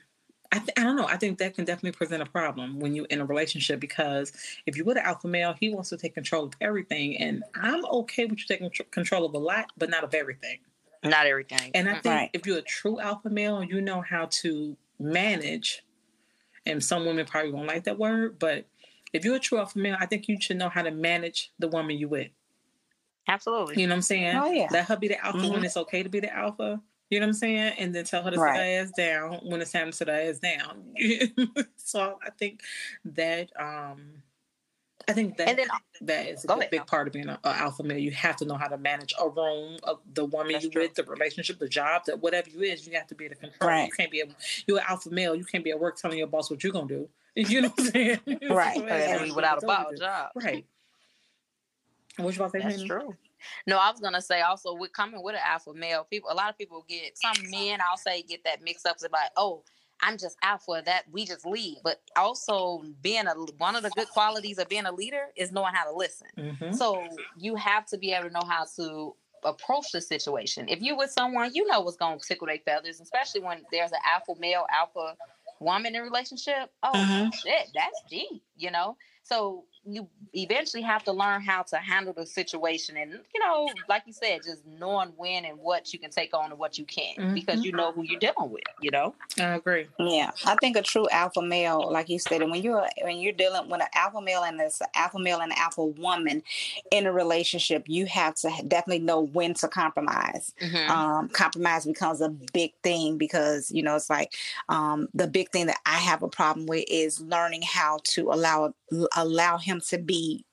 I, 0.52 0.60
th- 0.60 0.71
I 0.78 0.84
don't 0.84 0.95
know. 0.95 1.08
I 1.08 1.17
think 1.17 1.39
that 1.39 1.56
can 1.56 1.65
definitely 1.65 1.91
present 1.91 2.21
a 2.21 2.26
problem 2.26 2.80
when 2.80 2.95
you're 2.95 3.08
in 3.08 3.19
a 3.19 3.26
relationship 3.26 3.82
because 3.82 4.32
if 4.65 4.78
you're 4.78 4.86
with 4.86 4.95
an 4.95 5.04
alpha 5.04 5.28
male, 5.28 5.54
he 5.60 5.69
wants 5.69 5.89
to 5.89 5.98
take 5.98 6.13
control 6.13 6.45
of 6.45 6.54
everything, 6.62 7.17
and 7.17 7.43
I'm 7.56 7.84
okay 7.86 8.26
with 8.26 8.39
you 8.39 8.45
taking 8.48 8.69
tr- 8.69 8.84
control 8.84 9.26
of 9.26 9.34
a 9.34 9.38
lot, 9.38 9.71
but 9.78 9.89
not 9.89 10.06
of 10.06 10.13
everything. 10.13 10.60
Not 11.05 11.25
everything. 11.25 11.71
And 11.73 11.89
I 11.89 11.93
think 11.93 12.05
right. 12.05 12.29
if 12.33 12.45
you're 12.45 12.57
a 12.57 12.63
true 12.63 12.99
alpha 12.99 13.29
male, 13.29 13.63
you 13.63 13.81
know 13.81 14.01
how 14.01 14.27
to 14.41 14.75
manage. 14.99 15.83
And 16.65 16.83
some 16.83 17.05
women 17.05 17.25
probably 17.25 17.51
won't 17.51 17.67
like 17.67 17.83
that 17.83 17.99
word, 17.99 18.39
but 18.39 18.65
if 19.13 19.23
you're 19.23 19.35
a 19.35 19.39
true 19.39 19.59
alpha 19.59 19.77
male, 19.77 19.95
I 19.99 20.07
think 20.07 20.27
you 20.27 20.39
should 20.41 20.57
know 20.57 20.69
how 20.69 20.81
to 20.81 20.91
manage 20.91 21.51
the 21.59 21.67
woman 21.67 21.97
you 21.97 22.09
with. 22.09 22.29
Absolutely. 23.27 23.81
You 23.81 23.87
know 23.87 23.93
what 23.93 23.97
I'm 23.97 24.01
saying? 24.01 24.35
Oh 24.35 24.51
yeah. 24.51 24.67
Let 24.71 24.85
her 24.85 24.97
be 24.97 25.07
the 25.07 25.23
alpha 25.23 25.37
mm-hmm. 25.37 25.53
when 25.53 25.63
it's 25.63 25.77
okay 25.77 26.03
to 26.03 26.09
be 26.09 26.19
the 26.19 26.35
alpha. 26.35 26.81
You 27.09 27.19
know 27.19 27.27
what 27.27 27.29
I'm 27.29 27.33
saying? 27.33 27.73
And 27.77 27.93
then 27.93 28.03
tell 28.03 28.23
her 28.23 28.31
to 28.31 28.37
right. 28.37 28.55
sit 28.55 28.61
her 28.61 28.81
ass 28.81 28.91
down 28.91 29.39
when 29.49 29.61
it's 29.61 29.71
time 29.71 29.91
to 29.91 29.95
sit 29.95 30.07
her 30.07 30.13
ass 30.13 30.39
down. 30.39 30.95
so 31.75 32.19
I 32.23 32.29
think 32.31 32.61
that 33.05 33.51
um 33.59 34.23
I 35.07 35.13
think 35.13 35.37
that 35.37 35.55
then, 35.55 35.67
that 36.01 36.27
is 36.27 36.45
a 36.47 36.67
big, 36.69 36.85
part 36.87 37.07
of 37.07 37.13
being 37.13 37.29
an 37.29 37.37
alpha 37.43 37.83
male. 37.83 37.97
You 37.97 38.11
have 38.11 38.35
to 38.37 38.45
know 38.45 38.55
how 38.55 38.67
to 38.67 38.77
manage 38.77 39.13
a 39.21 39.29
room, 39.29 39.77
of 39.83 39.99
the 40.13 40.25
woman 40.25 40.53
That's 40.53 40.65
you 40.65 40.71
true. 40.71 40.81
with, 40.83 40.95
the 40.95 41.03
relationship, 41.03 41.59
the 41.59 41.69
job, 41.69 42.03
that 42.05 42.21
whatever 42.21 42.49
you 42.49 42.61
is, 42.61 42.87
you 42.87 42.93
have 42.93 43.07
to 43.07 43.15
be 43.15 43.25
able 43.25 43.35
to 43.35 43.41
control. 43.41 43.69
Right. 43.69 43.87
You 43.87 43.91
can't 43.91 44.11
be 44.11 44.19
able. 44.19 44.33
You're 44.67 44.79
an 44.79 44.85
alpha 44.87 45.09
male. 45.09 45.35
You 45.35 45.45
can't 45.45 45.63
be 45.63 45.71
at 45.71 45.79
work 45.79 45.97
telling 45.97 46.17
your 46.17 46.27
boss 46.27 46.49
what 46.49 46.63
you're 46.63 46.73
gonna 46.73 46.87
do. 46.87 47.09
You 47.35 47.63
know 47.63 47.67
what 47.67 47.79
I'm 47.79 47.91
saying? 47.91 48.19
right. 48.49 48.77
so 48.77 49.35
without 49.35 49.61
a 49.61 49.65
bottle 49.65 49.91
job. 49.97 50.29
Right. 50.35 50.65
What 52.15 52.33
you 52.33 52.41
about 52.41 52.53
to 52.53 52.61
say? 52.61 52.69
That's 52.69 52.83
true. 52.83 53.13
No, 53.67 53.77
I 53.77 53.91
was 53.91 53.99
gonna 53.99 54.21
say 54.21 54.41
also 54.41 54.73
with 54.73 54.93
coming 54.93 55.21
with 55.21 55.35
an 55.35 55.41
alpha 55.45 55.73
male, 55.73 56.07
people 56.09 56.29
a 56.31 56.33
lot 56.33 56.49
of 56.49 56.57
people 56.57 56.85
get 56.87 57.17
some 57.17 57.35
men 57.51 57.79
I'll 57.81 57.97
say 57.97 58.21
get 58.21 58.45
that 58.45 58.63
mixed 58.63 58.87
up. 58.87 58.97
Like, 59.01 59.31
oh, 59.35 59.63
I'm 60.01 60.17
just 60.17 60.38
alpha 60.43 60.81
that 60.86 61.03
we 61.12 61.25
just 61.25 61.45
lead. 61.45 61.79
But 61.84 62.01
also 62.15 62.84
being 63.01 63.27
a 63.27 63.34
one 63.58 63.75
of 63.75 63.84
the 63.84 63.89
good 63.91 64.10
qualities 64.10 64.58
of 64.58 64.69
being 64.69 64.86
a 64.86 64.91
leader 64.91 65.27
is 65.36 65.51
knowing 65.51 65.73
how 65.73 65.89
to 65.89 65.95
listen. 65.95 66.27
Mm-hmm. 66.38 66.73
So 66.73 67.03
you 67.38 67.55
have 67.55 67.86
to 67.88 67.97
be 67.97 68.12
able 68.12 68.29
to 68.29 68.34
know 68.34 68.45
how 68.47 68.65
to 68.77 69.15
approach 69.43 69.91
the 69.91 70.01
situation. 70.01 70.67
If 70.67 70.81
you 70.81 70.97
with 70.97 71.12
someone, 71.12 71.51
you 71.53 71.67
know 71.67 71.81
what's 71.81 71.97
gonna 71.97 72.19
tickle 72.19 72.47
their 72.47 72.60
feathers, 72.65 72.99
especially 72.99 73.41
when 73.41 73.62
there's 73.71 73.91
an 73.91 73.99
alpha 74.05 74.39
male, 74.39 74.65
alpha 74.71 75.15
woman 75.60 75.95
in 75.95 76.01
relationship. 76.01 76.71
Oh 76.84 76.91
mm-hmm. 76.93 77.29
shit, 77.29 77.69
that's 77.73 78.01
deep, 78.10 78.43
you 78.58 78.71
know. 78.71 78.97
So 79.23 79.65
you 79.86 80.08
eventually 80.34 80.82
have 80.82 81.04
to 81.04 81.12
learn 81.12 81.41
how 81.41 81.62
to 81.62 81.78
handle 81.78 82.13
the 82.13 82.26
situation 82.26 82.98
and 82.98 83.12
you 83.12 83.39
know 83.39 83.69
like 83.88 84.04
you 84.06 84.13
said 84.13 84.41
just 84.43 84.65
knowing 84.80 85.13
when 85.15 85.45
and 85.45 85.58
what 85.60 85.93
you 85.93 86.00
can 86.00 86.10
take 86.10 86.34
on 86.34 86.50
and 86.50 86.60
what 86.60 86.78
you 86.78 86.86
can't 86.86 87.17
mm-hmm. 87.17 87.34
because 87.34 87.63
you 87.63 87.71
know 87.71 87.91
who 87.91 88.04
you're 88.04 88.19
dealing 88.19 88.50
with 88.50 88.63
you 88.82 88.89
know 88.91 89.13
i 89.39 89.56
agree 89.56 89.88
yeah 90.00 90.32
i 90.45 90.56
think 90.56 90.76
a 90.76 90.82
true 90.82 91.08
alpha 91.12 91.41
male 91.41 91.89
like 91.91 92.10
you 92.10 92.19
said 92.19 92.41
when 92.41 92.62
you're 92.62 92.88
when 93.04 93.17
you're 93.17 93.32
dealing 93.32 93.69
with 93.69 93.82
an 93.82 93.88
alpha 93.93 94.19
male 94.19 94.43
and 94.43 94.60
this 94.60 94.82
alpha 94.95 95.19
male 95.19 95.39
and 95.39 95.52
an 95.52 95.58
alpha 95.58 95.86
woman 95.86 96.41
in 96.91 97.06
a 97.06 97.12
relationship 97.12 97.84
you 97.88 98.06
have 98.06 98.34
to 98.36 98.50
definitely 98.67 99.04
know 99.04 99.21
when 99.21 99.54
to 99.54 99.67
compromise 99.67 100.54
mm-hmm. 100.62 100.91
um, 100.91 101.30
compromise 101.30 101.86
becomes 101.86 102.21
a 102.21 102.30
big 102.30 102.74
thing 102.84 103.17
because 103.17 103.71
you 103.71 103.84
know 103.84 103.95
it's 103.95 104.10
like 104.10 104.34
um, 104.69 105.08
the 105.13 105.28
big 105.28 105.50
thing 105.52 105.67
that 105.67 105.80
i 105.86 105.98
have 105.98 106.24
a 106.24 106.28
problem 106.28 106.65
with 106.65 106.84
is 106.89 107.21
learning 107.21 107.62
how 107.62 108.00
to 108.04 108.30
allow 108.32 108.74
allow 109.15 109.58
him 109.58 109.74
to 109.81 109.97
be 109.97 110.45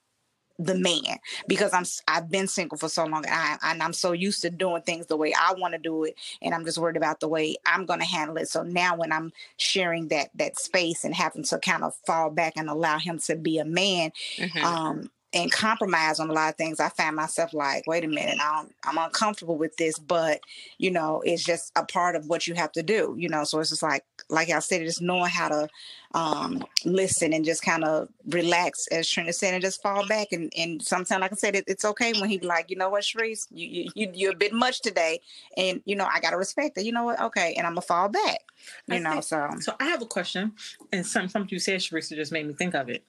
the 0.59 0.75
man 0.75 1.19
because 1.49 1.73
I'm 1.73 1.85
I've 2.09 2.31
been 2.31 2.47
single 2.47 2.79
for 2.79 2.89
so 2.89 3.05
long 3.05 3.25
and, 3.27 3.35
I, 3.35 3.57
and 3.71 3.83
I'm 3.83 3.93
so 3.93 4.13
used 4.13 4.43
to 4.43 4.51
doing 4.51 4.83
things 4.83 5.07
the 5.07 5.17
way 5.17 5.35
I 5.35 5.55
want 5.55 5.73
to 5.73 5.79
do 5.79 6.05
it 6.05 6.15
and 6.41 6.55
I'm 6.55 6.65
just 6.65 6.79
worried 6.79 6.97
about 6.97 7.21
the 7.21 7.29
way 7.29 7.57
I'm 7.67 7.87
going 7.87 8.01
to 8.01 8.07
handle 8.07 8.37
it. 8.37 8.49
So 8.49 8.63
now 8.63 8.97
when 8.97 9.13
I'm 9.13 9.33
sharing 9.57 10.09
that 10.09 10.31
that 10.37 10.59
space 10.59 11.05
and 11.05 11.15
having 11.15 11.45
to 11.45 11.59
kind 11.59 11.83
of 11.83 11.95
fall 12.07 12.31
back 12.31 12.55
and 12.57 12.69
allow 12.69 12.99
him 12.99 13.19
to 13.21 13.37
be 13.37 13.59
a 13.59 13.65
man, 13.65 14.13
mm-hmm. 14.37 14.65
um, 14.65 15.11
and 15.35 15.51
compromise 15.51 16.21
on 16.21 16.29
a 16.29 16.33
lot 16.33 16.51
of 16.51 16.57
things, 16.57 16.81
I 16.81 16.89
found 16.89 17.17
myself 17.17 17.55
like, 17.55 17.87
wait 17.87 18.05
a 18.05 18.09
minute, 18.09 18.39
I'm, 18.43 18.69
I'm 18.85 18.99
uncomfortable 18.99 19.57
with 19.57 19.77
this, 19.77 19.99
but 19.99 20.41
you 20.79 20.91
know, 20.91 21.23
it's 21.25 21.45
just 21.45 21.73
a 21.77 21.85
part 21.85 22.17
of 22.17 22.27
what 22.27 22.47
you 22.47 22.55
have 22.55 22.73
to 22.73 22.83
do, 22.83 23.15
you 23.19 23.29
know. 23.29 23.45
So 23.45 23.61
it's 23.61 23.71
just 23.71 23.83
like, 23.83 24.05
like 24.29 24.51
I 24.51 24.59
said, 24.59 24.83
just 24.83 25.03
knowing 25.03 25.31
how 25.31 25.49
to 25.49 25.69
um, 26.15 26.65
listen 26.85 27.33
and 27.33 27.45
just 27.45 27.63
kind 27.63 27.85
of 27.85 28.09
relax, 28.29 28.87
as 28.89 29.09
Trina 29.09 29.33
said, 29.33 29.55
and 29.55 29.63
just 29.63 29.83
fall 29.83 30.07
back. 30.07 30.29
And 30.33 30.53
and 30.57 30.83
sometimes, 30.83 31.21
like 31.21 31.33
I 31.33 31.37
said, 31.37 31.57
it, 31.57 31.65
it's 31.67 31.85
okay 31.85 32.13
when 32.13 32.29
he 32.29 32.39
be 32.39 32.47
like, 32.47 32.71
you 32.71 32.77
know 32.77 32.91
what, 32.91 33.03
Shereese, 33.03 33.47
you, 33.51 33.91
you 33.95 34.11
you're 34.15 34.33
a 34.33 34.37
bit 34.37 34.53
much 34.53 34.83
today, 34.83 35.21
and 35.57 35.81
you 35.85 35.97
know 35.97 36.09
I 36.13 36.21
gotta 36.21 36.37
respect 36.37 36.79
it. 36.79 36.85
You 36.85 36.93
know 36.93 37.05
what? 37.05 37.21
Okay, 37.21 37.55
and 37.57 37.67
I'm 37.67 37.73
gonna 37.73 37.83
fall 37.83 38.09
back. 38.09 38.41
You 38.87 38.97
I 38.97 38.99
know, 38.99 39.11
think, 39.13 39.25
so 39.25 39.51
so 39.61 39.75
I 39.81 39.85
have 39.87 40.03
a 40.03 40.07
question, 40.07 40.53
and 40.93 41.07
some 41.07 41.29
something 41.29 41.51
you 41.51 41.59
said, 41.59 41.81
Shereese, 41.81 42.15
just 42.15 42.33
made 42.33 42.47
me 42.47 42.53
think 42.53 42.75
of 42.75 42.89
it 42.89 43.05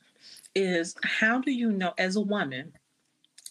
is 0.56 0.96
how 1.04 1.40
do 1.40 1.52
you 1.52 1.72
know, 1.72 1.94
as 1.98 2.16
a 2.16 2.22
woman, 2.22 2.74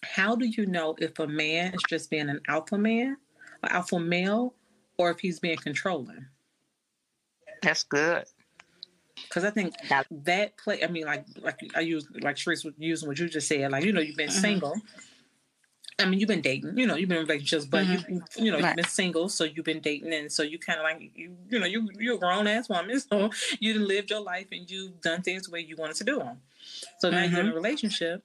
how 0.02 0.34
do 0.34 0.46
you 0.46 0.66
know 0.66 0.96
if 0.98 1.18
a 1.18 1.26
man 1.26 1.74
is 1.74 1.82
just 1.88 2.10
being 2.10 2.28
an 2.28 2.40
alpha 2.48 2.78
man, 2.78 3.16
or 3.62 3.72
alpha 3.72 3.98
male, 3.98 4.54
or 4.98 5.10
if 5.10 5.20
he's 5.20 5.38
being 5.38 5.56
controlling? 5.56 6.26
That's 7.62 7.84
good. 7.84 8.24
Because 9.14 9.44
I 9.44 9.50
think 9.50 9.74
that 9.88 10.56
play. 10.58 10.82
I 10.82 10.88
mean, 10.88 11.04
like 11.04 11.24
like 11.40 11.60
I 11.76 11.80
use 11.80 12.08
like 12.20 12.36
Shereese 12.36 12.64
was 12.64 12.74
using 12.76 13.08
what 13.08 13.18
you 13.18 13.28
just 13.28 13.46
said. 13.46 13.70
Like 13.70 13.84
you 13.84 13.92
know, 13.92 14.00
you've 14.00 14.16
been 14.16 14.28
mm-hmm. 14.28 14.40
single. 14.40 14.74
I 15.98 16.06
mean, 16.06 16.20
you've 16.20 16.28
been 16.28 16.40
dating. 16.40 16.78
You 16.78 16.86
know, 16.86 16.94
you've 16.94 17.08
been 17.08 17.18
in 17.18 17.26
relationships, 17.26 17.66
but 17.66 17.84
mm-hmm. 17.84 18.14
you 18.14 18.22
you 18.36 18.50
know 18.50 18.58
right. 18.58 18.68
you've 18.68 18.76
been 18.76 18.84
single, 18.86 19.28
so 19.28 19.44
you've 19.44 19.64
been 19.64 19.80
dating, 19.80 20.12
and 20.12 20.30
so 20.32 20.42
you 20.42 20.58
kind 20.58 20.78
of 20.78 20.84
like 20.84 21.12
you 21.14 21.36
you 21.48 21.58
know 21.58 21.66
you 21.66 21.88
you're 21.98 22.16
a 22.16 22.18
grown 22.18 22.46
ass 22.46 22.68
woman, 22.68 22.98
so 23.10 23.30
you 23.60 23.78
lived 23.78 24.10
your 24.10 24.20
life 24.20 24.46
and 24.52 24.70
you've 24.70 25.00
done 25.00 25.22
things 25.22 25.46
the 25.46 25.50
way 25.50 25.60
you 25.60 25.76
wanted 25.76 25.96
to 25.96 26.04
do 26.04 26.18
them. 26.18 26.38
So 26.98 27.10
now 27.10 27.18
mm-hmm. 27.18 27.32
you're 27.32 27.40
in 27.40 27.46
a 27.46 27.50
mm-hmm. 27.50 27.56
relationship 27.56 28.24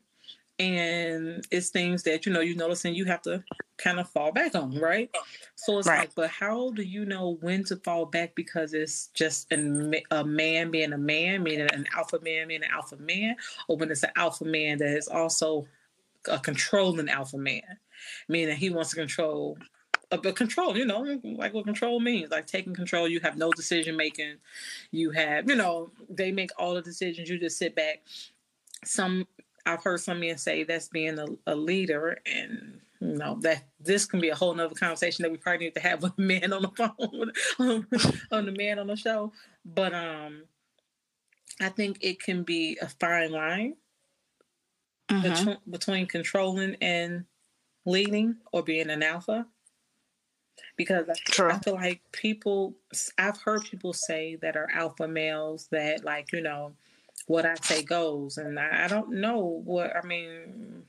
and 0.60 1.46
it's 1.52 1.70
things 1.70 2.04
that 2.04 2.26
you 2.26 2.34
know 2.34 2.40
you 2.40 2.56
notice 2.56 2.86
and 2.86 2.96
you 2.96 3.06
have 3.06 3.22
to 3.24 3.44
kind 3.78 4.00
of 4.00 4.10
fall 4.10 4.32
back 4.32 4.56
on, 4.56 4.80
right? 4.80 5.10
So 5.56 5.78
it's 5.78 5.88
right. 5.88 6.00
like, 6.00 6.16
but 6.16 6.30
how 6.32 6.72
do 6.72 6.82
you 6.82 7.06
know 7.06 7.38
when 7.42 7.64
to 7.66 7.76
fall 7.78 8.06
back 8.06 8.34
because 8.34 8.74
it's 8.74 9.08
just 9.14 9.52
a, 9.52 10.04
a 10.10 10.24
man 10.24 10.72
being 10.72 10.94
a 10.94 10.98
man, 10.98 11.44
meaning 11.44 11.68
an 11.72 11.86
alpha 11.96 12.20
man 12.24 12.48
being 12.48 12.64
an 12.64 12.72
alpha 12.72 12.98
man, 12.98 13.36
or 13.68 13.78
when 13.78 13.92
it's 13.92 14.04
an 14.04 14.12
alpha 14.16 14.46
man 14.46 14.80
that 14.80 14.98
is 14.98 15.08
also 15.08 15.68
a 16.28 16.40
controlling 16.40 17.10
alpha 17.10 17.38
man, 17.38 17.78
meaning 18.28 18.56
he 18.56 18.70
wants 18.70 18.92
to 18.92 18.96
control 18.96 19.58
but 20.10 20.38
control, 20.38 20.78
you 20.78 20.86
know, 20.86 21.20
like 21.24 21.54
what 21.54 21.66
control 21.66 22.00
means, 22.00 22.32
like 22.32 22.48
taking 22.48 22.74
control. 22.74 23.10
You 23.10 23.20
have 23.20 23.36
no 23.36 23.52
decision 23.52 23.98
making. 23.98 24.36
You 24.92 25.12
have, 25.12 25.50
you 25.50 25.56
know, 25.56 25.92
they 26.10 26.32
make 26.32 26.52
all 26.58 26.76
the 26.76 26.82
decisions. 26.82 27.30
You 27.30 27.38
just 27.38 27.58
sit 27.58 27.76
back 27.76 28.04
some 28.86 29.28
I've 29.68 29.84
heard 29.84 30.00
some 30.00 30.22
men 30.22 30.38
say 30.38 30.64
that's 30.64 30.88
being 30.88 31.20
a, 31.20 31.28
a 31.46 31.56
leader, 31.56 32.20
and 32.26 32.80
you 33.02 33.18
know 33.18 33.38
that 33.42 33.64
this 33.80 34.06
can 34.06 34.22
be 34.22 34.30
a 34.30 34.36
whole 34.36 34.56
nother 34.56 34.76
conversation 34.76 35.24
that 35.24 35.32
we 35.32 35.38
probably 35.38 35.66
need 35.66 35.76
to 35.76 35.82
have 35.82 36.02
with 36.04 36.18
men 36.18 36.54
on 36.54 36.62
the 36.62 36.70
phone, 36.70 37.86
on 38.32 38.46
the 38.46 38.54
man 38.58 38.80
on 38.80 38.88
the 38.88 38.96
show. 38.96 39.34
But 39.66 39.94
um, 39.94 40.44
I 41.60 41.70
think 41.70 41.98
it 42.02 42.22
can 42.22 42.44
be 42.44 42.78
a 42.82 42.88
fine 42.88 43.32
line 43.32 43.76
mm-hmm. 45.10 45.22
between, 45.22 45.58
between 45.70 46.06
controlling 46.08 46.76
and 46.82 47.26
leading, 47.86 48.38
or 48.52 48.64
being 48.64 48.90
an 48.90 49.04
alpha. 49.04 49.46
Because 50.76 51.06
True. 51.26 51.50
I 51.50 51.60
feel 51.60 51.76
like 51.76 52.02
people, 52.12 52.76
I've 53.18 53.38
heard 53.38 53.64
people 53.64 53.94
say 53.94 54.38
that 54.42 54.56
are 54.56 54.68
alpha 54.74 55.08
males 55.08 55.68
that, 55.72 56.04
like, 56.04 56.32
you 56.34 56.42
know, 56.42 56.74
what 57.28 57.46
I 57.46 57.56
say 57.56 57.84
goes. 57.84 58.38
And 58.38 58.60
I, 58.60 58.86
I 58.86 58.88
don't 58.88 59.14
know 59.14 59.62
what 59.64 59.96
I 59.96 60.06
mean. 60.06 60.84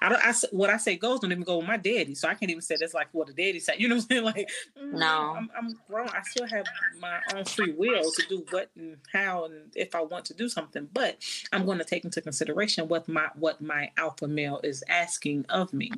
I 0.00 0.08
don't. 0.08 0.24
I 0.24 0.32
what 0.52 0.70
I 0.70 0.76
say 0.76 0.96
goes 0.96 1.20
don't 1.20 1.32
even 1.32 1.44
go 1.44 1.58
with 1.58 1.66
my 1.66 1.76
daddy, 1.76 2.14
so 2.14 2.28
I 2.28 2.34
can't 2.34 2.50
even 2.50 2.62
say 2.62 2.76
that's 2.78 2.94
like 2.94 3.08
what 3.12 3.28
a 3.28 3.32
daddy 3.32 3.60
said. 3.60 3.76
You 3.88 3.88
know 3.88 3.96
what 3.96 4.02
I'm 4.04 4.08
saying? 4.08 4.24
Like, 4.24 4.50
mm, 4.80 4.92
no, 4.92 5.34
I'm, 5.36 5.50
I'm 5.56 5.78
grown. 5.88 6.08
I 6.08 6.22
still 6.22 6.46
have 6.46 6.66
my 7.00 7.20
own 7.34 7.44
free 7.44 7.72
will 7.72 8.10
to 8.10 8.22
do 8.28 8.44
what 8.50 8.70
and 8.76 8.96
how 9.12 9.44
and 9.44 9.70
if 9.74 9.94
I 9.94 10.00
want 10.02 10.24
to 10.26 10.34
do 10.34 10.48
something. 10.48 10.88
But 10.92 11.18
I'm 11.52 11.64
going 11.64 11.78
to 11.78 11.84
take 11.84 12.04
into 12.04 12.20
consideration 12.20 12.88
what 12.88 13.08
my 13.08 13.28
what 13.34 13.60
my 13.60 13.90
alpha 13.96 14.26
male 14.26 14.60
is 14.64 14.82
asking 14.88 15.46
of 15.48 15.72
me. 15.72 15.92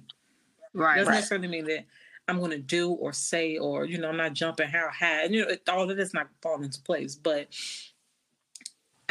Right. 0.74 0.96
Doesn't 0.96 1.10
right. 1.10 1.16
necessarily 1.16 1.48
mean 1.48 1.64
that 1.66 1.84
I'm 2.28 2.38
going 2.38 2.52
to 2.52 2.58
do 2.58 2.92
or 2.92 3.12
say 3.12 3.56
or 3.56 3.86
you 3.86 3.98
know 3.98 4.08
I'm 4.08 4.16
not 4.16 4.34
jumping 4.34 4.68
how 4.68 4.88
high. 4.90 5.24
And 5.24 5.34
you 5.34 5.42
know 5.42 5.48
it, 5.48 5.68
all 5.68 5.90
of 5.90 5.96
this 5.96 6.14
not 6.14 6.28
falling 6.42 6.64
into 6.64 6.80
place, 6.82 7.14
but. 7.14 7.48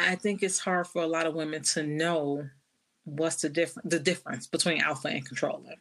I 0.02 0.16
think 0.16 0.44
it's 0.44 0.60
hard 0.60 0.88
for 0.88 1.02
a 1.02 1.08
lot 1.08 1.26
of 1.26 1.36
women 1.36 1.62
to 1.74 1.84
know 1.84 2.50
what's 3.10 3.42
the 3.42 3.50
difference 3.50 3.90
the 3.90 4.00
difference 4.00 4.48
between 4.48 4.82
alpha 4.82 5.08
and 5.08 5.26
controller 5.26 5.76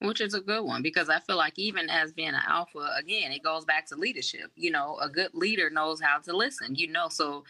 which 0.00 0.20
is 0.20 0.34
a 0.34 0.40
good 0.40 0.62
one 0.62 0.82
because 0.82 1.08
i 1.08 1.18
feel 1.20 1.36
like 1.36 1.58
even 1.58 1.88
as 1.90 2.12
being 2.12 2.28
an 2.28 2.42
alpha 2.46 2.94
again 2.98 3.32
it 3.32 3.42
goes 3.42 3.64
back 3.64 3.86
to 3.86 3.96
leadership. 3.96 4.50
You 4.56 4.70
know 4.70 4.98
a 5.00 5.08
good 5.08 5.30
leader 5.34 5.70
knows 5.70 6.00
how 6.00 6.18
to 6.18 6.36
listen 6.36 6.74
you 6.74 6.88
know 6.88 7.08
so 7.08 7.44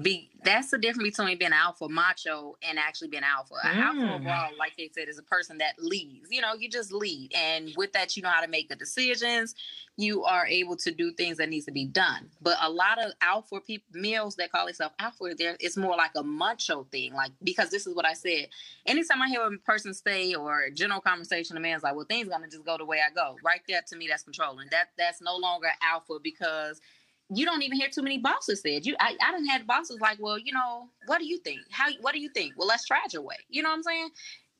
be 0.00 0.30
that's 0.42 0.70
the 0.70 0.78
difference 0.78 1.16
between 1.16 1.38
being 1.38 1.52
alpha 1.52 1.88
macho 1.88 2.56
and 2.66 2.78
actually 2.78 3.08
being 3.08 3.22
alpha. 3.22 3.54
Mm. 3.64 3.76
alpha 3.76 4.14
overall, 4.14 4.50
like 4.58 4.76
they 4.76 4.90
said, 4.92 5.08
is 5.08 5.18
a 5.18 5.22
person 5.22 5.58
that 5.58 5.74
leads. 5.78 6.30
You 6.30 6.40
know, 6.40 6.54
you 6.54 6.68
just 6.68 6.92
lead, 6.92 7.32
and 7.34 7.72
with 7.76 7.92
that, 7.92 8.16
you 8.16 8.22
know 8.22 8.30
how 8.30 8.40
to 8.40 8.48
make 8.48 8.68
the 8.68 8.74
decisions. 8.74 9.54
You 9.98 10.24
are 10.24 10.46
able 10.46 10.76
to 10.76 10.90
do 10.90 11.12
things 11.12 11.36
that 11.36 11.50
needs 11.50 11.66
to 11.66 11.72
be 11.72 11.84
done. 11.84 12.30
But 12.40 12.56
a 12.62 12.70
lot 12.70 12.98
of 13.04 13.12
alpha 13.20 13.60
people, 13.60 13.86
males 13.92 14.36
that 14.36 14.50
call 14.50 14.64
themselves 14.64 14.94
alpha, 14.98 15.34
there 15.36 15.56
it's 15.60 15.76
more 15.76 15.96
like 15.96 16.12
a 16.16 16.22
macho 16.22 16.84
thing. 16.90 17.12
Like 17.12 17.32
because 17.42 17.70
this 17.70 17.86
is 17.86 17.94
what 17.94 18.06
I 18.06 18.14
said. 18.14 18.48
Anytime 18.86 19.20
I 19.20 19.28
hear 19.28 19.42
a 19.42 19.58
person 19.58 19.92
say 19.92 20.34
or 20.34 20.70
general 20.70 21.02
conversation, 21.02 21.56
a 21.56 21.60
man's 21.60 21.82
like, 21.82 21.94
"Well, 21.94 22.06
things 22.06 22.28
gonna 22.28 22.48
just 22.48 22.64
go 22.64 22.78
the 22.78 22.86
way 22.86 23.00
I 23.06 23.12
go." 23.14 23.36
Right 23.44 23.60
there, 23.68 23.82
to 23.88 23.96
me, 23.96 24.08
that's 24.08 24.22
controlling. 24.22 24.68
That 24.70 24.88
that's 24.96 25.20
no 25.20 25.36
longer 25.36 25.68
alpha 25.82 26.14
because 26.22 26.80
you 27.30 27.46
don't 27.46 27.62
even 27.62 27.78
hear 27.78 27.88
too 27.88 28.02
many 28.02 28.18
bosses 28.18 28.60
said. 28.60 28.84
You, 28.84 28.96
I, 29.00 29.16
I 29.22 29.32
didn't 29.32 29.48
have 29.48 29.66
bosses 29.66 30.00
like, 30.00 30.18
well, 30.20 30.38
you 30.38 30.52
know, 30.52 30.88
what 31.06 31.18
do 31.18 31.26
you 31.26 31.38
think? 31.38 31.60
How, 31.70 31.88
what 32.00 32.12
do 32.12 32.20
you 32.20 32.28
think? 32.28 32.54
Well, 32.56 32.68
let's 32.68 32.86
try 32.86 32.98
your 33.10 33.22
way. 33.22 33.36
You 33.48 33.62
know 33.62 33.70
what 33.70 33.76
I'm 33.76 33.82
saying? 33.82 34.10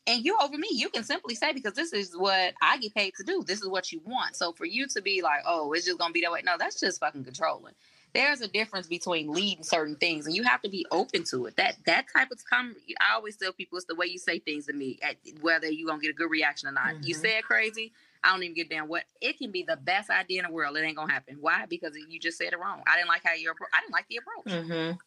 And 0.06 0.24
you 0.24 0.36
over 0.42 0.58
me, 0.58 0.68
you 0.72 0.88
can 0.88 1.04
simply 1.04 1.34
say 1.34 1.52
because 1.52 1.74
this 1.74 1.92
is 1.92 2.16
what 2.16 2.54
I 2.60 2.78
get 2.78 2.94
paid 2.94 3.14
to 3.18 3.24
do. 3.24 3.44
This 3.46 3.62
is 3.62 3.68
what 3.68 3.92
you 3.92 4.00
want. 4.04 4.34
So 4.36 4.52
for 4.52 4.64
you 4.64 4.86
to 4.88 5.02
be 5.02 5.22
like, 5.22 5.42
oh, 5.46 5.72
it's 5.72 5.86
just 5.86 5.98
gonna 5.98 6.12
be 6.12 6.22
that 6.22 6.32
way. 6.32 6.42
No, 6.44 6.56
that's 6.58 6.80
just 6.80 6.98
fucking 6.98 7.24
controlling. 7.24 7.74
There's 8.12 8.40
a 8.40 8.48
difference 8.48 8.88
between 8.88 9.30
leading 9.30 9.64
certain 9.64 9.94
things, 9.96 10.26
and 10.26 10.34
you 10.34 10.42
have 10.42 10.60
to 10.62 10.68
be 10.68 10.84
open 10.90 11.24
to 11.30 11.46
it. 11.46 11.56
That 11.56 11.76
that 11.86 12.06
type 12.14 12.32
of 12.32 12.42
com. 12.44 12.74
I 13.00 13.14
always 13.14 13.36
tell 13.36 13.52
people 13.52 13.78
it's 13.78 13.86
the 13.86 13.94
way 13.94 14.06
you 14.06 14.18
say 14.18 14.40
things 14.40 14.66
to 14.66 14.72
me, 14.72 14.98
at, 15.02 15.16
whether 15.40 15.70
you're 15.70 15.88
gonna 15.88 16.02
get 16.02 16.10
a 16.10 16.14
good 16.14 16.30
reaction 16.30 16.68
or 16.68 16.72
not. 16.72 16.94
Mm-hmm. 16.94 17.06
You 17.06 17.14
say 17.14 17.38
it 17.38 17.44
crazy 17.44 17.92
I 18.24 18.32
don't 18.32 18.42
even 18.42 18.54
get 18.54 18.70
damn 18.70 18.88
what. 18.88 19.04
It 19.20 19.38
can 19.38 19.50
be 19.50 19.64
the 19.64 19.76
best 19.76 20.10
idea 20.10 20.42
in 20.42 20.46
the 20.46 20.52
world. 20.52 20.76
It 20.76 20.82
ain't 20.82 20.96
gonna 20.96 21.12
happen. 21.12 21.38
Why? 21.40 21.66
Because 21.68 21.96
you 22.08 22.20
just 22.20 22.38
said 22.38 22.52
it 22.52 22.58
wrong. 22.58 22.82
I 22.86 22.96
didn't 22.96 23.08
like 23.08 23.22
how 23.24 23.34
you. 23.34 23.50
I 23.50 23.80
didn't 23.80 23.92
like 23.92 24.06
the 24.08 24.18
approach. 24.18 24.66
Mm-hmm. 24.68 24.98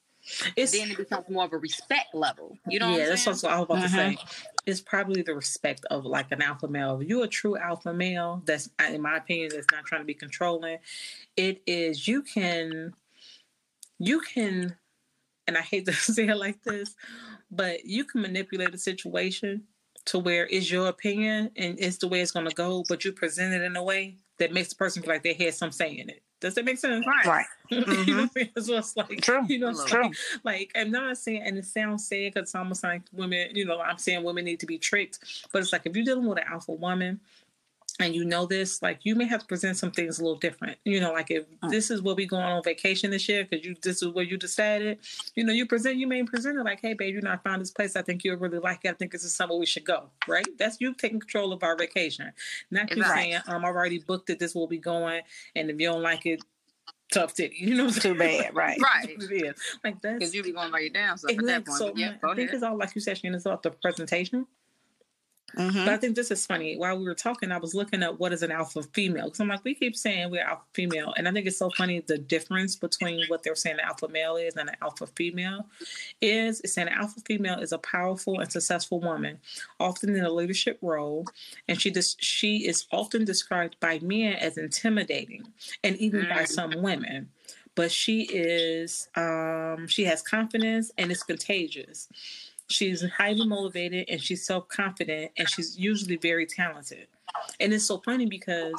It's, 0.56 0.72
then 0.72 0.90
it 0.90 0.98
becomes 0.98 1.30
more 1.30 1.46
of 1.46 1.54
a 1.54 1.58
respect 1.58 2.16
level. 2.16 2.58
You 2.68 2.80
know? 2.80 2.96
Yeah, 2.96 3.10
that's 3.10 3.26
what 3.26 3.44
I 3.46 3.60
was 3.60 3.66
about 3.66 3.82
to 3.84 3.90
say. 3.90 4.18
Mm-hmm. 4.18 4.46
It's 4.66 4.82
probably 4.82 5.22
the 5.22 5.36
respect 5.36 5.86
of 5.92 6.06
like 6.06 6.32
an 6.32 6.42
alpha 6.42 6.68
male. 6.68 7.00
If 7.00 7.08
you're 7.08 7.26
a 7.26 7.28
true 7.28 7.58
alpha 7.58 7.94
male, 7.94 8.42
that's 8.46 8.70
in 8.90 9.02
my 9.02 9.18
opinion, 9.18 9.52
that's 9.54 9.68
not 9.72 9.86
trying 9.86 10.02
to 10.02 10.06
be 10.06 10.16
controlling. 10.16 10.80
It 11.38 11.62
is 11.68 12.08
you 12.08 12.24
can, 12.24 12.94
you 14.00 14.20
can, 14.22 14.76
and 15.48 15.58
I 15.58 15.62
hate 15.62 15.86
to 15.86 15.94
say 15.94 16.28
it 16.28 16.36
like 16.36 16.64
this, 16.64 16.96
but 17.52 17.86
you 17.86 18.04
can 18.04 18.22
manipulate 18.22 18.74
a 18.74 18.80
situation 18.80 19.64
to 20.06 20.20
where 20.20 20.48
it's 20.48 20.70
your 20.72 20.88
opinion 20.88 21.52
and 21.56 21.80
it's 21.80 21.98
the 21.98 22.08
way 22.08 22.22
it's 22.22 22.32
going 22.32 22.48
to 22.48 22.56
go, 22.56 22.84
but 22.88 23.04
you 23.04 23.12
present 23.12 23.54
it 23.54 23.62
in 23.62 23.76
a 23.76 23.84
way 23.84 24.18
that 24.38 24.54
makes 24.54 24.70
the 24.70 24.76
person 24.76 25.02
feel 25.02 25.14
like 25.14 25.24
they 25.24 25.34
had 25.34 25.54
some 25.54 25.72
say 25.72 25.98
in 25.98 26.10
it. 26.10 26.22
Does 26.42 26.54
that 26.56 26.66
make 26.66 26.78
sense? 26.78 27.06
Right. 27.08 27.26
right. 27.26 27.46
Mm-hmm. 27.72 27.92
you 28.10 28.16
know 28.16 28.22
what 28.24 28.32
I 28.36 28.40
mean? 28.40 28.52
it's 28.56 28.96
like, 28.98 29.22
True. 29.22 29.46
You 29.48 29.60
know, 29.60 29.70
it's 29.70 29.86
True. 29.86 30.04
Like, 30.04 30.16
like, 30.44 30.72
I'm 30.76 30.92
not 30.92 31.18
saying, 31.18 31.42
and 31.44 31.58
it 31.58 31.66
sounds 31.66 32.08
sad 32.08 32.34
because 32.34 32.50
it's 32.50 32.56
almost 32.56 32.84
like 32.84 33.02
women, 33.14 33.50
you 33.54 33.66
know, 33.66 33.80
I'm 33.80 33.98
saying 33.98 34.24
women 34.24 34.46
need 34.46 34.60
to 34.60 34.66
be 34.66 34.78
tricked, 34.78 35.48
but 35.52 35.62
it's 35.62 35.72
like 35.72 35.84
if 35.86 35.96
you're 35.96 36.06
dealing 36.06 36.28
with 36.28 36.38
an 36.38 36.46
alpha 36.48 36.74
woman 36.74 37.20
and 38.00 38.14
you 38.14 38.26
know 38.26 38.46
this, 38.46 38.82
like 38.82 39.00
you 39.04 39.16
may 39.16 39.26
have 39.26 39.42
to 39.42 39.46
present 39.46 39.78
some 39.78 39.92
things 39.92 40.20
a 40.20 40.24
little 40.24 40.38
different. 40.38 40.78
You 40.84 41.00
know, 41.00 41.14
like 41.14 41.32
if 41.32 41.50
mm. 41.50 41.70
this 41.70 41.90
is 41.90 42.02
where 42.02 42.16
we 42.16 42.26
going 42.26 42.44
on 42.44 42.62
vacation 42.62 43.12
this 43.12 43.30
year 43.30 43.46
because 43.50 43.66
you 43.66 43.76
this 43.82 44.02
is 44.02 44.10
where 44.10 44.26
you 44.26 44.38
decided, 44.38 45.00
you 45.36 45.44
know, 45.46 45.54
you 45.54 45.66
present 45.66 45.96
you 45.96 46.08
may 46.08 46.24
present 46.24 46.58
it 46.58 46.64
like, 46.64 46.82
hey 46.82 46.94
babe, 46.94 47.16
you 47.16 47.22
know, 47.22 47.32
I 47.32 47.38
found 47.38 47.62
this 47.62 47.72
place. 47.72 47.96
I 47.96 48.02
think 48.02 48.24
you'll 48.24 48.38
really 48.38 48.60
like 48.60 48.82
it. 48.84 48.90
I 48.90 48.94
think 48.94 49.12
this 49.12 49.24
is 49.24 49.34
somewhere 49.34 49.58
we 49.58 49.66
should 49.66 49.86
go. 49.86 50.10
Right? 50.28 50.46
That's 50.58 50.82
you 50.82 50.94
taking 50.94 51.20
control 51.20 51.54
of 51.54 51.64
our 51.64 51.78
vacation. 51.78 52.32
Not 52.70 52.94
you 52.96 53.02
right. 53.02 53.16
saying, 53.16 53.42
um, 53.48 53.64
I've 53.64 53.76
already 53.76 54.00
booked 54.00 54.30
it, 54.30 54.40
this 54.40 54.56
will 54.56 54.68
be 54.68 54.78
going, 54.78 55.22
and 55.56 55.70
if 55.70 55.80
you 55.80 55.88
don't 55.88 56.02
like 56.02 56.26
it, 56.26 56.42
tough 57.14 57.34
titty. 57.34 57.56
You 57.60 57.76
know, 57.76 57.90
too 57.90 58.16
bad, 58.16 58.56
right? 58.56 58.80
right. 58.82 59.10
is. 59.10 59.56
Like 59.84 60.02
that's 60.02 60.20
because 60.20 60.36
you'll 60.36 60.44
be 60.44 60.52
going 60.52 60.72
right 60.72 60.94
down. 60.94 61.18
So 61.18 61.30
exactly. 61.30 61.54
at 61.54 61.66
that 61.66 61.70
point, 61.70 61.80
so, 61.80 61.94
yeah, 61.96 62.16
I 62.24 62.36
think 62.36 62.52
it's 62.52 62.64
all 62.64 62.78
like 62.78 62.94
you 62.94 63.02
said, 63.02 63.18
Shannon, 63.18 63.36
it's 63.36 63.46
about 63.46 63.64
the 63.64 63.72
presentation. 63.72 64.46
Mm-hmm. 65.58 65.86
But 65.86 65.94
I 65.94 65.98
think 65.98 66.16
this 66.16 66.32
is 66.32 66.46
funny. 66.46 66.76
While 66.76 66.98
we 66.98 67.06
were 67.06 67.16
talking, 67.16 67.52
I 67.52 67.58
was 67.58 67.74
looking 67.74 68.04
up 68.04 68.20
what 68.20 68.34
is 68.34 68.44
an 68.44 68.52
alpha 68.52 68.84
female. 68.94 69.26
Because 69.26 69.40
I'm 69.40 69.48
like, 69.48 69.64
we 69.64 69.74
keep 69.74 69.96
saying 69.96 70.30
we're 70.30 70.44
alpha 70.44 70.64
female. 70.74 71.14
And 71.18 71.28
I 71.28 71.32
think 71.32 71.48
it's 71.48 71.58
so 71.58 71.70
funny 71.70 72.02
the 72.02 72.18
difference 72.18 72.76
between 72.76 73.26
what 73.28 73.44
they're 73.44 73.56
saying 73.56 73.76
an 73.76 73.86
alpha 73.86 74.08
male 74.08 74.36
is 74.36 74.56
and 74.56 74.70
an 74.70 74.76
alpha 74.82 75.08
female 75.16 75.68
is 76.22 76.62
it's 76.62 76.74
saying 76.74 76.90
an 76.90 76.94
alpha 76.94 77.22
female 77.26 77.60
is 77.60 77.72
a 77.72 77.78
powerful 77.78 78.40
and 78.40 78.52
successful 78.52 79.00
woman, 79.00 79.40
often 79.80 80.16
in 80.16 80.26
a 80.26 80.32
leadership 80.32 80.78
role. 80.82 81.26
And 81.68 81.80
she 81.80 81.90
dis- 81.90 82.18
she 82.20 82.68
is 82.68 82.86
often 82.92 83.26
described 83.26 83.78
by 83.80 84.00
men 84.00 84.34
as 84.34 84.58
intimidating 84.58 85.48
and 85.84 85.96
even 85.98 86.22
mm-hmm. 86.22 86.34
by 86.34 86.44
mm. 86.44 86.48
some 86.48 86.82
women. 86.82 87.30
But 87.76 87.92
she 87.92 88.22
is 88.24 89.10
um, 89.16 89.88
she 89.88 90.06
has 90.06 90.22
confidence 90.22 90.92
and 90.98 91.12
it's 91.12 91.24
contagious. 91.24 92.08
She's 92.70 93.04
highly 93.10 93.46
motivated 93.46 94.10
and 94.10 94.22
she's 94.22 94.46
self 94.46 94.68
confident 94.68 95.32
and 95.38 95.50
she's 95.50 95.78
usually 95.78 96.18
very 96.18 96.46
talented. 96.46 97.08
And 97.60 97.74
it's 97.74 97.86
so 97.86 98.00
funny 98.00 98.26
because 98.26 98.74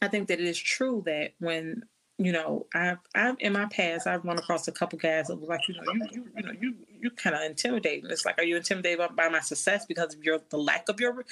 I 0.00 0.08
think 0.08 0.28
that 0.28 0.40
it 0.40 0.46
is 0.46 0.58
true 0.58 1.02
that 1.06 1.32
when 1.38 1.82
you 2.18 2.32
know, 2.32 2.66
I've, 2.74 2.98
I've 3.14 3.36
in 3.40 3.52
my 3.52 3.66
past, 3.66 4.06
I've 4.06 4.24
run 4.24 4.38
across 4.38 4.66
a 4.68 4.72
couple 4.72 4.98
guys 4.98 5.26
that 5.26 5.36
was 5.36 5.48
like, 5.48 5.60
you 5.68 5.74
know, 5.74 5.82
you, 5.92 6.08
you, 6.12 6.26
you 6.36 6.42
know, 6.42 6.52
you, 6.58 6.74
you 7.00 7.10
kind 7.10 7.36
of 7.36 7.42
intimidating. 7.42 8.10
It's 8.10 8.24
like, 8.24 8.38
are 8.38 8.44
you 8.44 8.56
intimidated 8.56 8.98
by, 8.98 9.08
by, 9.08 9.28
my 9.28 9.40
success 9.40 9.84
because 9.84 10.14
of 10.14 10.24
your 10.24 10.40
the 10.48 10.56
lack 10.56 10.88
of 10.88 10.98
your 10.98 11.24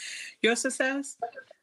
your 0.43 0.55
success? 0.57 1.17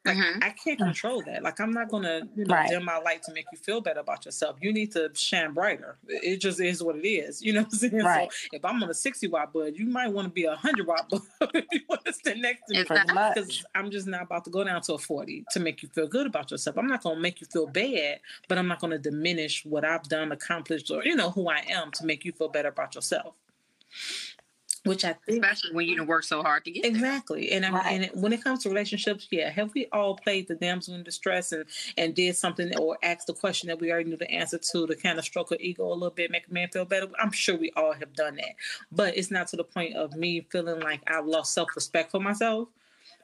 Like, 0.04 0.16
mm-hmm. 0.16 0.42
I 0.42 0.50
can't 0.50 0.78
control 0.78 1.22
that. 1.26 1.44
Like 1.44 1.60
I'm 1.60 1.72
not 1.72 1.88
gonna 1.88 2.22
you 2.34 2.44
know 2.44 2.54
right. 2.56 2.68
dim 2.68 2.84
my 2.84 2.98
light 2.98 3.22
to 3.24 3.32
make 3.32 3.46
you 3.52 3.58
feel 3.58 3.80
better 3.80 4.00
about 4.00 4.24
yourself. 4.24 4.56
You 4.60 4.72
need 4.72 4.90
to 4.92 5.10
shine 5.14 5.52
brighter. 5.52 5.96
It 6.08 6.38
just 6.38 6.60
is 6.60 6.82
what 6.82 6.96
it 6.96 7.06
is. 7.06 7.40
You 7.40 7.52
know 7.52 7.60
what 7.60 7.72
I'm 7.72 7.78
saying? 7.78 7.98
Right. 7.98 8.32
So 8.32 8.48
if 8.52 8.64
I'm 8.64 8.82
on 8.82 8.90
a 8.90 8.94
60 8.94 9.28
watt 9.28 9.52
bud, 9.52 9.74
you 9.76 9.86
might 9.86 10.08
want 10.08 10.26
to 10.26 10.32
be 10.32 10.44
a 10.44 10.56
hundred 10.56 10.88
watt 10.88 11.08
bud 11.08 11.22
if 11.54 11.66
you 11.70 11.80
want 11.88 12.04
to 12.04 12.12
stand 12.12 12.42
next 12.42 12.62
to 12.68 12.74
me. 12.74 12.82
Because 12.82 13.64
I'm 13.76 13.92
just 13.92 14.08
not 14.08 14.22
about 14.22 14.44
to 14.46 14.50
go 14.50 14.64
down 14.64 14.82
to 14.82 14.94
a 14.94 14.98
40 14.98 15.44
to 15.52 15.60
make 15.60 15.84
you 15.84 15.88
feel 15.88 16.08
good 16.08 16.26
about 16.26 16.50
yourself. 16.50 16.76
I'm 16.78 16.88
not 16.88 17.04
gonna 17.04 17.20
make 17.20 17.40
you 17.40 17.46
feel 17.46 17.68
bad, 17.68 18.18
but 18.48 18.58
I'm 18.58 18.66
not 18.66 18.80
gonna 18.80 18.98
diminish 18.98 19.64
what 19.64 19.84
I've 19.84 20.08
done, 20.08 20.32
accomplished, 20.32 20.90
or 20.90 21.04
you 21.04 21.14
know 21.14 21.30
who 21.30 21.48
I 21.48 21.62
am 21.68 21.92
to 21.92 22.06
make 22.06 22.24
you 22.24 22.32
feel 22.32 22.48
better 22.48 22.70
about 22.70 22.96
yourself 22.96 23.34
which 24.84 25.04
I 25.04 25.12
think, 25.12 25.44
especially 25.44 25.74
when 25.74 25.86
you 25.86 25.94
didn't 25.94 26.08
work 26.08 26.24
so 26.24 26.42
hard 26.42 26.64
to 26.64 26.70
get 26.70 26.84
exactly. 26.84 27.48
There. 27.48 27.56
And 27.56 27.66
I 27.66 27.70
right. 27.70 27.86
and 27.86 28.04
it, 28.04 28.16
when 28.16 28.32
it 28.32 28.42
comes 28.42 28.62
to 28.64 28.68
relationships, 28.68 29.28
yeah, 29.30 29.50
have 29.50 29.72
we 29.74 29.86
all 29.92 30.16
played 30.16 30.48
the 30.48 30.56
damsel 30.56 30.94
in 30.94 31.04
distress 31.04 31.52
and 31.52 31.64
and 31.96 32.14
did 32.14 32.36
something 32.36 32.76
or 32.78 32.98
asked 33.02 33.28
the 33.28 33.34
question 33.34 33.68
that 33.68 33.80
we 33.80 33.92
already 33.92 34.10
knew 34.10 34.16
the 34.16 34.30
answer 34.30 34.58
to 34.58 34.86
to 34.86 34.96
kind 34.96 35.18
of 35.18 35.24
stroke 35.24 35.52
our 35.52 35.58
ego 35.60 35.86
a 35.86 35.94
little 35.94 36.10
bit, 36.10 36.30
make 36.30 36.48
a 36.48 36.52
man 36.52 36.68
feel 36.68 36.84
better? 36.84 37.06
I'm 37.20 37.30
sure 37.30 37.56
we 37.56 37.72
all 37.76 37.92
have 37.92 38.12
done 38.14 38.36
that, 38.36 38.54
but 38.90 39.16
it's 39.16 39.30
not 39.30 39.46
to 39.48 39.56
the 39.56 39.64
point 39.64 39.94
of 39.94 40.16
me 40.16 40.46
feeling 40.50 40.80
like 40.80 41.00
I've 41.06 41.26
lost 41.26 41.54
self 41.54 41.74
respect 41.76 42.10
for 42.10 42.20
myself. 42.20 42.68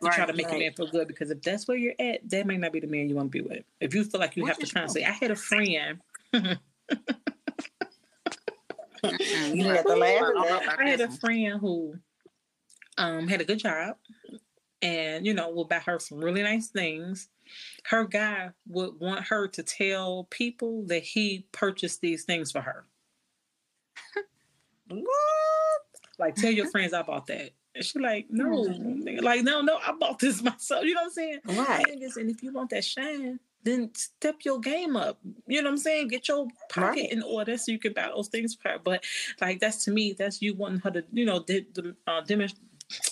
To 0.01 0.07
right, 0.07 0.15
try 0.15 0.27
to 0.27 0.33
make 0.33 0.47
right. 0.47 0.57
a 0.57 0.59
man 0.61 0.73
feel 0.75 0.87
good 0.87 1.09
because 1.09 1.33
if 1.33 1.43
that's 1.43 1.67
where 1.67 1.77
you're 1.77 1.95
at, 1.99 2.29
that 2.31 2.47
may 2.47 2.57
not 2.57 2.73
be 2.73 2.79
the 2.79 2.87
man 2.87 3.09
you 3.09 3.17
want 3.17 3.33
to 3.33 3.43
be 3.43 3.49
with. 3.49 3.65
If 3.81 3.97
you 3.97 4.05
feel 4.05 4.21
like 4.21 4.37
you 4.37 4.45
Which 4.45 4.51
have 4.51 4.59
to 4.61 4.73
constantly, 4.73 5.05
I 5.05 5.11
had 5.11 5.33
a 5.33 5.37
friend 5.37 5.99
you 9.53 9.64
had 9.64 9.86
to 9.86 9.96
laugh. 9.96 10.78
I 10.78 10.88
had 10.88 11.01
a 11.01 11.11
friend 11.11 11.61
who 11.61 11.94
um, 12.96 13.28
had 13.28 13.40
a 13.40 13.44
good 13.44 13.59
job 13.59 13.96
and, 14.82 15.26
you 15.26 15.34
know, 15.34 15.51
would 15.51 15.68
buy 15.68 15.78
her 15.78 15.99
some 15.99 16.18
really 16.18 16.42
nice 16.42 16.68
things. 16.68 17.28
Her 17.84 18.05
guy 18.05 18.51
would 18.66 19.01
want 19.01 19.26
her 19.26 19.49
to 19.49 19.62
tell 19.62 20.26
people 20.30 20.84
that 20.86 21.03
he 21.03 21.46
purchased 21.53 22.01
these 22.01 22.24
things 22.24 22.53
for 22.53 22.61
her. 22.61 22.84
what? 24.88 25.05
Like, 26.18 26.34
tell 26.34 26.51
your 26.51 26.70
friends 26.70 26.92
I 26.92 27.03
bought 27.03 27.26
that. 27.28 27.51
And 27.74 27.84
she 27.84 27.99
like, 27.99 28.26
no, 28.28 28.66
like, 29.22 29.44
no, 29.44 29.61
no, 29.61 29.78
I 29.78 29.92
bought 29.92 30.18
this 30.18 30.42
myself. 30.44 30.84
You 30.84 30.94
know 30.94 31.03
what 31.03 31.07
I'm 31.07 31.12
saying? 31.12 31.40
Right. 31.46 32.16
And 32.16 32.30
if 32.30 32.42
you 32.42 32.53
want 32.53 32.70
that 32.70 32.84
shine, 32.84 33.38
then 33.65 33.91
step 33.95 34.37
your 34.45 34.61
game 34.61 34.97
up. 34.97 35.19
You 35.47 35.61
know 35.63 35.69
what 35.69 35.73
I'm 35.73 35.79
saying? 35.79 36.09
Get 36.09 36.29
your 36.29 36.47
pocket 36.71 36.83
right. 37.03 37.13
in 37.13 37.23
order 37.23 37.57
so 37.59 37.73
you 37.73 37.79
can 37.79 37.93
buy 37.93 38.09
those 38.15 38.29
things 38.29 38.55
for 38.55 38.69
her. 38.71 38.79
But 38.83 39.05
like 39.41 39.61
that's 39.61 39.85
to 39.85 39.91
me, 39.91 40.13
that's 40.13 40.41
you 40.41 40.55
wanting 40.55 40.81
her 40.81 40.91
to, 40.93 41.05
you 41.13 41.25
know, 41.25 41.41
de- 41.43 41.63
de- 41.73 41.95
uh, 42.07 42.23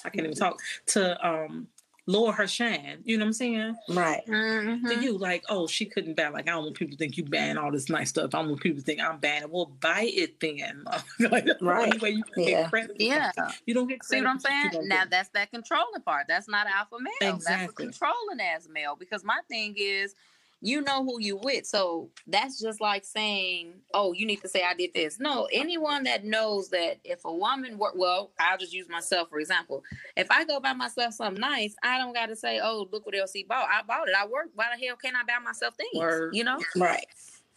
I 0.04 0.08
can't 0.10 0.24
even 0.24 0.34
talk 0.34 0.58
to 0.88 1.26
um 1.26 1.68
lower 2.08 2.30
her 2.30 2.46
shine. 2.46 2.98
You 3.04 3.18
know 3.18 3.24
what 3.24 3.30
I'm 3.30 3.32
saying? 3.32 3.76
Right. 3.88 4.24
Mhm. 4.26 4.86
To 4.88 5.02
you, 5.02 5.18
like, 5.18 5.44
oh, 5.48 5.66
she 5.66 5.86
couldn't 5.86 6.14
ban. 6.14 6.32
Like, 6.32 6.46
I 6.48 6.52
don't 6.52 6.62
want 6.62 6.76
people 6.76 6.92
to 6.92 6.96
think 6.96 7.16
you 7.16 7.24
ban 7.24 7.58
all 7.58 7.72
this 7.72 7.88
nice 7.90 8.10
stuff. 8.10 8.32
I 8.32 8.38
don't 8.38 8.48
want 8.50 8.60
people 8.60 8.78
to 8.78 8.84
think 8.84 9.00
I'm 9.00 9.18
banning. 9.18 9.50
Well, 9.50 9.66
buy 9.80 10.08
it 10.14 10.38
then. 10.38 10.84
like, 11.18 11.46
that's 11.46 11.58
the 11.58 11.66
Right. 11.66 11.92
only 11.92 12.10
you 12.10 12.22
can 12.22 12.44
Yeah. 12.44 12.70
get 12.70 12.90
Yeah. 13.00 13.32
You 13.66 13.74
don't 13.74 13.88
get 13.88 14.04
See 14.04 14.18
what 14.18 14.28
I'm 14.28 14.38
for 14.38 14.46
shit 14.48 14.64
you 14.66 14.70
saying? 14.72 14.88
Now 14.88 15.00
get. 15.00 15.10
that's 15.10 15.28
that 15.30 15.50
controlling 15.50 16.00
part. 16.02 16.26
That's 16.28 16.46
not 16.48 16.68
alpha 16.68 16.96
male. 17.00 17.12
That's 17.20 17.36
Exactly. 17.38 17.86
a 17.86 17.88
controlling 17.88 18.40
as 18.40 18.68
male. 18.68 18.94
Because 18.94 19.24
my 19.24 19.40
thing 19.48 19.74
is, 19.76 20.14
you 20.60 20.80
know 20.80 21.04
who 21.04 21.20
you 21.20 21.36
with. 21.36 21.66
So 21.66 22.10
that's 22.26 22.60
just 22.60 22.80
like 22.80 23.04
saying, 23.04 23.74
oh, 23.94 24.12
you 24.12 24.26
need 24.26 24.40
to 24.42 24.48
say 24.48 24.64
I 24.64 24.74
did 24.74 24.94
this. 24.94 25.20
No, 25.20 25.48
anyone 25.52 26.04
that 26.04 26.24
knows 26.24 26.70
that 26.70 26.98
if 27.04 27.24
a 27.24 27.32
woman 27.32 27.78
work 27.78 27.94
well, 27.96 28.30
I'll 28.38 28.58
just 28.58 28.72
use 28.72 28.88
myself 28.88 29.28
for 29.28 29.38
example. 29.38 29.82
If 30.16 30.30
I 30.30 30.44
go 30.44 30.60
buy 30.60 30.72
myself 30.72 31.14
something 31.14 31.40
nice, 31.40 31.74
I 31.82 31.98
don't 31.98 32.14
got 32.14 32.26
to 32.26 32.36
say, 32.36 32.60
oh, 32.62 32.88
look 32.90 33.04
what 33.06 33.14
LC 33.14 33.46
bought. 33.46 33.68
I 33.70 33.82
bought 33.82 34.08
it. 34.08 34.14
I 34.18 34.26
worked. 34.26 34.56
Why 34.56 34.66
the 34.74 34.86
hell 34.86 34.96
can't 34.96 35.16
I 35.16 35.22
buy 35.22 35.42
myself 35.44 35.74
things? 35.76 35.90
Word. 35.94 36.34
You 36.34 36.44
know. 36.44 36.58
Right. 36.76 37.06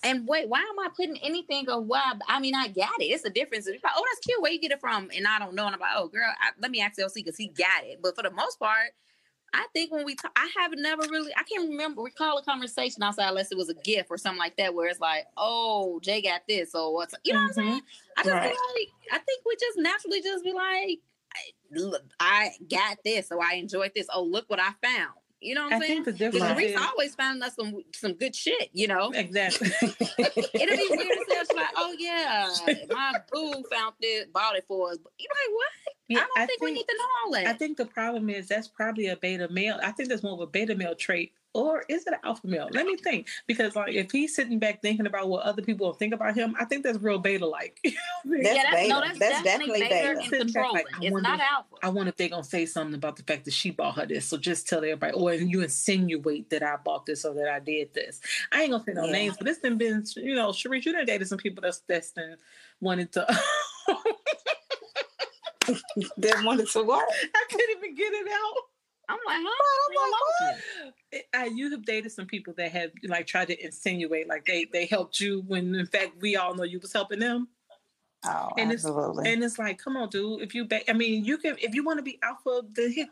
And 0.04 0.26
wait, 0.28 0.48
why 0.48 0.60
am 0.60 0.80
I 0.80 0.88
putting 0.96 1.18
anything 1.18 1.68
of 1.68 1.86
why? 1.86 2.14
I 2.28 2.40
mean, 2.40 2.56
I 2.56 2.70
got 2.70 3.02
it. 3.02 3.06
It's 3.06 3.26
a 3.26 3.30
difference. 3.30 3.68
If 3.68 3.84
like, 3.84 3.94
oh, 3.98 4.06
that's 4.10 4.26
cute. 4.26 4.42
Where 4.42 4.52
you 4.52 4.60
get 4.60 4.72
it 4.72 4.80
from? 4.80 5.10
And 5.14 5.28
I 5.28 5.40
don't 5.40 5.56
know. 5.56 5.66
And 5.66 5.76
I'm 5.76 5.82
like, 5.82 5.92
oh, 5.96 6.08
girl, 6.08 6.32
I, 6.40 6.52
let 6.62 6.72
me 6.72 6.80
ask 6.80 6.98
LC 6.98 7.16
because 7.16 7.36
he 7.36 7.48
got 7.48 7.84
it. 7.84 8.00
But 8.02 8.16
for 8.16 8.24
the 8.24 8.32
most 8.32 8.60
part, 8.60 8.92
I 9.54 9.66
think 9.74 9.92
when 9.92 10.06
we 10.06 10.16
talk, 10.16 10.32
I 10.36 10.50
have 10.60 10.72
never 10.76 11.04
really, 11.10 11.32
I 11.36 11.44
can't 11.44 11.70
remember, 11.70 12.02
recall 12.02 12.38
a 12.38 12.44
conversation 12.44 13.04
outside 13.04 13.30
unless 13.30 13.52
it 13.52 13.58
was 13.58 13.70
a 13.70 13.74
gift 13.74 14.08
or 14.10 14.18
something 14.18 14.40
like 14.40 14.58
that, 14.58 14.74
where 14.74 14.88
it's 14.88 15.00
like, 15.00 15.26
oh, 15.38 16.00
Jay 16.02 16.22
got 16.22 16.42
this. 16.48 16.76
or 16.76 16.94
what's, 16.94 17.14
you 17.24 17.34
know 17.34 17.44
what 17.44 17.58
I'm 17.58 17.64
mm-hmm. 17.64 17.70
saying? 17.72 17.82
I 18.18 18.24
just 18.24 18.34
Right. 18.34 18.44
feel 18.44 18.62
like, 18.76 18.90
I 19.12 19.18
think 19.20 19.42
we 19.46 19.56
just 19.60 19.78
naturally 19.78 20.22
just 20.22 20.44
be 20.44 20.54
like, 20.54 21.00
I, 21.34 21.40
look, 21.72 22.04
I 22.20 22.52
got 22.70 22.98
this, 23.04 23.28
so 23.28 23.40
I 23.42 23.54
enjoyed 23.54 23.92
this. 23.96 24.08
Oh, 24.14 24.24
look 24.24 24.50
what 24.50 24.60
I 24.60 24.72
found. 24.84 25.14
You 25.42 25.56
know 25.56 25.64
what 25.64 25.74
I'm 25.74 25.82
I 25.82 25.86
saying? 25.88 26.04
think 26.04 26.18
the 26.18 26.26
Because 26.26 26.34
difference 26.42 26.58
Reese 26.60 26.72
is 26.76 26.82
always 26.92 27.16
found 27.16 27.42
us 27.44 27.56
some 27.56 27.82
some 27.94 28.14
good 28.14 28.36
shit, 28.36 28.70
you 28.74 28.88
know. 28.88 29.12
exactly. 29.14 29.70
It'll 29.82 29.98
be 29.98 30.88
weird 30.90 31.12
as 31.12 31.34
hell. 31.34 31.44
She's 31.50 31.56
like, 31.56 31.68
oh 31.78 31.96
yeah, 31.98 32.50
my 32.90 33.14
boo 33.32 33.64
found 33.72 33.94
it, 34.02 34.34
bought 34.34 34.56
it 34.58 34.66
for 34.68 34.92
us. 34.92 34.98
But 35.02 35.14
you're 35.18 35.30
like, 35.30 35.56
what? 35.56 35.96
Yeah, 36.10 36.18
I 36.36 36.40
don't 36.40 36.48
think, 36.48 36.62
we 36.62 36.72
need 36.74 36.88
to 36.90 36.96
know 36.98 37.06
all 37.26 37.32
that. 37.34 37.48
I 37.48 37.54
think 37.54 37.78
the 37.78 37.86
problem 37.86 38.30
is 38.30 38.48
that's 38.48 38.68
probably 38.68 39.08
a 39.08 39.16
beta 39.16 39.48
male. 39.50 39.80
I 39.82 39.92
think 39.92 40.10
that's 40.10 40.24
more 40.24 40.34
of 40.34 40.40
a 40.42 40.48
beta 40.48 40.76
male 40.76 40.96
trait, 40.96 41.32
or 41.54 41.84
is 41.90 42.06
it 42.06 42.14
an 42.14 42.20
alpha 42.24 42.46
male? 42.46 42.70
Let 42.72 42.86
me 42.86 42.96
think. 42.98 43.28
Because 43.48 43.76
like 43.76 43.94
if 43.94 44.12
he's 44.12 44.36
sitting 44.36 44.60
back 44.60 44.82
thinking 44.82 45.06
about 45.08 45.30
what 45.30 45.44
other 45.44 45.62
people 45.62 45.92
think 45.94 46.14
about 46.14 46.36
him, 46.36 46.56
I 46.60 46.66
think 46.66 46.84
that's 46.84 47.00
real 47.00 47.18
beta 47.20 47.46
like. 47.46 47.80
That's 48.26 48.44
yeah, 48.56 48.64
that's, 48.72 48.90
no, 48.90 49.00
beta. 49.02 49.08
that's, 49.08 49.20
That's 49.20 49.44
definitely, 49.44 49.80
definitely 49.80 50.16
beta, 50.28 50.30
beta. 50.30 50.42
and 50.44 50.54
back 50.54 50.72
like, 50.74 50.86
I 50.94 50.98
it's 51.06 51.12
wonder- 51.14 51.30
not 51.30 51.40
alpha. 51.40 51.76
I 51.82 51.90
wonder 51.90 52.10
if 52.10 52.18
they're 52.18 52.28
gonna 52.30 52.44
say 52.44 52.66
something 52.66 52.96
about 52.96 53.16
the 53.16 53.24
fact 53.24 53.46
that 53.46 53.54
she 53.54 53.72
bought 53.72 53.96
her 53.96 54.06
this. 54.06 54.26
So 54.26 54.36
just 54.38 54.68
tell 54.68 54.80
everybody, 54.80 55.14
or 55.14 55.34
you 55.34 55.62
insinuate 55.62 56.50
that 56.50 56.62
I 56.62 56.76
bought 56.76 57.06
this 57.06 57.24
or 57.24 57.34
that 57.36 57.48
I 57.48 57.60
did 57.60 57.94
this. 57.94 58.20
I 58.52 58.64
ain't 58.64 58.72
gonna 58.72 58.84
say 58.84 58.92
no 58.94 59.06
Yeah. 59.06 59.12
names, 59.14 59.38
but 59.38 59.48
it's 59.48 59.60
been 59.60 59.78
been 59.78 60.04
you 60.18 60.36
know, 60.36 60.50
Shereese, 60.50 60.86
you 60.86 60.92
done 60.92 61.06
dated 61.06 61.28
some 61.30 61.38
people 61.38 61.62
that's 61.62 61.80
that's 61.88 62.12
been 62.12 62.36
wanted 62.82 63.12
to 63.14 63.26
Then 66.18 66.44
wanted 66.44 66.68
to 66.70 66.84
what? 66.84 67.08
I 67.36 67.46
couldn't 67.50 67.70
even 67.78 67.96
get 67.96 68.12
it 68.14 68.28
out. 68.28 68.64
I'm 69.10 69.18
like, 69.26 69.42
huh? 69.44 69.64
I'm 69.90 70.12
like, 70.12 70.22
what? 70.22 70.94
It- 71.12 71.26
I, 71.34 71.46
you 71.46 71.72
have 71.72 71.86
dated 71.86 72.12
some 72.12 72.28
people 72.28 72.54
that 72.58 72.72
have 72.72 72.92
like 73.08 73.26
tried 73.26 73.48
to 73.48 73.66
insinuate 73.66 74.28
like 74.28 74.46
they 74.46 74.66
they 74.66 74.86
helped 74.86 75.20
you 75.20 75.42
when 75.48 75.74
in 75.74 75.88
fact 75.88 76.12
we 76.22 76.36
all 76.36 76.54
know 76.54 76.64
you 76.64 76.80
was 76.80 76.94
helping 76.94 77.20
them 77.20 77.48
Oh, 78.26 78.50
And 78.58 78.70
it's- 78.74 78.84
absolutely. 78.86 79.32
and 79.32 79.42
it's 79.42 79.58
like 79.58 79.78
come 79.78 79.96
on 79.96 80.10
dude 80.10 80.42
if 80.42 80.54
you 80.54 80.66
ba- 80.66 80.88
I 80.90 80.94
mean 80.94 81.24
you 81.24 81.38
can 81.38 81.56
if 81.58 81.74
you 81.74 81.86
want 81.86 82.00
to 82.00 82.04
be 82.04 82.20
alpha 82.22 82.64
then 82.74 82.92
hit 82.92 83.08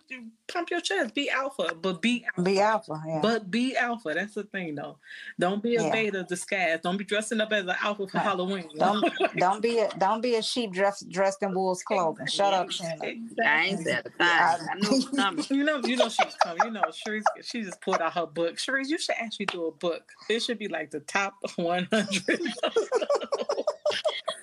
pump 0.49 0.69
your 0.69 0.81
chest 0.81 1.13
be 1.15 1.29
alpha 1.29 1.73
but 1.81 2.01
be 2.01 2.25
alpha. 2.25 2.41
Be 2.43 2.59
alpha. 2.59 3.01
Yeah. 3.07 3.19
but 3.21 3.49
be 3.49 3.77
alpha 3.77 4.13
that's 4.13 4.33
the 4.33 4.43
thing 4.43 4.75
though 4.75 4.97
don't 5.39 5.63
be 5.63 5.77
a 5.77 5.83
Yeah. 5.83 5.91
beta 5.93 6.23
disguise 6.23 6.79
don't 6.83 6.97
be 6.97 7.05
dressing 7.05 7.39
up 7.39 7.53
as 7.53 7.63
an 7.67 7.75
alpha 7.81 8.05
for 8.07 8.17
Right. 8.17 8.23
Halloween 8.23 8.69
don't 8.77 9.09
don't 9.37 9.61
be 9.61 9.79
a 9.79 9.87
don't 9.97 10.19
be 10.19 10.35
a 10.35 10.41
sheep 10.43 10.73
dressed 10.73 11.07
dressed 11.09 11.41
in 11.41 11.53
wool's 11.53 11.83
clothing. 11.83 12.27
Shut 12.27 12.53
up, 12.53 12.69
Shannon. 12.71 13.29
I 13.45 13.63
ain't 13.65 13.79
said 13.83 13.99
a 14.07 14.09
thing. 14.09 14.11
I- 14.19 14.57
I 14.71 14.75
knew 14.79 15.07
coming. 15.15 15.45
You 15.49 15.63
know, 15.63 15.79
you 15.85 15.95
know 15.95 16.09
she's 16.09 16.35
coming. 16.43 16.65
You 16.65 16.71
know, 16.71 16.83
Shereese, 16.91 17.23
she 17.43 17.61
just 17.63 17.79
pulled 17.81 18.01
out 18.01 18.13
her 18.13 18.25
book. 18.25 18.57
Shereese, 18.57 18.89
you 18.89 18.97
should 18.97 19.15
actually 19.17 19.45
do 19.45 19.67
a 19.67 19.71
book. 19.71 20.03
It 20.29 20.41
should 20.41 20.59
be 20.59 20.67
like 20.67 20.91
the 20.91 20.99
top 21.01 21.35
100. 21.55 22.39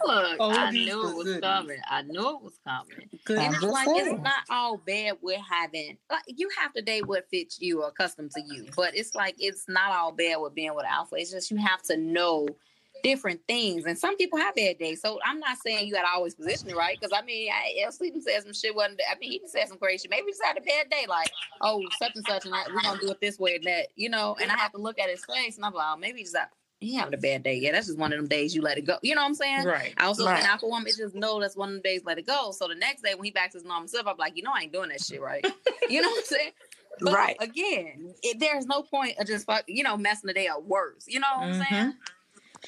Look, 0.06 0.36
Oh, 0.40 0.50
I 0.50 0.70
knew 0.70 1.08
it 1.08 1.16
was 1.16 1.40
coming. 1.40 1.78
I 1.88 2.02
knew 2.02 2.36
it 2.36 2.42
was 2.42 2.58
coming. 2.66 3.08
Good. 3.24 3.38
And 3.38 3.54
it's 3.54 3.62
like 3.62 3.86
saying. 3.86 4.14
it's 4.14 4.22
not 4.22 4.44
all 4.50 4.76
bad 4.78 5.16
with 5.22 5.40
having 5.50 5.96
like 6.10 6.22
you 6.26 6.48
have 6.60 6.72
to 6.74 6.82
date 6.82 7.06
what 7.06 7.28
fits 7.30 7.60
you 7.60 7.82
or 7.82 7.88
accustomed 7.88 8.30
to 8.32 8.42
you. 8.42 8.66
But 8.76 8.96
it's 8.96 9.14
like 9.14 9.36
it's 9.38 9.64
not 9.68 9.92
all 9.92 10.12
bad 10.12 10.36
with 10.36 10.54
being 10.54 10.74
with 10.74 10.86
alpha. 10.86 11.16
It's 11.16 11.30
just 11.30 11.50
you 11.50 11.56
have 11.58 11.82
to 11.84 11.96
know 11.96 12.48
different 13.02 13.40
things. 13.46 13.84
And 13.84 13.98
some 13.98 14.16
people 14.16 14.38
have 14.38 14.54
bad 14.54 14.78
days. 14.78 15.00
So 15.00 15.18
I'm 15.24 15.38
not 15.38 15.58
saying 15.58 15.86
you 15.86 15.92
gotta 15.92 16.08
always 16.08 16.34
position 16.34 16.70
it 16.70 16.76
right. 16.76 16.98
Because 16.98 17.16
I 17.16 17.24
mean 17.24 17.50
I 17.52 17.74
LC 17.86 18.12
done 18.12 18.22
said 18.22 18.42
some 18.42 18.54
shit 18.54 18.74
wasn't 18.74 19.00
I 19.10 19.18
mean 19.18 19.32
he 19.32 19.40
said 19.46 19.68
some 19.68 19.78
crazy 19.78 20.02
shit. 20.02 20.10
Maybe 20.10 20.26
he 20.26 20.32
just 20.32 20.42
had 20.42 20.56
a 20.56 20.60
bad 20.60 20.90
day, 20.90 21.06
like, 21.08 21.30
oh, 21.60 21.82
such 21.98 22.12
and 22.14 22.24
such, 22.26 22.46
and 22.46 22.54
I, 22.54 22.64
we're 22.72 22.80
gonna 22.82 23.00
do 23.00 23.10
it 23.10 23.20
this 23.20 23.38
way 23.38 23.56
and 23.56 23.64
that, 23.64 23.88
you 23.94 24.08
know, 24.08 24.36
and 24.40 24.50
I 24.50 24.56
have 24.56 24.72
to 24.72 24.78
look 24.78 24.98
at 24.98 25.10
his 25.10 25.24
face 25.24 25.56
and 25.56 25.64
I'm 25.64 25.72
like, 25.74 25.86
oh, 25.86 25.96
maybe 25.98 26.20
he's 26.20 26.32
not 26.32 26.48
he 26.80 26.94
having 26.94 27.14
a 27.14 27.18
bad 27.18 27.42
day. 27.42 27.54
Yeah, 27.56 27.72
that's 27.72 27.86
just 27.86 27.98
one 27.98 28.12
of 28.12 28.18
them 28.18 28.28
days 28.28 28.54
you 28.54 28.60
let 28.62 28.76
it 28.78 28.82
go. 28.86 28.96
You 29.02 29.14
know 29.14 29.22
what 29.22 29.28
I'm 29.28 29.34
saying? 29.34 29.64
Right. 29.64 29.94
I 29.96 30.04
also 30.06 30.26
Right. 30.26 30.40
an 30.40 30.46
alpha 30.46 30.66
woman, 30.66 30.86
It's 30.88 30.96
just 30.98 31.14
no, 31.14 31.40
that's 31.40 31.56
one 31.56 31.70
of 31.70 31.74
the 31.76 31.80
days 31.80 32.02
let 32.04 32.18
it 32.18 32.26
go. 32.26 32.50
So 32.52 32.68
the 32.68 32.74
next 32.74 33.02
day 33.02 33.14
when 33.14 33.24
he 33.24 33.30
backs 33.30 33.54
his 33.54 33.64
normal 33.64 33.88
self, 33.88 34.06
I'm 34.06 34.16
like, 34.18 34.36
you 34.36 34.42
know, 34.42 34.52
I 34.54 34.62
ain't 34.62 34.72
doing 34.72 34.90
that 34.90 35.00
shit 35.02 35.20
right. 35.20 35.44
you 35.88 36.02
know 36.02 36.08
what 36.08 36.18
I'm 36.18 36.24
saying? 36.24 36.50
But 37.00 37.14
Right. 37.14 37.36
Again, 37.40 38.14
it, 38.22 38.38
there's 38.38 38.66
no 38.66 38.82
point 38.82 39.18
of 39.18 39.26
just 39.26 39.46
fuck, 39.46 39.64
you 39.66 39.82
know, 39.82 39.96
messing 39.96 40.28
the 40.28 40.34
day 40.34 40.46
up 40.48 40.62
worse. 40.64 41.04
You 41.08 41.20
know 41.20 41.26
what 41.36 41.44
I'm 41.46 41.52
Mhm. 41.52 41.68
saying? 41.68 41.94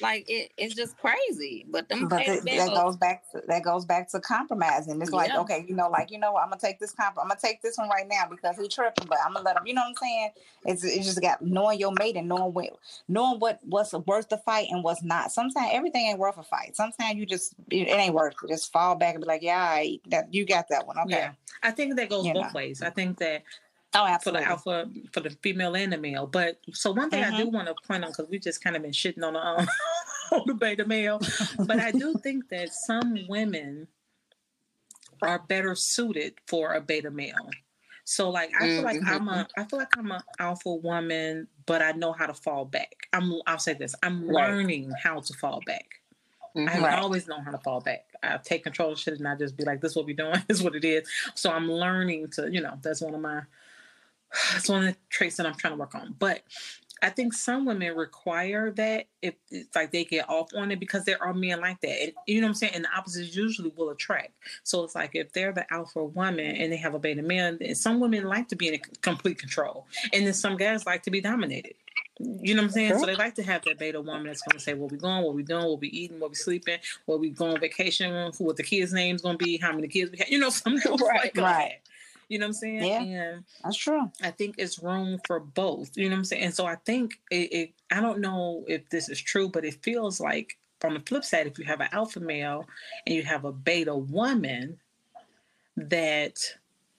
Like 0.01 0.25
it, 0.29 0.51
it's 0.57 0.75
just 0.75 0.97
crazy. 0.97 1.65
But 1.69 1.89
them 1.89 2.07
But 2.07 2.09
bad 2.19 2.25
th- 2.25 2.43
that 2.43 2.69
goes 2.73 2.97
back 2.97 3.23
to 3.31 3.41
that 3.47 3.63
goes 3.63 3.85
back 3.85 4.09
to 4.11 4.19
compromising. 4.19 5.01
It's 5.01 5.11
like, 5.11 5.29
Yeah. 5.29 5.39
okay, 5.41 5.65
you 5.67 5.75
know, 5.75 5.89
like 5.89 6.11
you 6.11 6.19
know 6.19 6.33
what, 6.33 6.43
I'm 6.43 6.49
gonna 6.49 6.59
take 6.61 6.79
this 6.79 6.91
comp 6.91 7.17
I'm 7.19 7.27
gonna 7.27 7.39
take 7.41 7.61
this 7.61 7.77
one 7.77 7.89
right 7.89 8.07
now 8.07 8.27
because 8.29 8.57
he 8.57 8.67
tripping, 8.67 9.07
but 9.07 9.17
I'm 9.25 9.33
gonna 9.33 9.45
let 9.45 9.57
him 9.57 9.65
you 9.65 9.73
know 9.73 9.81
what 9.81 9.89
I'm 9.89 9.95
saying? 9.95 10.29
It's 10.65 10.83
it's 10.83 11.05
just 11.05 11.21
got 11.21 11.41
knowing 11.41 11.79
your 11.79 11.91
mate 11.97 12.15
and 12.15 12.27
knowing 12.27 12.53
what 12.53 12.77
knowing 13.07 13.39
what 13.39 13.59
what's 13.63 13.93
worth 13.93 14.29
the 14.29 14.37
fight 14.37 14.67
and 14.69 14.83
what's 14.83 15.03
not. 15.03 15.31
Sometimes 15.31 15.69
everything 15.71 16.07
ain't 16.07 16.19
worth 16.19 16.37
a 16.37 16.43
fight. 16.43 16.75
Sometimes 16.75 17.15
you 17.17 17.25
just 17.25 17.53
it, 17.69 17.87
it 17.87 17.97
ain't 17.97 18.13
worth 18.13 18.35
it. 18.43 18.49
Just 18.49 18.71
fall 18.71 18.95
back 18.95 19.15
and 19.15 19.23
be 19.23 19.27
like, 19.27 19.41
Yeah, 19.41 19.61
all 19.61 19.75
right, 19.75 20.01
that 20.07 20.33
you 20.33 20.45
got 20.45 20.69
that 20.69 20.85
one. 20.85 20.97
Okay. 20.99 21.11
Yeah. 21.17 21.31
I 21.63 21.71
think 21.71 21.95
that 21.95 22.09
goes 22.09 22.25
You 22.25 22.33
both 22.33 22.47
know. 22.47 22.51
ways. 22.53 22.81
I 22.81 22.89
think 22.91 23.17
that 23.17 23.43
Oh, 23.97 24.17
for 24.19 24.31
the 24.31 24.43
alpha, 24.43 24.89
for 25.11 25.21
the 25.21 25.31
female 25.31 25.75
and 25.75 25.93
the 25.93 25.97
male. 25.97 26.27
But 26.27 26.59
so 26.73 26.91
one 26.91 27.09
thing 27.09 27.23
I 27.23 27.27
Mm-hmm. 27.31 27.37
do 27.41 27.49
want 27.49 27.67
to 27.67 27.75
point 27.87 28.03
on 28.03 28.11
because 28.11 28.29
we 28.29 28.39
just 28.39 28.63
kind 28.63 28.75
of 28.75 28.83
been 28.83 28.91
shitting 28.91 29.23
on 29.23 29.33
the 29.33 29.39
um, 29.45 29.67
on 30.31 30.43
the 30.45 30.53
beta 30.53 30.85
male, 30.85 31.19
but 31.59 31.79
I 31.79 31.91
do 31.91 32.15
think 32.23 32.49
that 32.49 32.73
some 32.73 33.25
women 33.27 33.87
are 35.21 35.39
better 35.39 35.75
suited 35.75 36.35
for 36.47 36.73
a 36.73 36.81
beta 36.81 37.11
male. 37.11 37.49
So 38.05 38.29
like 38.29 38.51
I 38.59 38.67
feel 38.67 38.83
like 38.83 38.99
I'm 39.07 39.27
a 39.29 39.47
I 39.57 39.63
feel 39.65 39.79
like 39.79 39.97
I'm 39.97 40.11
an 40.11 40.21
alpha 40.39 40.73
woman, 40.75 41.47
but 41.65 41.81
I 41.81 41.91
know 41.93 42.13
how 42.13 42.27
to 42.27 42.33
fall 42.33 42.65
back. 42.65 43.07
I'm 43.13 43.33
I'll 43.47 43.59
say 43.59 43.73
this. 43.73 43.95
I'm 44.03 44.27
Right. 44.29 44.49
learning 44.49 44.91
how 45.03 45.19
to 45.21 45.33
fall 45.33 45.61
back. 45.65 45.85
I 46.55 46.59
Mhm. 46.59 46.69
haven't 46.69 46.83
Right. 46.85 46.99
always 46.99 47.27
known 47.27 47.43
how 47.43 47.51
to 47.51 47.57
fall 47.59 47.81
back. 47.81 48.05
I 48.23 48.37
take 48.37 48.63
control 48.63 48.91
of 48.93 48.99
shit 48.99 49.19
and 49.19 49.27
I 49.27 49.35
just 49.35 49.57
be 49.57 49.63
like, 49.65 49.81
this 49.81 49.91
is 49.91 49.95
what 49.97 50.05
we're 50.05 50.15
doing, 50.15 50.41
this 50.47 50.57
is 50.57 50.63
what 50.63 50.75
it 50.75 50.85
is. 50.85 51.07
So 51.35 51.51
I'm 51.51 51.71
learning 51.71 52.29
to, 52.31 52.49
you 52.51 52.61
know, 52.61 52.77
that's 52.81 53.01
one 53.01 53.13
of 53.15 53.21
my 53.21 53.41
that's 54.53 54.69
one 54.69 54.83
of 54.85 54.93
the 54.93 54.99
traits 55.09 55.37
that 55.37 55.45
I'm 55.45 55.55
trying 55.55 55.73
to 55.73 55.79
work 55.79 55.95
on. 55.95 56.15
But 56.17 56.43
I 57.01 57.09
think 57.09 57.33
some 57.33 57.65
women 57.65 57.95
require 57.95 58.71
that 58.71 59.05
if 59.21 59.35
it's 59.51 59.75
like 59.75 59.91
they 59.91 60.03
get 60.03 60.29
off 60.29 60.49
on 60.55 60.71
it 60.71 60.79
because 60.79 61.05
there 61.05 61.21
are 61.21 61.33
men 61.33 61.61
like 61.61 61.79
that. 61.81 62.01
And 62.01 62.11
you 62.25 62.41
know 62.41 62.47
what 62.47 62.51
I'm 62.51 62.55
saying? 62.55 62.73
And 62.75 62.85
the 62.85 62.89
opposites 62.95 63.35
usually 63.35 63.71
will 63.75 63.89
attract. 63.89 64.31
So 64.63 64.83
it's 64.83 64.95
like 64.95 65.11
if 65.13 65.31
they're 65.31 65.53
the 65.53 65.71
alpha 65.71 66.03
woman 66.03 66.55
and 66.55 66.71
they 66.71 66.77
have 66.77 66.95
a 66.95 66.99
beta 66.99 67.21
man, 67.21 67.57
then 67.59 67.75
some 67.75 67.99
women 67.99 68.23
like 68.23 68.47
to 68.49 68.55
be 68.55 68.69
in 68.69 68.79
complete 69.01 69.37
control. 69.37 69.85
And 70.13 70.25
then 70.25 70.33
some 70.33 70.57
guys 70.57 70.85
like 70.85 71.03
to 71.03 71.11
be 71.11 71.21
dominated. 71.21 71.75
You 72.19 72.55
know 72.55 72.63
what 72.63 72.69
I'm 72.69 72.73
saying? 72.73 72.99
So 72.99 73.05
they 73.05 73.15
like 73.15 73.35
to 73.35 73.43
have 73.43 73.63
that 73.65 73.77
beta 73.77 74.01
woman 74.01 74.25
that's 74.25 74.41
going 74.41 74.57
to 74.57 74.63
say 74.63 74.73
where 74.73 74.87
we 74.87 74.97
going, 74.97 75.23
what 75.23 75.35
we 75.35 75.43
doing, 75.43 75.65
what 75.65 75.79
we 75.79 75.89
eating, 75.89 76.19
what 76.19 76.31
we 76.31 76.35
sleeping, 76.35 76.79
where 77.05 77.17
we 77.19 77.29
going 77.29 77.53
on 77.53 77.59
vacation, 77.59 78.31
who 78.37 78.43
what 78.43 78.57
the 78.57 78.63
kids' 78.63 78.91
names 78.91 79.21
going 79.21 79.37
to 79.37 79.43
be, 79.43 79.57
how 79.57 79.71
many 79.71 79.87
kids 79.87 80.11
we 80.11 80.17
have. 80.17 80.29
You 80.29 80.39
know, 80.39 80.49
some 80.49 80.77
girls 80.79 81.01
Right, 81.01 81.35
like 81.35 81.37
right. 81.37 81.73
that. 81.85 81.91
You 82.29 82.39
know 82.39 82.45
what 82.45 82.49
I'm 82.49 82.53
saying? 82.53 82.83
Yeah. 82.83 83.01
And 83.01 83.43
That's 83.63 83.77
true. 83.77 84.11
I 84.21 84.31
think 84.31 84.55
it's 84.57 84.79
room 84.79 85.19
for 85.25 85.39
both. 85.39 85.95
You 85.95 86.09
know 86.09 86.15
what 86.15 86.19
I'm 86.19 86.25
saying? 86.25 86.43
And 86.43 86.53
so 86.53 86.65
I 86.65 86.75
think 86.75 87.19
it, 87.31 87.51
it 87.53 87.73
I 87.91 88.01
don't 88.01 88.19
know 88.19 88.65
if 88.67 88.89
this 88.89 89.09
is 89.09 89.19
true, 89.21 89.47
but 89.49 89.63
it 89.63 89.81
feels 89.81 90.19
like 90.19 90.57
on 90.83 90.93
the 90.93 90.99
flip 90.99 91.23
side, 91.23 91.47
if 91.47 91.57
you 91.57 91.65
have 91.65 91.79
an 91.81 91.87
alpha 91.91 92.19
male 92.19 92.65
and 93.05 93.15
you 93.15 93.23
have 93.23 93.45
a 93.45 93.51
beta 93.51 93.95
woman, 93.95 94.77
that 95.75 96.37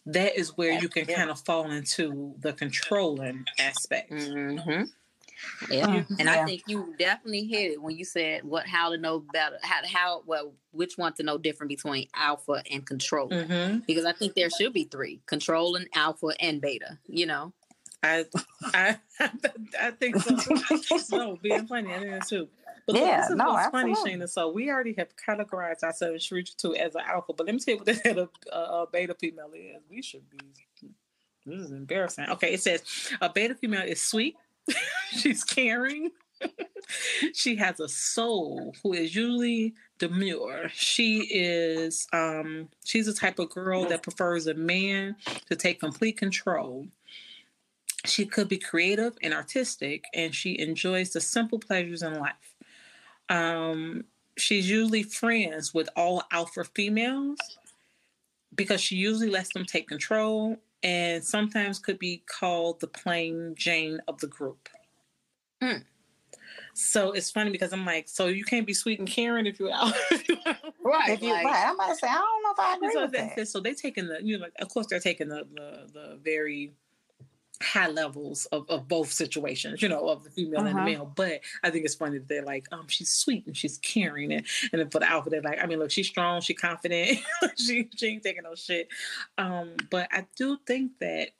that 0.06 0.36
is 0.38 0.56
where 0.56 0.72
you 0.80 0.88
can 0.88 1.06
Yeah. 1.06 1.16
kind 1.16 1.30
of 1.30 1.38
fall 1.40 1.70
into 1.70 2.34
the 2.40 2.54
controlling 2.54 3.44
aspect. 3.58 4.10
Mhm. 4.10 4.90
Yeah, 5.70 5.86
Mm, 5.86 6.06
and 6.18 6.28
yeah. 6.28 6.42
I 6.42 6.44
think 6.44 6.62
you 6.66 6.94
definitely 6.98 7.46
hit 7.46 7.72
it 7.72 7.82
when 7.82 7.96
you 7.96 8.04
said 8.04 8.44
what 8.44 8.66
how 8.66 8.90
to 8.90 8.98
know 8.98 9.20
better, 9.32 9.58
how 9.62 9.80
how 9.86 10.22
well 10.26 10.52
which 10.72 10.98
one 10.98 11.12
to 11.14 11.22
know 11.22 11.38
different 11.38 11.68
between 11.68 12.08
alpha 12.14 12.62
and 12.70 12.86
control. 12.86 13.28
hmm 13.28 13.78
Because 13.86 14.04
I 14.04 14.12
think 14.12 14.34
there 14.34 14.50
should 14.50 14.72
be 14.72 14.84
three: 14.84 15.20
control 15.26 15.76
and 15.76 15.88
alpha 15.94 16.28
and 16.40 16.60
beta. 16.60 16.98
You 17.06 17.26
know, 17.26 17.52
I, 18.02 18.26
I, 18.74 18.98
I 19.80 19.90
think 19.92 20.16
so. 20.20 20.36
no, 21.10 21.38
being 21.42 21.66
funny, 21.66 21.92
I 21.92 21.98
think 21.98 22.10
that 22.12 22.28
too. 22.28 22.48
But 22.86 22.96
Yeah, 22.96 23.20
this 23.20 23.30
is 23.30 23.36
no, 23.36 23.48
what's 23.50 23.68
funny, 23.68 23.90
absolutely. 23.92 24.24
Shayna. 24.24 24.28
So 24.30 24.50
we 24.50 24.70
already 24.70 24.94
have 24.96 25.08
categorized 25.16 25.82
ourselves 25.82 26.26
Shreecher 26.26 26.56
too, 26.56 26.74
as 26.74 26.94
an 26.94 27.02
alpha. 27.06 27.32
But 27.34 27.46
let 27.46 27.54
me 27.54 27.60
tell 27.60 27.74
you 27.74 27.78
what 27.78 27.86
the 27.86 27.94
hell 27.94 28.30
a, 28.52 28.56
a, 28.56 28.82
a 28.82 28.86
beta 28.90 29.14
female 29.14 29.50
is. 29.54 29.82
We 29.90 30.00
should 30.02 30.28
be. 30.30 30.38
This 31.44 31.60
is 31.62 31.70
embarrassing. 31.70 32.26
Okay, 32.30 32.54
it 32.54 32.62
says 32.62 32.82
a 33.20 33.30
beta 33.30 33.54
female 33.54 33.82
is 33.86 34.00
sweet. 34.02 34.36
She's 35.10 35.44
caring. 35.44 36.10
she 37.34 37.56
has 37.56 37.80
a 37.80 37.88
soul 37.88 38.74
who 38.82 38.92
is 38.92 39.14
usually 39.14 39.74
demure. 39.98 40.68
She 40.72 41.20
is 41.30 42.06
um 42.12 42.68
she's 42.84 43.06
the 43.06 43.12
type 43.12 43.38
of 43.38 43.50
girl 43.50 43.84
that 43.86 44.02
prefers 44.02 44.46
a 44.46 44.54
man 44.54 45.16
to 45.48 45.56
take 45.56 45.80
complete 45.80 46.16
control. 46.16 46.86
She 48.04 48.26
could 48.26 48.48
be 48.48 48.58
creative 48.58 49.14
and 49.22 49.34
artistic 49.34 50.04
and 50.14 50.34
she 50.34 50.58
enjoys 50.58 51.12
the 51.12 51.20
simple 51.20 51.58
pleasures 51.58 52.02
in 52.02 52.14
life. 52.14 52.54
Um 53.28 54.04
she's 54.36 54.70
usually 54.70 55.02
friends 55.02 55.74
with 55.74 55.88
all 55.96 56.22
alpha 56.30 56.64
females 56.64 57.38
because 58.54 58.80
she 58.80 58.96
usually 58.96 59.30
lets 59.30 59.52
them 59.52 59.64
take 59.64 59.88
control 59.88 60.58
and 60.82 61.24
sometimes 61.24 61.78
could 61.78 61.98
be 61.98 62.22
called 62.26 62.80
the 62.80 62.86
plain 62.86 63.54
Jane 63.56 64.00
of 64.08 64.18
the 64.20 64.26
group. 64.26 64.68
Hmm. 65.62 65.78
So 66.74 67.10
it's 67.10 67.30
funny 67.30 67.50
because 67.50 67.72
I'm 67.72 67.84
like, 67.84 68.08
so 68.08 68.26
you 68.26 68.44
can't 68.44 68.66
be 68.66 68.72
sweet 68.72 69.00
and 69.00 69.08
caring 69.08 69.46
if 69.46 69.58
you're 69.58 69.72
out. 69.72 69.92
right? 70.84 71.10
If 71.10 71.22
you, 71.22 71.32
like, 71.32 71.44
right, 71.44 71.66
I 71.66 71.72
might 71.72 71.96
say, 71.96 72.06
I 72.06 72.14
don't 72.14 72.42
know 72.42 72.52
if 72.52 72.58
I 72.60 72.76
agree 72.76 72.92
so, 72.92 73.02
with 73.02 73.12
that- 73.12 73.36
that. 73.36 73.48
so 73.48 73.58
they 73.58 73.74
taking 73.74 74.06
the, 74.06 74.20
you 74.22 74.38
know, 74.38 74.44
like 74.44 74.52
of 74.60 74.68
course 74.68 74.86
they're 74.88 75.00
taking 75.00 75.28
the 75.28 75.44
the, 75.54 75.88
the 75.92 76.18
very 76.22 76.72
high 77.62 77.88
levels 77.88 78.46
of, 78.46 78.68
of 78.70 78.86
both 78.86 79.10
situations, 79.10 79.82
you 79.82 79.88
know, 79.88 80.08
of 80.08 80.22
the 80.24 80.30
female 80.30 80.60
and 80.60 80.68
the 80.68 80.72
Uh-huh. 80.72 80.84
male. 80.84 81.12
But 81.16 81.40
I 81.62 81.70
think 81.70 81.84
it's 81.84 81.94
funny 81.96 82.18
that 82.18 82.28
they're 82.28 82.42
like, 82.44 82.66
um, 82.72 82.86
she's 82.88 83.10
sweet 83.12 83.46
and 83.46 83.56
she's 83.56 83.78
caring, 83.78 84.32
and 84.32 84.46
and 84.72 84.80
then 84.80 84.90
for 84.90 85.00
the 85.00 85.10
alpha, 85.10 85.30
they're 85.30 85.42
like, 85.42 85.58
I 85.62 85.66
mean, 85.66 85.78
look, 85.78 85.90
she's 85.90 86.06
strong, 86.08 86.40
she's 86.40 86.58
confident, 86.58 87.18
she 87.56 87.88
she 87.96 88.06
ain't 88.06 88.22
taking 88.22 88.44
no 88.44 88.54
shit. 88.54 88.88
Um, 89.38 89.72
but 89.90 90.08
I 90.12 90.26
do 90.36 90.58
think 90.66 90.92
that 91.00 91.30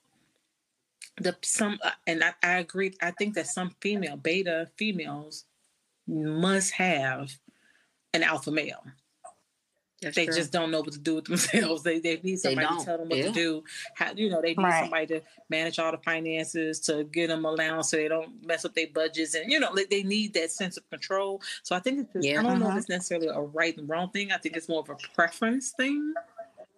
the 1.21 1.35
some 1.41 1.79
uh, 1.83 1.91
and 2.07 2.23
I, 2.23 2.33
I 2.43 2.51
agree. 2.59 2.93
I 3.01 3.11
think 3.11 3.35
that 3.35 3.47
some 3.47 3.75
female 3.81 4.17
beta 4.17 4.69
females 4.77 5.45
must 6.07 6.71
have 6.71 7.31
an 8.13 8.23
alpha 8.23 8.51
male 8.51 8.83
that's 10.01 10.15
they 10.15 10.25
true. 10.25 10.35
just 10.35 10.51
don't 10.51 10.71
know 10.71 10.79
what 10.81 10.93
to 10.93 10.99
do 10.99 11.15
with 11.15 11.25
themselves. 11.27 11.83
They 11.83 11.99
they 11.99 12.19
need 12.23 12.39
somebody 12.39 12.67
to 12.67 12.85
tell 12.85 12.97
them 12.97 13.09
what 13.09 13.17
yeah. 13.19 13.25
to 13.25 13.31
do. 13.31 13.63
How 13.95 14.11
you 14.13 14.29
know 14.29 14.41
they 14.41 14.49
need 14.55 14.63
Right. 14.63 14.81
somebody 14.83 15.07
to 15.07 15.21
manage 15.49 15.79
all 15.79 15.91
the 15.91 15.97
finances, 15.97 16.79
to 16.81 17.03
get 17.05 17.27
them 17.27 17.45
allowance 17.45 17.89
so 17.91 17.97
they 17.97 18.07
don't 18.07 18.45
mess 18.45 18.65
up 18.65 18.73
their 18.73 18.87
budgets, 18.93 19.35
and 19.35 19.51
you 19.51 19.59
know 19.59 19.73
they, 19.75 19.85
they 19.85 20.03
need 20.03 20.33
that 20.35 20.51
sense 20.51 20.77
of 20.77 20.89
control. 20.89 21.41
So 21.63 21.75
I 21.75 21.79
think 21.79 21.99
it's 21.99 22.13
just, 22.13 22.25
Yeah. 22.25 22.39
I 22.39 22.43
don't 22.43 22.59
know 22.59 22.67
Mhm. 22.67 22.71
if 22.73 22.77
it's 22.79 22.89
necessarily 22.89 23.27
a 23.27 23.39
right 23.41 23.77
and 23.77 23.87
wrong 23.89 24.09
thing. 24.11 24.31
I 24.31 24.37
think 24.37 24.55
it's 24.57 24.69
more 24.69 24.81
of 24.81 24.89
a 24.89 24.95
preference 25.15 25.71
thing. 25.71 26.13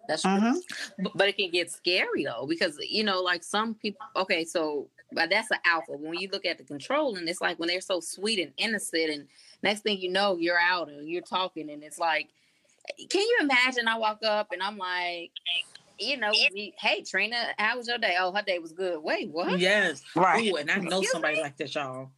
That's 0.08 0.22
true. 0.22 0.32
Mhm. 0.32 0.54
But, 0.98 1.12
but 1.16 1.28
it 1.28 1.36
can 1.36 1.50
get 1.50 1.70
scary 1.70 2.24
though, 2.24 2.46
because 2.48 2.76
you 2.80 3.04
know, 3.04 3.20
like 3.22 3.44
some 3.44 3.74
people. 3.74 4.04
Okay, 4.16 4.44
so 4.44 4.88
but 5.14 5.28
that's 5.30 5.50
an 5.50 5.58
alpha. 5.66 5.92
When 5.92 6.18
you 6.18 6.28
look 6.32 6.44
at 6.46 6.56
the 6.58 6.64
control, 6.64 7.16
and 7.16 7.28
it's 7.28 7.40
like 7.40 7.58
when 7.58 7.68
they're 7.68 7.80
so 7.82 8.00
sweet 8.00 8.38
and 8.40 8.52
innocent, 8.56 9.10
and 9.10 9.28
next 9.62 9.82
thing 9.82 10.00
you 10.00 10.10
know, 10.10 10.36
you're 10.38 10.58
out 10.58 10.88
and 10.88 11.08
you're 11.08 11.22
talking, 11.22 11.70
and 11.70 11.84
it's 11.84 11.98
like, 11.98 12.28
can 13.08 13.20
you 13.20 13.38
imagine? 13.40 13.88
I 13.88 13.98
walk 13.98 14.20
up 14.24 14.48
and 14.52 14.62
I'm 14.62 14.78
like, 14.78 15.30
you 15.98 16.16
know, 16.16 16.30
me- 16.52 16.74
hey 16.78 17.02
Trina, 17.02 17.36
how 17.58 17.76
was 17.76 17.88
your 17.88 17.98
day? 17.98 18.16
Oh, 18.18 18.32
her 18.32 18.42
day 18.42 18.58
was 18.58 18.72
good. 18.72 19.02
Wait, 19.02 19.30
what? 19.30 19.58
Yes. 19.58 20.02
Right. 20.14 20.52
Ooh, 20.52 20.56
and 20.56 20.70
I 20.70 20.76
know 20.76 20.98
Excuse 20.98 21.10
somebody 21.10 21.36
me? 21.36 21.42
like 21.42 21.56
that, 21.58 21.74
y'all. 21.74 22.10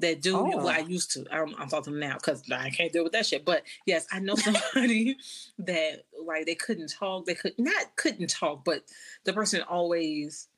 That 0.00 0.20
do 0.20 0.36
Oh. 0.36 0.56
well, 0.58 0.68
I 0.68 0.80
used 0.80 1.12
to. 1.12 1.24
I'm, 1.30 1.54
I'm 1.58 1.68
talking 1.68 1.98
now 1.98 2.14
because 2.14 2.42
I 2.52 2.68
can't 2.68 2.92
deal 2.92 3.02
with 3.02 3.12
that 3.12 3.24
shit. 3.24 3.44
But 3.46 3.62
yes, 3.86 4.06
I 4.12 4.18
know 4.20 4.34
somebody 4.36 5.16
that 5.60 6.04
like 6.22 6.44
they 6.46 6.54
couldn't 6.54 6.92
talk. 6.92 7.24
They 7.24 7.34
could 7.34 7.54
not 7.58 7.96
couldn't 7.96 8.28
talk, 8.28 8.64
but 8.64 8.84
the 9.24 9.32
person 9.32 9.62
always. 9.62 10.48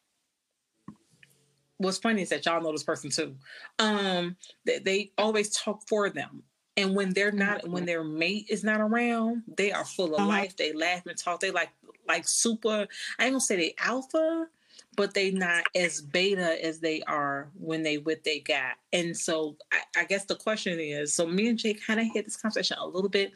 What's 1.76 1.98
funny 1.98 2.22
is 2.22 2.30
that 2.30 2.44
y'all 2.44 2.60
know 2.60 2.72
this 2.72 2.82
person 2.82 3.10
too. 3.10 3.36
Um, 3.78 4.34
that 4.66 4.84
they 4.84 5.12
always 5.16 5.50
talk 5.50 5.82
for 5.88 6.10
them, 6.10 6.42
and 6.78 6.94
when 6.94 7.12
they're 7.12 7.32
not, 7.32 7.68
when 7.68 7.84
their 7.86 8.04
mate 8.04 8.46
is 8.48 8.64
not 8.64 8.80
around, 8.80 9.42
they 9.56 9.72
are 9.72 9.84
full 9.84 10.14
of 10.14 10.22
Mhm. 10.22 10.28
life. 10.28 10.56
They 10.56 10.72
laugh 10.72 11.06
and 11.06 11.18
talk. 11.18 11.40
They 11.40 11.50
like 11.50 11.70
like 12.06 12.26
super. 12.26 12.88
I 13.18 13.24
ain't 13.24 13.32
gonna 13.34 13.40
say 13.40 13.56
they 13.56 13.74
alpha, 13.78 14.48
but 14.96 15.12
they 15.12 15.30
not 15.30 15.64
as 15.74 16.00
beta 16.00 16.64
as 16.64 16.80
they 16.80 17.02
are 17.02 17.50
when 17.54 17.82
they 17.82 17.98
with 17.98 18.24
they 18.24 18.40
guy. 18.40 18.72
And 18.92 19.16
so 19.16 19.56
I, 19.72 20.00
I 20.00 20.04
guess 20.04 20.24
the 20.24 20.36
question 20.36 20.78
is, 20.80 21.12
so 21.14 21.26
me 21.26 21.48
and 21.48 21.58
Jay 21.58 21.74
kind 21.74 22.00
of 22.00 22.06
had 22.14 22.24
this 22.24 22.36
conversation 22.36 22.78
a 22.80 22.86
little 22.86 23.10
bit 23.10 23.32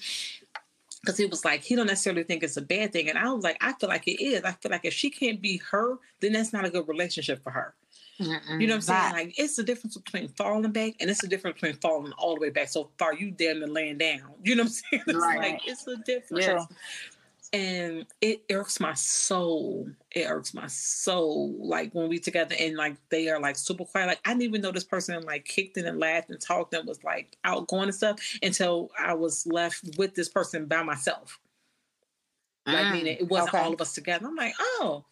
because 1.01 1.19
he 1.19 1.27
was 1.27 1.45
like, 1.45 1.63
he 1.63 1.75
don't 1.75 1.87
necessarily 1.89 2.23
think 2.23 2.43
it's 2.45 2.57
a 2.57 2.63
bad 2.63 2.93
thing. 2.93 3.09
And 3.09 3.19
I 3.19 3.31
was 3.33 3.43
like, 3.43 3.59
I 3.61 3.73
feel 3.75 3.89
like 3.89 4.07
it 4.07 4.23
is. 4.23 4.43
I 4.45 4.53
feel 4.53 4.71
like 4.71 4.85
if 4.85 4.95
she 4.95 5.11
can't 5.11 5.43
be 5.43 5.59
her, 5.71 5.99
then 6.21 6.33
that's 6.33 6.53
not 6.53 6.65
a 6.65 6.71
good 6.71 6.87
relationship 6.89 7.43
for 7.43 7.51
her. 7.51 7.75
Mm-mm. 8.23 8.61
You 8.61 8.67
know 8.67 8.75
what 8.75 8.77
I'm 8.77 8.81
saying? 8.83 9.13
Like 9.13 9.39
it's 9.39 9.57
the 9.57 9.63
difference 9.63 9.97
between 9.97 10.29
falling 10.29 10.71
back 10.73 10.95
and 11.01 11.11
it's 11.11 11.21
the 11.21 11.29
difference 11.29 11.55
between 11.61 11.75
falling 11.81 12.13
all 12.13 12.35
the 12.35 12.41
way 12.41 12.51
back. 12.51 12.69
So 12.69 12.91
far 12.99 13.15
you 13.15 13.31
damn 13.31 13.59
near 13.61 13.69
laying 13.69 13.99
down. 13.99 14.21
You 14.43 14.55
know 14.57 14.63
what 14.65 14.67
I'm 14.67 14.73
saying? 14.91 15.03
It's 15.07 15.19
Right. 15.19 15.39
like 15.39 15.61
it's 15.67 15.87
a 15.87 15.97
difference. 15.99 16.45
Yeah. 16.47 16.65
And 17.55 18.07
it 18.23 18.45
irks 18.51 18.81
my 18.81 18.95
soul. 18.95 19.87
It 20.13 20.25
irks 20.25 20.55
my 20.55 20.67
soul. 20.69 21.55
Like 21.61 21.93
when 21.95 22.09
we 22.09 22.19
together 22.19 22.55
and 22.59 22.77
like 22.77 22.97
they 23.11 23.29
are 23.29 23.39
like 23.39 23.57
super 23.57 23.85
quiet. 23.85 24.07
Like 24.07 24.21
I 24.25 24.31
didn't 24.31 24.43
even 24.45 24.63
know 24.63 24.71
this 24.73 24.85
person 24.85 25.21
like 25.25 25.45
kicked 25.45 25.77
in 25.77 25.85
and 25.87 26.01
laughed 26.01 26.31
and 26.31 26.41
talked 26.41 26.73
and 26.73 26.89
was 26.89 27.05
like 27.05 27.37
outgoing 27.45 27.85
and 27.85 27.95
stuff 27.95 28.19
until 28.43 28.91
I 28.99 29.13
was 29.13 29.47
left 29.47 29.99
with 29.99 30.15
this 30.15 30.31
person 30.31 30.65
by 30.65 30.83
myself. 30.83 31.39
Like 32.67 32.87
Mm. 32.87 32.93
meaning 32.93 33.17
it 33.19 33.29
wasn't 33.29 33.55
Okay. 33.55 33.65
all 33.65 33.75
of 33.75 33.81
us 33.83 33.93
together. 33.93 34.29
I'm 34.29 34.37
like, 34.37 34.55
oh, 34.59 35.05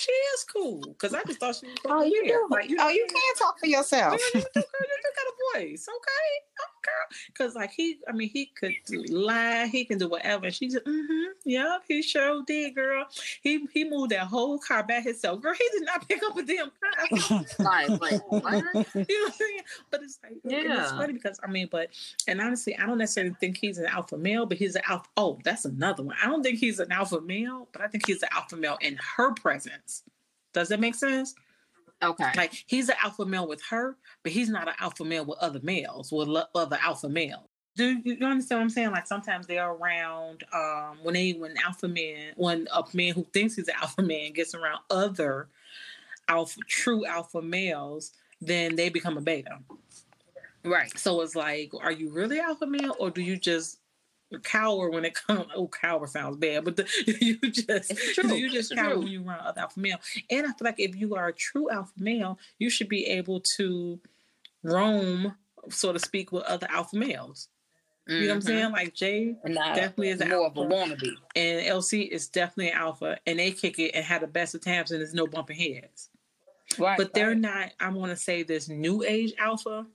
she 0.00 0.12
is 0.12 0.44
cool. 0.44 0.94
Cause 0.98 1.12
I 1.14 1.22
just 1.24 1.38
thought 1.40 1.56
she 1.56 1.66
was 1.66 1.76
Oh, 1.86 2.02
you 2.02 2.24
do. 2.24 2.46
Like, 2.50 2.70
oh, 2.78 2.88
you 2.88 3.06
can 3.08 3.34
talk 3.38 3.58
for 3.58 3.66
yourself. 3.66 4.12
Girl, 4.12 4.20
you 4.34 4.40
do, 4.40 4.60
girl, 4.60 4.86
you 4.88 4.96
do 5.02 5.10
got 5.16 5.26
a 5.28 5.34
voice, 5.54 5.86
okay? 5.88 6.32
Oh, 6.60 6.80
girl, 6.84 7.18
because 7.28 7.54
like 7.54 7.72
he, 7.72 7.98
I 8.08 8.12
mean, 8.12 8.28
he 8.28 8.46
could 8.46 8.74
lie, 9.10 9.66
he 9.66 9.84
can 9.84 9.98
do 9.98 10.08
whatever. 10.08 10.46
And 10.46 10.54
she 10.54 10.68
just, 10.68 10.84
mm-hmm, 10.84 11.32
yep, 11.44 11.82
he 11.86 12.02
sure 12.02 12.42
did, 12.46 12.74
girl. 12.74 13.06
He 13.42 13.66
he 13.72 13.84
moved 13.84 14.10
that 14.10 14.26
whole 14.26 14.58
car 14.58 14.82
by 14.82 15.00
himself, 15.00 15.40
girl. 15.40 15.54
He 15.54 15.68
did 15.78 15.86
not 15.86 16.08
pick 16.08 16.22
up 16.22 16.36
a 16.36 16.42
damn 16.42 16.70
car. 16.70 17.44
Like, 17.58 17.88
like, 18.00 18.12
you 18.12 18.40
know 18.40 18.40
what 18.40 18.96
I'm 18.96 19.32
saying? 19.32 19.60
But 19.90 20.02
it's 20.02 20.18
like, 20.22 20.34
yeah. 20.44 20.82
it's 20.82 20.92
funny 20.92 21.12
because 21.12 21.38
I 21.42 21.50
mean, 21.50 21.68
but 21.70 21.90
and 22.26 22.40
honestly, 22.40 22.76
I 22.76 22.86
don't 22.86 22.98
necessarily 22.98 23.34
think 23.40 23.58
he's 23.58 23.78
an 23.78 23.86
alpha 23.86 24.16
male, 24.16 24.46
but 24.46 24.58
he's 24.58 24.76
an 24.76 24.82
alpha. 24.88 25.08
Oh, 25.16 25.38
that's 25.44 25.64
another 25.64 26.02
one. 26.02 26.16
I 26.22 26.26
don't 26.26 26.42
think 26.42 26.58
he's 26.58 26.78
an 26.78 26.92
alpha 26.92 27.20
male, 27.20 27.68
but 27.72 27.82
I 27.82 27.88
think 27.88 28.06
he's 28.06 28.22
an 28.22 28.28
alpha 28.32 28.56
male 28.56 28.78
in 28.80 28.98
her 29.16 29.32
presence. 29.34 30.02
Does 30.52 30.68
that 30.68 30.80
make 30.80 30.94
sense? 30.94 31.34
Okay. 32.02 32.30
Like 32.36 32.52
he's 32.66 32.88
an 32.88 32.96
alpha 33.02 33.26
male 33.26 33.46
with 33.46 33.62
her, 33.70 33.96
but 34.22 34.32
he's 34.32 34.48
not 34.48 34.68
an 34.68 34.74
alpha 34.80 35.04
male 35.04 35.24
with 35.24 35.38
other 35.38 35.60
males, 35.62 36.10
with 36.12 36.28
lo- 36.28 36.44
other 36.54 36.78
alpha 36.80 37.08
males. 37.08 37.46
Do 37.76 38.00
you 38.04 38.16
you 38.18 38.26
understand 38.26 38.58
what 38.58 38.64
I'm 38.64 38.70
saying? 38.70 38.90
Like 38.90 39.06
sometimes 39.06 39.46
they're 39.46 39.70
around 39.70 40.44
um 40.52 40.98
when 41.02 41.14
they 41.14 41.32
when 41.32 41.56
alpha 41.58 41.88
man 41.88 42.32
when 42.36 42.66
a 42.72 42.82
man 42.94 43.14
who 43.14 43.26
thinks 43.32 43.56
he's 43.56 43.68
an 43.68 43.74
alpha 43.80 44.02
man 44.02 44.32
gets 44.32 44.54
around 44.54 44.80
other 44.90 45.48
alpha 46.28 46.60
true 46.66 47.04
alpha 47.06 47.42
males, 47.42 48.12
then 48.40 48.76
they 48.76 48.88
become 48.88 49.18
a 49.18 49.20
beta. 49.20 49.58
Right. 50.64 50.96
So 50.98 51.20
it's 51.22 51.34
like, 51.34 51.72
are 51.80 51.92
you 51.92 52.10
really 52.10 52.38
alpha 52.38 52.66
male 52.66 52.94
or 52.98 53.10
do 53.10 53.22
you 53.22 53.36
just 53.36 53.78
cower 54.38 54.90
when 54.90 55.04
it 55.04 55.14
comes? 55.14 55.46
Oh, 55.54 55.66
cower 55.68 56.06
sounds 56.06 56.36
bad, 56.36 56.64
but 56.64 56.76
the, 56.76 56.86
you 57.20 57.36
just 57.50 57.90
you 58.22 58.48
just 58.50 58.72
It's 58.72 58.80
cower 58.80 58.90
true. 58.92 58.98
when 59.00 59.08
you 59.08 59.22
run 59.22 59.40
other 59.40 59.60
alpha 59.62 59.80
male. 59.80 59.98
And 60.30 60.46
I 60.46 60.50
feel 60.50 60.56
like 60.66 60.78
if 60.80 60.94
you 60.96 61.14
are 61.16 61.28
a 61.28 61.32
true 61.32 61.68
alpha 61.70 61.92
male, 61.98 62.38
you 62.58 62.70
should 62.70 62.88
be 62.88 63.06
able 63.06 63.40
to 63.56 63.98
roam, 64.62 65.34
so 65.68 65.92
to 65.92 65.98
speak, 65.98 66.32
with 66.32 66.44
other 66.44 66.66
alpha 66.70 66.96
males. 66.96 67.48
You 68.08 68.22
know 68.22 68.26
what 68.28 68.32
I'm 68.34 68.40
Mhm. 68.40 68.44
saying? 68.44 68.72
Like 68.72 68.94
Jay 68.94 69.36
definitely 69.46 70.08
is 70.08 70.20
an 70.20 70.30
more 70.30 70.46
of 70.46 70.56
a 70.56 70.60
alpha. 70.62 70.74
wannabe. 70.74 71.16
and 71.36 71.60
LC 71.66 72.08
is 72.08 72.28
definitely 72.28 72.70
an 72.70 72.76
alpha, 72.78 73.18
and 73.26 73.38
they 73.38 73.52
kick 73.52 73.78
it 73.78 73.92
and 73.94 74.04
have 74.04 74.22
the 74.22 74.26
best 74.26 74.54
of 74.54 74.62
times, 74.62 74.90
and 74.90 75.00
there's 75.00 75.14
no 75.14 75.26
bumping 75.28 75.56
heads. 75.58 76.08
Right. 76.78 76.96
But 76.96 77.14
they're 77.14 77.34
not. 77.36 77.72
I 77.78 77.88
want 77.90 78.10
to 78.10 78.16
say 78.16 78.42
this 78.42 78.68
new 78.68 79.04
age 79.04 79.32
alpha. 79.38 79.86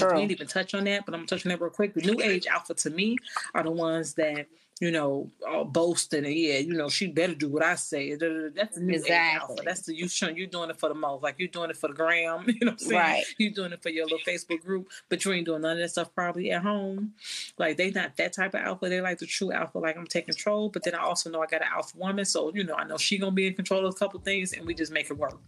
We 0.00 0.06
True. 0.06 0.18
didn't 0.18 0.32
even 0.32 0.46
touch 0.46 0.74
on 0.74 0.84
that, 0.84 1.06
but 1.06 1.14
I'm 1.14 1.26
touching 1.26 1.50
that 1.50 1.60
real 1.60 1.70
quick. 1.70 1.94
The 1.94 2.02
new 2.02 2.20
age 2.20 2.46
alpha 2.46 2.74
to 2.74 2.90
me 2.90 3.16
are 3.54 3.62
the 3.62 3.70
ones 3.70 4.14
that 4.14 4.46
you 4.80 4.90
know, 4.90 5.30
all 5.48 5.64
boasting 5.64 6.24
and 6.24 6.34
yeah, 6.34 6.58
you 6.58 6.74
know, 6.74 6.88
she 6.88 7.06
better 7.06 7.34
do 7.34 7.48
what 7.48 7.62
I 7.62 7.76
say. 7.76 8.16
That's 8.16 8.74
the 8.74 8.80
new 8.80 8.94
exactly. 8.94 9.56
alpha. 9.56 9.62
That's 9.64 9.82
the 9.82 9.94
you 9.94 10.08
showing 10.08 10.36
you 10.36 10.48
doing 10.48 10.68
it 10.68 10.80
for 10.80 10.88
the 10.88 10.96
most. 10.96 11.22
Like 11.22 11.36
you're 11.38 11.48
doing 11.48 11.70
it 11.70 11.76
for 11.76 11.88
the 11.88 11.94
gram, 11.94 12.44
you 12.46 12.54
know 12.60 12.72
what 12.72 12.72
I'm 12.72 12.78
saying? 12.78 13.00
Right. 13.00 13.24
You're 13.38 13.52
doing 13.52 13.72
it 13.72 13.82
for 13.82 13.90
your 13.90 14.04
little 14.04 14.18
Facebook 14.26 14.62
group, 14.62 14.88
but 15.08 15.24
you 15.24 15.32
ain't 15.32 15.46
doing 15.46 15.62
none 15.62 15.72
of 15.72 15.78
that 15.78 15.90
stuff 15.90 16.12
probably 16.14 16.50
at 16.50 16.62
home. 16.62 17.12
Like 17.56 17.76
they 17.76 17.92
not 17.92 18.16
that 18.16 18.32
type 18.32 18.54
of 18.54 18.60
alpha. 18.60 18.88
They 18.88 19.00
like 19.00 19.18
the 19.18 19.26
true 19.26 19.52
alpha, 19.52 19.78
like 19.78 19.96
I'm 19.96 20.06
taking 20.06 20.34
control. 20.34 20.70
But 20.70 20.82
then 20.82 20.94
I 20.94 21.02
also 21.02 21.30
know 21.30 21.40
I 21.40 21.46
got 21.46 21.62
an 21.62 21.68
alpha 21.72 21.96
woman. 21.96 22.24
So, 22.24 22.52
you 22.52 22.64
know, 22.64 22.74
I 22.74 22.84
know 22.84 22.96
she 22.96 23.16
gonna 23.16 23.32
be 23.32 23.46
in 23.46 23.54
control 23.54 23.86
of 23.86 23.94
a 23.94 23.96
couple 23.96 24.18
things 24.20 24.54
and 24.54 24.66
we 24.66 24.74
just 24.74 24.92
make 24.92 25.08
it 25.08 25.16
work. 25.16 25.38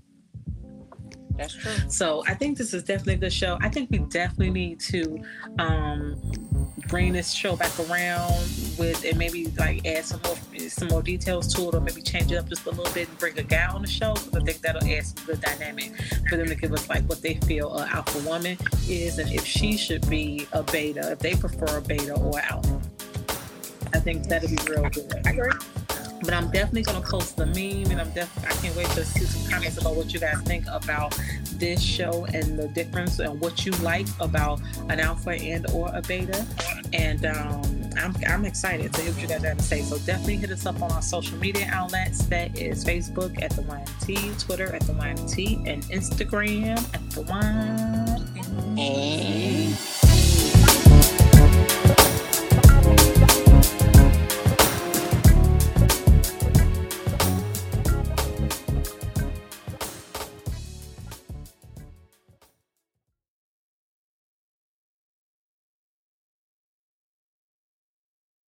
That's 1.37 1.55
true. 1.55 1.73
So 1.89 2.23
I 2.27 2.35
think 2.35 2.59
this 2.59 2.73
is 2.73 2.83
definitely 2.83 3.15
a 3.15 3.19
good 3.19 3.33
show. 3.33 3.59
I 3.61 3.69
think 3.69 3.91
we 3.91 3.99
definitely 3.99 4.51
need 4.51 4.81
to 4.81 5.23
um, 5.59 6.21
bring 6.89 7.13
this 7.13 7.33
show 7.33 7.57
back 7.57 7.73
around 7.89 8.33
with 8.79 9.05
and 9.05 9.19
maybe 9.19 9.47
like 9.59 9.87
add 9.87 10.05
some 10.05 10.21
more 10.25 10.37
some 10.69 10.89
more 10.89 11.03
details 11.03 11.53
to 11.55 11.69
it 11.69 11.75
or 11.75 11.81
maybe 11.81 12.01
change 12.01 12.33
it 12.33 12.37
up 12.37 12.49
just 12.49 12.67
a 12.67 12.71
little 12.71 12.93
bit 12.93 13.09
and 13.09 13.19
bring 13.19 13.39
a 13.39 13.43
guy 13.43 13.67
on 13.67 13.83
the 13.83 13.89
show 13.89 14.15
because 14.15 14.35
I 14.35 14.41
think 14.41 14.61
that'll 14.61 14.85
add 14.85 15.07
some 15.07 15.27
good 15.27 15.41
dynamic 15.41 15.97
for 16.29 16.37
them 16.37 16.47
to 16.47 16.55
give 16.55 16.73
us 16.73 16.89
like 16.89 17.05
what 17.05 17.23
they 17.23 17.35
feel 17.35 17.77
an 17.77 17.89
alpha 17.89 18.19
woman 18.29 18.57
is 18.89 19.19
and 19.19 19.31
if 19.33 19.45
she 19.45 19.77
should 19.77 20.09
be 20.09 20.47
a 20.53 20.63
beta, 20.63 21.13
if 21.13 21.19
they 21.19 21.35
prefer 21.35 21.79
a 21.79 21.81
beta 21.81 22.15
or 22.15 22.39
alpha. 22.41 22.81
I 23.93 24.01
think 24.01 24.29
that'd 24.29 24.51
be 24.51 24.59
real 24.71 24.89
good. 24.91 25.23
I 25.27 25.31
agree. 25.31 25.86
But 26.21 26.33
I'm 26.35 26.51
definitely 26.51 26.83
gonna 26.83 27.01
post 27.01 27.37
the 27.37 27.47
meme, 27.47 27.91
and 27.91 28.01
I'm 28.01 28.11
definitely 28.11 28.49
I 28.49 28.53
can't 28.63 28.77
wait 28.77 28.89
to 28.89 29.05
see 29.05 29.25
some 29.25 29.51
comments 29.51 29.79
about 29.79 29.97
what 29.97 30.13
you 30.13 30.21
guys 30.21 30.41
think 30.43 30.67
about 30.71 31.19
this 31.59 31.83
show 31.83 32.27
and 32.33 32.59
the 32.59 32.69
difference 32.69 33.19
and 33.19 33.41
what 33.41 33.65
you 33.65 33.73
like 33.73 34.07
about 34.21 34.61
an 34.89 35.01
alpha 35.01 35.31
and 35.31 35.69
or 35.71 35.91
a 35.93 36.03
beta. 36.03 36.47
And 36.93 37.27
um, 37.27 37.63
I'm 37.97 38.15
I'm 38.29 38.45
excited 38.45 38.93
to 38.93 39.01
hear 39.01 39.13
what 39.13 39.23
you 39.23 39.29
guys 39.29 39.43
have 39.45 39.59
to 39.59 39.65
say. 39.65 39.83
So 39.83 39.99
definitely 39.99 40.37
hit 40.37 40.51
us 40.51 40.67
up 40.67 40.83
on 40.83 40.93
our 40.93 41.03
social 41.03 41.39
media 41.39 41.69
outlets. 41.73 42.27
That 42.27 42.59
is 42.59 42.85
Facebook 42.85 43.43
at 43.43 43.51
the 43.53 43.63
YMT, 43.63 44.43
Twitter 44.45 44.75
at 44.75 44.83
the 44.83 44.93
YMT, 44.93 45.67
and 45.69 45.83
Instagram 45.85 46.79
at 46.95 47.11
the 47.11 47.23
YNT. 48.77 50.16